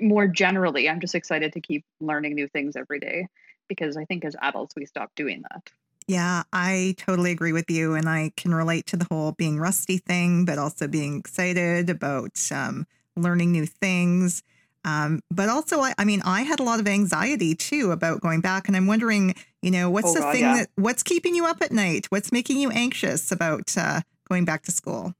more 0.00 0.26
generally 0.26 0.88
i'm 0.88 1.00
just 1.00 1.14
excited 1.14 1.52
to 1.52 1.60
keep 1.60 1.84
learning 2.00 2.34
new 2.34 2.48
things 2.48 2.76
every 2.76 3.00
day 3.00 3.26
because 3.68 3.96
i 3.96 4.04
think 4.04 4.24
as 4.24 4.36
adults 4.40 4.74
we 4.76 4.86
stop 4.86 5.10
doing 5.16 5.42
that 5.50 5.70
yeah, 6.08 6.42
I 6.52 6.94
totally 6.98 7.30
agree 7.30 7.52
with 7.52 7.70
you. 7.70 7.94
And 7.94 8.08
I 8.08 8.32
can 8.36 8.54
relate 8.54 8.86
to 8.88 8.96
the 8.96 9.06
whole 9.10 9.32
being 9.32 9.58
rusty 9.58 9.98
thing, 9.98 10.44
but 10.44 10.58
also 10.58 10.88
being 10.88 11.18
excited 11.18 11.88
about 11.88 12.50
um, 12.50 12.86
learning 13.16 13.52
new 13.52 13.66
things. 13.66 14.42
Um, 14.84 15.20
but 15.30 15.48
also, 15.48 15.80
I, 15.80 15.94
I, 15.96 16.04
mean, 16.04 16.22
I 16.24 16.42
had 16.42 16.58
a 16.58 16.64
lot 16.64 16.80
of 16.80 16.88
anxiety 16.88 17.54
too 17.54 17.92
about 17.92 18.20
going 18.20 18.40
back, 18.40 18.66
and 18.66 18.76
I'm 18.76 18.86
wondering, 18.86 19.34
you 19.60 19.70
know, 19.70 19.90
what's 19.90 20.10
oh, 20.10 20.14
the 20.14 20.20
God, 20.20 20.32
thing 20.32 20.42
yeah. 20.42 20.56
that 20.56 20.70
what's 20.74 21.02
keeping 21.02 21.34
you 21.34 21.46
up 21.46 21.62
at 21.62 21.70
night? 21.70 22.06
What's 22.10 22.32
making 22.32 22.58
you 22.58 22.70
anxious 22.70 23.30
about 23.30 23.76
uh, 23.76 24.00
going 24.28 24.44
back 24.44 24.62
to 24.64 24.72
school? 24.72 25.14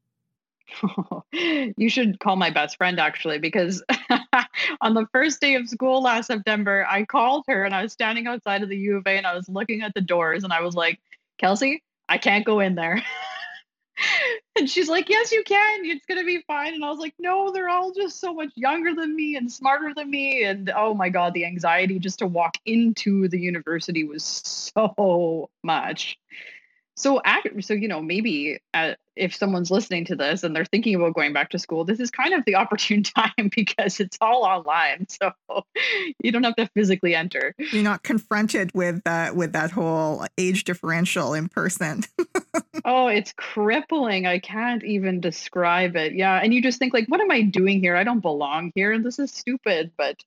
you 1.33 1.89
should 1.89 2.19
call 2.21 2.37
my 2.37 2.51
best 2.51 2.77
friend 2.77 2.99
actually, 2.99 3.39
because 3.39 3.83
on 4.81 4.95
the 4.95 5.07
first 5.13 5.41
day 5.41 5.55
of 5.55 5.69
school 5.69 6.03
last 6.03 6.27
September, 6.27 6.87
I 6.89 7.05
called 7.05 7.45
her 7.49 7.65
and 7.65 7.75
I 7.75 7.83
was 7.83 7.93
standing 7.93 8.27
outside 8.27 8.63
of 8.63 8.69
the 8.69 8.77
U 8.77 8.97
of 8.97 9.07
A 9.07 9.11
and 9.11 9.27
I 9.27 9.35
was 9.35 9.49
looking 9.49 9.83
at 9.83 9.95
the 9.95 10.01
doors 10.01 10.45
and 10.45 10.53
I 10.53 10.61
was 10.61 10.75
like, 10.75 11.01
Kelsey, 11.39 11.83
I 12.09 12.19
can't 12.19 12.45
go 12.45 12.61
in 12.61 12.75
there. 12.75 13.03
and 14.57 14.69
she's 14.69 14.89
like, 14.89 15.09
Yes, 15.09 15.33
you 15.33 15.43
can. 15.45 15.85
It's 15.85 16.07
going 16.07 16.21
to 16.21 16.27
be 16.27 16.43
fine. 16.47 16.75
And 16.75 16.85
I 16.85 16.91
was 16.91 16.99
like, 16.99 17.15
No, 17.19 17.53
they're 17.53 17.69
all 17.69 17.93
just 17.93 18.21
so 18.21 18.35
much 18.35 18.51
younger 18.55 18.95
than 18.95 19.15
me 19.15 19.37
and 19.37 19.51
smarter 19.51 19.93
than 19.95 20.11
me. 20.11 20.45
And 20.45 20.71
oh 20.75 20.95
my 20.95 21.09
God, 21.09 21.35
the 21.35 21.45
anxiety 21.45 21.99
just 21.99 22.19
to 22.21 22.27
walk 22.27 22.57
into 22.67 23.29
the 23.29 23.41
university 23.41 24.05
was 24.05 24.25
so 24.25 25.51
much. 25.63 26.19
So, 26.97 27.21
so 27.61 27.75
you 27.75 27.89
know, 27.89 28.03
maybe 28.03 28.59
uh, 28.75 28.95
if 29.17 29.35
someone's 29.35 29.71
listening 29.71 30.05
to 30.07 30.17
this 30.17 30.43
and 30.43 30.55
they're 30.55 30.65
thinking 30.65 30.95
about 30.95 31.15
going 31.15 31.33
back 31.33 31.51
to 31.51 31.59
school, 31.59 31.85
this 31.85 32.01
is 32.01 32.11
kind 32.11 32.35
of 32.35 32.45
the 32.45 32.55
opportune 32.63 33.03
time 33.03 33.51
because 33.55 34.01
it's 34.01 34.19
all 34.21 34.45
online, 34.45 35.07
so 35.09 35.33
you 36.23 36.33
don't 36.33 36.45
have 36.45 36.57
to 36.57 36.69
physically 36.75 37.15
enter. 37.15 37.55
You're 37.59 37.83
not 37.83 38.03
confronted 38.03 38.71
with 38.75 39.03
that 39.05 39.37
with 39.37 39.53
that 39.53 39.71
whole 39.71 40.27
age 40.39 40.65
differential 40.65 41.35
in 41.35 41.49
person. 41.49 42.05
oh, 42.85 43.09
it's 43.09 43.33
crippling. 43.37 44.27
I 44.27 44.39
can't 44.39 44.85
even 44.85 45.21
describe 45.21 45.97
it. 45.97 46.15
Yeah, 46.15 46.41
and 46.43 46.53
you 46.55 46.63
just 46.63 46.79
think 46.79 46.95
like, 46.95 47.07
what 47.07 47.21
am 47.21 47.31
I 47.31 47.43
doing 47.43 47.81
here? 47.81 47.97
I 47.97 48.05
don't 48.05 48.21
belong 48.21 48.73
here. 48.75 48.93
And 48.93 49.05
this 49.05 49.19
is 49.19 49.33
stupid. 49.33 49.93
But 49.97 50.23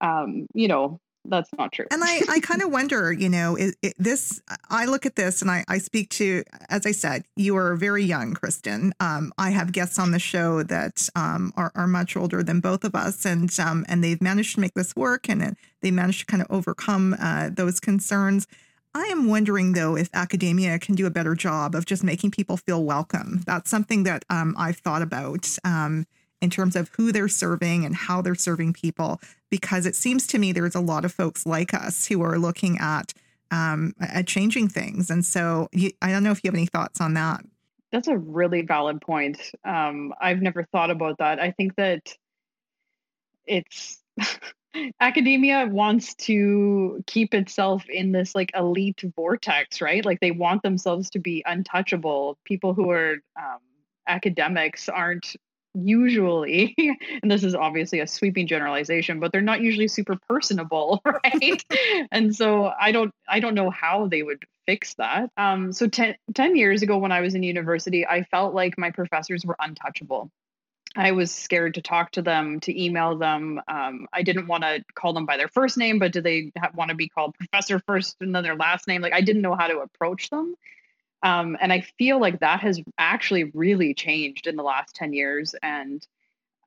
um, 0.00 0.46
you 0.54 0.68
know, 0.68 1.00
that's 1.24 1.50
not 1.58 1.72
true. 1.72 1.86
And 1.90 2.02
I, 2.04 2.22
I 2.28 2.40
kind 2.40 2.62
of 2.62 2.70
wonder, 2.70 3.12
you 3.12 3.28
know, 3.28 3.58
this, 3.98 4.40
I 4.70 4.86
look 4.86 5.06
at 5.06 5.16
this 5.16 5.42
and 5.42 5.50
I, 5.50 5.64
I 5.68 5.78
speak 5.78 6.10
to, 6.10 6.42
as 6.70 6.86
I 6.86 6.92
said, 6.92 7.24
you 7.36 7.56
are 7.56 7.76
very 7.76 8.04
young, 8.04 8.34
Kristen. 8.34 8.92
Um, 9.00 9.32
I 9.36 9.50
have 9.50 9.72
guests 9.72 9.98
on 9.98 10.12
the 10.12 10.18
show 10.18 10.62
that 10.62 11.08
um, 11.14 11.52
are, 11.56 11.72
are 11.74 11.86
much 11.86 12.16
older 12.16 12.42
than 12.42 12.60
both 12.60 12.84
of 12.84 12.94
us 12.94 13.24
and, 13.26 13.54
um, 13.60 13.84
and 13.88 14.02
they've 14.02 14.22
managed 14.22 14.54
to 14.54 14.60
make 14.60 14.74
this 14.74 14.96
work 14.96 15.28
and 15.28 15.56
they 15.82 15.90
managed 15.90 16.20
to 16.20 16.26
kind 16.26 16.42
of 16.42 16.48
overcome 16.50 17.14
uh, 17.20 17.50
those 17.52 17.80
concerns. 17.80 18.46
I 18.94 19.04
am 19.06 19.28
wondering 19.28 19.74
though 19.74 19.96
if 19.96 20.08
academia 20.14 20.78
can 20.78 20.94
do 20.94 21.06
a 21.06 21.10
better 21.10 21.34
job 21.34 21.74
of 21.74 21.84
just 21.84 22.02
making 22.02 22.30
people 22.30 22.56
feel 22.56 22.82
welcome. 22.82 23.42
That's 23.46 23.70
something 23.70 24.04
that 24.04 24.24
um, 24.30 24.54
I've 24.58 24.78
thought 24.78 25.02
about 25.02 25.56
um, 25.62 26.06
in 26.40 26.50
terms 26.50 26.76
of 26.76 26.90
who 26.96 27.12
they're 27.12 27.28
serving 27.28 27.84
and 27.84 27.94
how 27.94 28.22
they're 28.22 28.34
serving 28.34 28.72
people, 28.72 29.20
because 29.50 29.86
it 29.86 29.96
seems 29.96 30.26
to 30.28 30.38
me 30.38 30.52
there's 30.52 30.74
a 30.74 30.80
lot 30.80 31.04
of 31.04 31.12
folks 31.12 31.46
like 31.46 31.74
us 31.74 32.06
who 32.06 32.22
are 32.22 32.38
looking 32.38 32.78
at 32.78 33.12
um, 33.50 33.94
at 34.00 34.26
changing 34.26 34.68
things. 34.68 35.10
And 35.10 35.24
so 35.24 35.68
you, 35.72 35.90
I 36.02 36.10
don't 36.10 36.22
know 36.22 36.30
if 36.30 36.42
you 36.44 36.48
have 36.48 36.54
any 36.54 36.66
thoughts 36.66 37.00
on 37.00 37.14
that. 37.14 37.44
That's 37.90 38.08
a 38.08 38.18
really 38.18 38.62
valid 38.62 39.00
point. 39.00 39.40
Um, 39.64 40.12
I've 40.20 40.42
never 40.42 40.64
thought 40.64 40.90
about 40.90 41.18
that. 41.18 41.40
I 41.40 41.52
think 41.52 41.76
that 41.76 42.14
it's 43.46 44.02
academia 45.00 45.66
wants 45.66 46.14
to 46.14 47.02
keep 47.06 47.34
itself 47.34 47.88
in 47.88 48.12
this 48.12 48.34
like 48.34 48.50
elite 48.54 49.02
vortex, 49.16 49.80
right? 49.80 50.04
Like 50.04 50.20
they 50.20 50.30
want 50.30 50.62
themselves 50.62 51.10
to 51.10 51.18
be 51.18 51.42
untouchable. 51.46 52.38
People 52.44 52.74
who 52.74 52.90
are 52.90 53.14
um, 53.36 53.60
academics 54.06 54.88
aren't 54.88 55.34
usually 55.74 56.74
and 57.22 57.30
this 57.30 57.44
is 57.44 57.54
obviously 57.54 58.00
a 58.00 58.06
sweeping 58.06 58.46
generalization 58.46 59.20
but 59.20 59.32
they're 59.32 59.40
not 59.40 59.60
usually 59.60 59.88
super 59.88 60.16
personable 60.28 61.00
right 61.04 61.64
and 62.10 62.34
so 62.34 62.72
i 62.80 62.92
don't 62.92 63.12
i 63.28 63.40
don't 63.40 63.54
know 63.54 63.70
how 63.70 64.06
they 64.06 64.22
would 64.22 64.44
fix 64.66 64.94
that 64.94 65.30
um 65.36 65.72
so 65.72 65.86
10, 65.86 66.14
10 66.34 66.56
years 66.56 66.82
ago 66.82 66.98
when 66.98 67.12
i 67.12 67.20
was 67.20 67.34
in 67.34 67.42
university 67.42 68.06
i 68.06 68.22
felt 68.24 68.54
like 68.54 68.78
my 68.78 68.90
professors 68.90 69.44
were 69.44 69.56
untouchable 69.60 70.30
I 70.96 71.12
was 71.12 71.30
scared 71.30 71.74
to 71.74 71.82
talk 71.82 72.12
to 72.12 72.22
them, 72.22 72.60
to 72.60 72.82
email 72.82 73.16
them. 73.16 73.60
Um, 73.68 74.08
I 74.12 74.22
didn't 74.22 74.48
want 74.48 74.64
to 74.64 74.82
call 74.94 75.12
them 75.12 75.26
by 75.26 75.36
their 75.36 75.46
first 75.46 75.76
name, 75.76 75.98
but 75.98 76.12
do 76.12 76.20
they 76.20 76.50
want 76.74 76.88
to 76.88 76.96
be 76.96 77.08
called 77.08 77.34
professor 77.34 77.80
first 77.86 78.16
and 78.20 78.34
then 78.34 78.42
their 78.42 78.56
last 78.56 78.88
name? 78.88 79.02
Like 79.02 79.12
I 79.12 79.20
didn't 79.20 79.42
know 79.42 79.54
how 79.54 79.68
to 79.68 79.78
approach 79.78 80.30
them. 80.30 80.54
Um, 81.22 81.56
and 81.60 81.72
I 81.72 81.80
feel 81.80 82.20
like 82.20 82.40
that 82.40 82.60
has 82.60 82.80
actually 82.96 83.44
really 83.54 83.94
changed 83.94 84.46
in 84.46 84.56
the 84.56 84.62
last 84.62 84.94
10 84.94 85.12
years. 85.12 85.54
And 85.62 86.06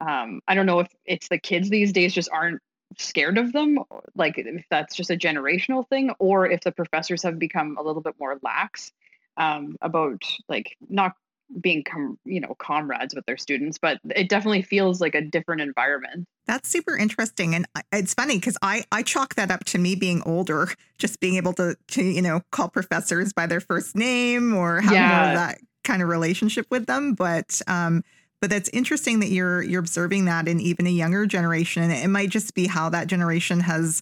um, 0.01 0.41
I 0.47 0.55
don't 0.55 0.65
know 0.65 0.79
if 0.79 0.89
it's 1.05 1.29
the 1.29 1.37
kids 1.37 1.69
these 1.69 1.93
days 1.93 2.13
just 2.13 2.29
aren't 2.31 2.61
scared 2.97 3.37
of 3.37 3.53
them, 3.53 3.79
like 4.15 4.37
if 4.37 4.65
that's 4.69 4.95
just 4.95 5.11
a 5.11 5.17
generational 5.17 5.87
thing, 5.87 6.11
or 6.19 6.45
if 6.49 6.61
the 6.61 6.71
professors 6.71 7.23
have 7.23 7.39
become 7.39 7.77
a 7.79 7.83
little 7.83 8.01
bit 8.01 8.15
more 8.19 8.37
lax 8.41 8.91
um, 9.37 9.77
about 9.81 10.23
like 10.49 10.75
not 10.89 11.15
being 11.59 11.83
com- 11.83 12.17
you 12.25 12.39
know 12.39 12.55
comrades 12.59 13.13
with 13.13 13.25
their 13.25 13.37
students 13.37 13.77
but 13.77 13.99
it 14.15 14.29
definitely 14.29 14.61
feels 14.61 15.01
like 15.01 15.15
a 15.15 15.21
different 15.21 15.61
environment. 15.61 16.25
That's 16.47 16.69
super 16.69 16.95
interesting 16.95 17.55
and 17.55 17.65
it's 17.91 18.13
funny 18.13 18.37
because 18.37 18.57
i 18.61 18.83
i 18.91 19.03
chalk 19.03 19.35
that 19.35 19.51
up 19.51 19.63
to 19.65 19.77
me 19.77 19.95
being 19.95 20.21
older 20.25 20.69
just 20.97 21.19
being 21.19 21.35
able 21.35 21.53
to 21.53 21.75
to 21.89 22.03
you 22.03 22.21
know 22.21 22.41
call 22.51 22.69
professors 22.69 23.33
by 23.33 23.45
their 23.45 23.59
first 23.59 23.95
name 23.95 24.53
or 24.53 24.81
have 24.81 24.93
yeah. 24.93 25.07
more 25.07 25.29
of 25.29 25.35
that 25.35 25.59
kind 25.83 26.01
of 26.01 26.09
relationship 26.09 26.65
with 26.69 26.85
them 26.85 27.13
but 27.13 27.61
um 27.67 28.03
but 28.39 28.49
that's 28.49 28.69
interesting 28.69 29.19
that 29.19 29.29
you're 29.29 29.61
you're 29.61 29.79
observing 29.79 30.25
that 30.25 30.47
in 30.47 30.59
even 30.59 30.87
a 30.87 30.91
younger 30.91 31.25
generation 31.25 31.89
it 31.91 32.07
might 32.07 32.29
just 32.29 32.53
be 32.53 32.67
how 32.67 32.89
that 32.89 33.07
generation 33.07 33.59
has 33.59 34.01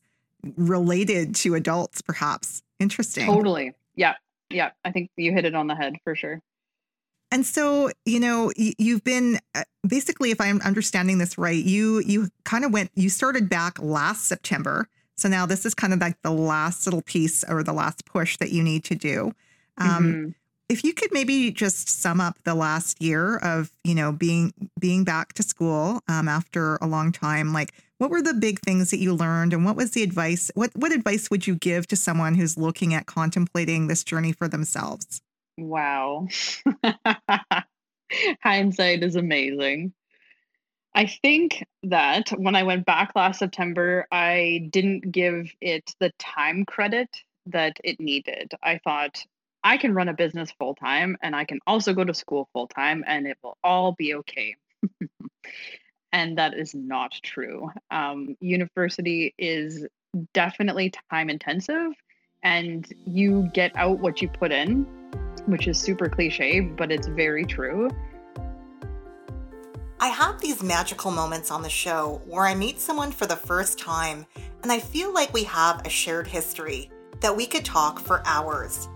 related 0.55 1.35
to 1.35 1.55
adults 1.55 2.01
perhaps. 2.01 2.63
Interesting. 2.79 3.25
Totally. 3.25 3.73
Yeah 3.95 4.15
yeah 4.49 4.71
i 4.83 4.91
think 4.91 5.09
you 5.15 5.31
hit 5.31 5.45
it 5.45 5.55
on 5.55 5.67
the 5.67 5.75
head 5.75 5.95
for 6.03 6.15
sure 6.15 6.41
and 7.31 7.45
so, 7.45 7.91
you 8.05 8.19
know, 8.19 8.51
you've 8.55 9.03
been 9.03 9.39
uh, 9.53 9.63
basically, 9.87 10.31
if 10.31 10.41
I'm 10.41 10.61
understanding 10.61 11.19
this 11.19 11.37
right, 11.37 11.63
you 11.63 11.99
you 11.99 12.29
kind 12.43 12.65
of 12.65 12.73
went, 12.73 12.91
you 12.95 13.09
started 13.09 13.49
back 13.49 13.79
last 13.79 14.25
September. 14.25 14.87
So 15.15 15.29
now 15.29 15.45
this 15.45 15.65
is 15.65 15.75
kind 15.75 15.93
of 15.93 15.99
like 15.99 16.21
the 16.23 16.31
last 16.31 16.87
little 16.87 17.01
piece 17.01 17.43
or 17.43 17.61
the 17.61 17.73
last 17.73 18.05
push 18.05 18.37
that 18.37 18.51
you 18.51 18.63
need 18.63 18.83
to 18.85 18.95
do. 18.95 19.33
Um, 19.77 19.87
mm-hmm. 19.87 20.29
If 20.69 20.83
you 20.83 20.93
could 20.93 21.11
maybe 21.11 21.51
just 21.51 21.89
sum 21.89 22.21
up 22.21 22.37
the 22.43 22.55
last 22.55 23.01
year 23.01 23.37
of, 23.37 23.71
you 23.83 23.95
know, 23.95 24.11
being 24.11 24.53
being 24.79 25.03
back 25.03 25.33
to 25.33 25.43
school 25.43 26.01
um, 26.07 26.27
after 26.27 26.77
a 26.77 26.87
long 26.87 27.11
time, 27.11 27.53
like 27.53 27.73
what 27.97 28.09
were 28.09 28.21
the 28.21 28.33
big 28.33 28.59
things 28.61 28.91
that 28.91 28.99
you 28.99 29.13
learned, 29.13 29.53
and 29.53 29.65
what 29.65 29.75
was 29.75 29.91
the 29.91 30.03
advice? 30.03 30.49
What 30.55 30.71
what 30.75 30.91
advice 30.91 31.29
would 31.29 31.45
you 31.45 31.55
give 31.55 31.85
to 31.87 31.95
someone 31.95 32.35
who's 32.35 32.57
looking 32.57 32.93
at 32.93 33.05
contemplating 33.05 33.87
this 33.87 34.03
journey 34.03 34.31
for 34.31 34.47
themselves? 34.47 35.21
Wow. 35.67 36.27
Hindsight 38.43 39.03
is 39.03 39.15
amazing. 39.15 39.93
I 40.95 41.05
think 41.05 41.65
that 41.83 42.29
when 42.29 42.55
I 42.55 42.63
went 42.63 42.85
back 42.85 43.11
last 43.15 43.39
September, 43.39 44.07
I 44.11 44.67
didn't 44.71 45.11
give 45.11 45.51
it 45.61 45.93
the 45.99 46.11
time 46.17 46.65
credit 46.65 47.09
that 47.45 47.77
it 47.83 47.99
needed. 47.99 48.53
I 48.63 48.79
thought 48.83 49.23
I 49.63 49.77
can 49.77 49.93
run 49.93 50.09
a 50.09 50.13
business 50.13 50.51
full 50.57 50.75
time 50.75 51.17
and 51.21 51.35
I 51.35 51.45
can 51.45 51.59
also 51.67 51.93
go 51.93 52.03
to 52.03 52.13
school 52.13 52.49
full 52.53 52.67
time 52.67 53.03
and 53.05 53.27
it 53.27 53.37
will 53.43 53.57
all 53.63 53.91
be 53.91 54.15
okay. 54.15 54.55
and 56.11 56.37
that 56.37 56.53
is 56.53 56.73
not 56.73 57.11
true. 57.23 57.69
Um, 57.91 58.35
university 58.39 59.35
is 59.37 59.85
definitely 60.33 60.91
time 61.11 61.29
intensive 61.29 61.93
and 62.41 62.91
you 63.05 63.49
get 63.53 63.75
out 63.75 63.99
what 63.99 64.21
you 64.21 64.29
put 64.29 64.51
in 64.51 64.87
which 65.45 65.67
is 65.67 65.79
super 65.79 66.09
cliche, 66.09 66.61
but 66.61 66.91
it's 66.91 67.07
very 67.07 67.45
true. 67.45 67.89
I 70.01 70.07
have 70.07 70.39
these 70.39 70.63
magical 70.63 71.11
moments 71.11 71.51
on 71.51 71.61
the 71.61 71.69
show 71.69 72.21
where 72.25 72.45
I 72.45 72.55
meet 72.55 72.79
someone 72.79 73.11
for 73.11 73.25
the 73.25 73.35
first 73.35 73.77
time 73.77 74.25
and 74.63 74.71
I 74.71 74.79
feel 74.79 75.13
like 75.13 75.33
we 75.33 75.43
have 75.43 75.85
a 75.85 75.89
shared 75.89 76.27
history 76.27 76.89
that 77.19 77.35
we 77.35 77.45
could 77.45 77.65
talk 77.65 77.99
for 77.99 78.21
hours. 78.25 78.87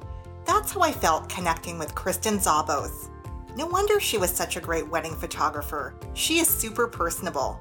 That's 0.46 0.72
how 0.72 0.82
I 0.82 0.92
felt 0.92 1.30
connecting 1.30 1.78
with 1.78 1.96
Kristen 1.96 2.38
Zabos. 2.38 3.10
No 3.58 3.66
wonder 3.66 4.00
she 4.00 4.18
was 4.18 4.32
such 4.32 4.56
a 4.56 4.62
great 4.62 4.90
wedding 4.90 5.16
photographer. 5.16 5.94
She 6.14 6.40
is 6.40 6.48
super 6.48 6.88
personable. 6.88 7.60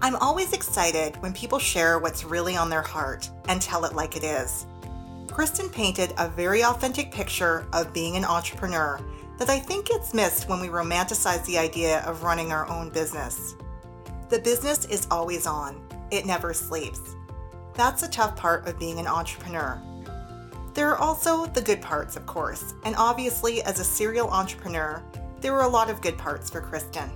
I'm 0.00 0.16
always 0.16 0.52
excited 0.52 1.20
when 1.22 1.32
people 1.32 1.58
share 1.58 1.98
what's 1.98 2.24
really 2.24 2.56
on 2.56 2.70
their 2.70 2.82
heart 2.82 3.28
and 3.48 3.60
tell 3.60 3.84
it 3.84 3.94
like 3.94 4.16
it 4.16 4.24
is. 4.24 4.66
Kristen 5.36 5.68
painted 5.68 6.14
a 6.16 6.30
very 6.30 6.64
authentic 6.64 7.12
picture 7.12 7.66
of 7.74 7.92
being 7.92 8.16
an 8.16 8.24
entrepreneur 8.24 8.98
that 9.36 9.50
I 9.50 9.58
think 9.58 9.88
gets 9.88 10.14
missed 10.14 10.48
when 10.48 10.60
we 10.60 10.68
romanticize 10.68 11.44
the 11.44 11.58
idea 11.58 12.00
of 12.06 12.22
running 12.22 12.52
our 12.52 12.66
own 12.70 12.88
business. 12.88 13.54
The 14.30 14.38
business 14.38 14.86
is 14.86 15.06
always 15.10 15.46
on, 15.46 15.78
it 16.10 16.24
never 16.24 16.54
sleeps. 16.54 17.02
That's 17.74 18.02
a 18.02 18.08
tough 18.08 18.34
part 18.34 18.66
of 18.66 18.78
being 18.78 18.98
an 18.98 19.06
entrepreneur. 19.06 19.78
There 20.72 20.88
are 20.88 20.96
also 20.96 21.44
the 21.44 21.60
good 21.60 21.82
parts, 21.82 22.16
of 22.16 22.24
course, 22.24 22.72
and 22.86 22.96
obviously, 22.96 23.60
as 23.60 23.78
a 23.78 23.84
serial 23.84 24.30
entrepreneur, 24.30 25.04
there 25.42 25.52
were 25.52 25.64
a 25.64 25.68
lot 25.68 25.90
of 25.90 26.00
good 26.00 26.16
parts 26.16 26.48
for 26.48 26.62
Kristen. 26.62 27.10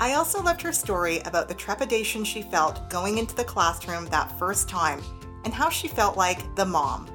I 0.00 0.14
also 0.14 0.42
loved 0.42 0.62
her 0.62 0.72
story 0.72 1.20
about 1.20 1.46
the 1.46 1.54
trepidation 1.54 2.24
she 2.24 2.42
felt 2.42 2.90
going 2.90 3.18
into 3.18 3.36
the 3.36 3.44
classroom 3.44 4.06
that 4.06 4.36
first 4.40 4.68
time 4.68 5.00
and 5.44 5.54
how 5.54 5.70
she 5.70 5.88
felt 5.88 6.16
like 6.16 6.54
the 6.56 6.64
mom. 6.64 7.08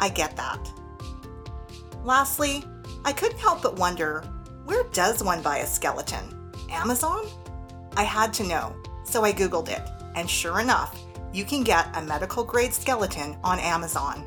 I 0.00 0.08
get 0.08 0.36
that. 0.36 0.70
Lastly, 2.04 2.64
I 3.04 3.12
couldn't 3.12 3.38
help 3.38 3.62
but 3.62 3.76
wonder 3.76 4.24
where 4.64 4.84
does 4.92 5.22
one 5.22 5.42
buy 5.42 5.58
a 5.58 5.66
skeleton? 5.66 6.52
Amazon? 6.70 7.26
I 7.96 8.04
had 8.04 8.32
to 8.34 8.44
know, 8.44 8.74
so 9.04 9.24
I 9.24 9.32
Googled 9.32 9.68
it, 9.68 9.82
and 10.14 10.28
sure 10.28 10.60
enough, 10.60 10.98
you 11.32 11.44
can 11.44 11.62
get 11.62 11.96
a 11.96 12.02
medical 12.02 12.44
grade 12.44 12.72
skeleton 12.72 13.36
on 13.42 13.58
Amazon. 13.58 14.26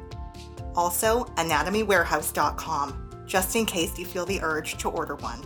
Also, 0.75 1.25
anatomywarehouse.com, 1.35 3.23
just 3.25 3.55
in 3.55 3.65
case 3.65 3.97
you 3.97 4.05
feel 4.05 4.25
the 4.25 4.41
urge 4.41 4.77
to 4.77 4.89
order 4.89 5.15
one. 5.15 5.41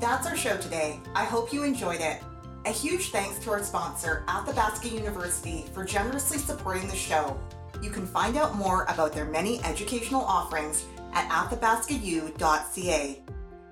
That's 0.00 0.26
our 0.26 0.36
show 0.36 0.56
today. 0.58 1.00
I 1.14 1.24
hope 1.24 1.52
you 1.52 1.64
enjoyed 1.64 2.00
it. 2.00 2.22
A 2.66 2.70
huge 2.70 3.10
thanks 3.10 3.38
to 3.40 3.50
our 3.50 3.62
sponsor, 3.62 4.24
Athabasca 4.26 4.88
University, 4.88 5.66
for 5.74 5.84
generously 5.84 6.38
supporting 6.38 6.88
the 6.88 6.96
show. 6.96 7.38
You 7.82 7.90
can 7.90 8.06
find 8.06 8.38
out 8.38 8.56
more 8.56 8.84
about 8.84 9.12
their 9.12 9.26
many 9.26 9.62
educational 9.64 10.22
offerings 10.22 10.86
at 11.12 11.28
athabascau.ca. 11.28 13.22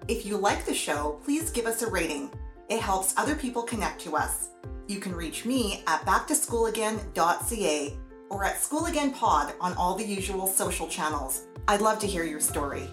If 0.08 0.26
you 0.26 0.36
like 0.36 0.66
the 0.66 0.74
show, 0.74 1.18
please 1.24 1.50
give 1.50 1.64
us 1.64 1.80
a 1.80 1.90
rating. 1.90 2.30
It 2.68 2.80
helps 2.80 3.14
other 3.16 3.34
people 3.34 3.62
connect 3.62 3.98
to 4.02 4.14
us. 4.14 4.50
You 4.88 5.00
can 5.00 5.14
reach 5.14 5.46
me 5.46 5.82
at 5.86 6.04
backtoschoolagain.ca 6.04 7.96
or 8.28 8.44
at 8.44 8.60
School 8.60 8.86
Again 8.86 9.12
Pod 9.12 9.54
on 9.58 9.72
all 9.74 9.94
the 9.94 10.04
usual 10.04 10.46
social 10.46 10.86
channels. 10.86 11.46
I'd 11.66 11.80
love 11.80 11.98
to 12.00 12.06
hear 12.06 12.24
your 12.24 12.40
story. 12.40 12.90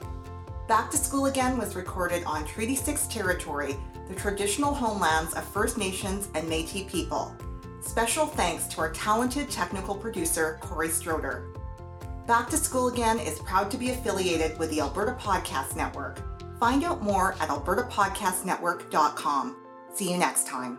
Back 0.69 0.89
to 0.91 0.97
School 0.97 1.25
Again 1.25 1.57
was 1.57 1.75
recorded 1.75 2.23
on 2.25 2.45
Treaty 2.45 2.75
6 2.75 3.07
territory 3.07 3.75
the 4.07 4.13
traditional 4.13 4.71
homelands 4.71 5.33
of 5.33 5.43
First 5.43 5.79
Nations 5.79 6.29
and 6.35 6.47
Metis 6.47 6.83
people. 6.83 7.35
Special 7.81 8.27
thanks 8.27 8.67
to 8.67 8.81
our 8.81 8.91
talented 8.91 9.49
technical 9.49 9.95
producer, 9.95 10.59
Corey 10.61 10.89
Stroder. 10.89 11.47
Back 12.27 12.51
to 12.51 12.57
School 12.57 12.89
Again 12.89 13.17
is 13.17 13.39
proud 13.39 13.71
to 13.71 13.77
be 13.77 13.89
affiliated 13.89 14.59
with 14.59 14.69
the 14.69 14.81
Alberta 14.81 15.17
Podcast 15.19 15.75
Network. 15.75 16.21
Find 16.59 16.83
out 16.83 17.01
more 17.01 17.33
at 17.39 17.49
albertapodcastnetwork.com. 17.49 19.55
See 19.95 20.11
you 20.11 20.17
next 20.17 20.45
time. 20.45 20.77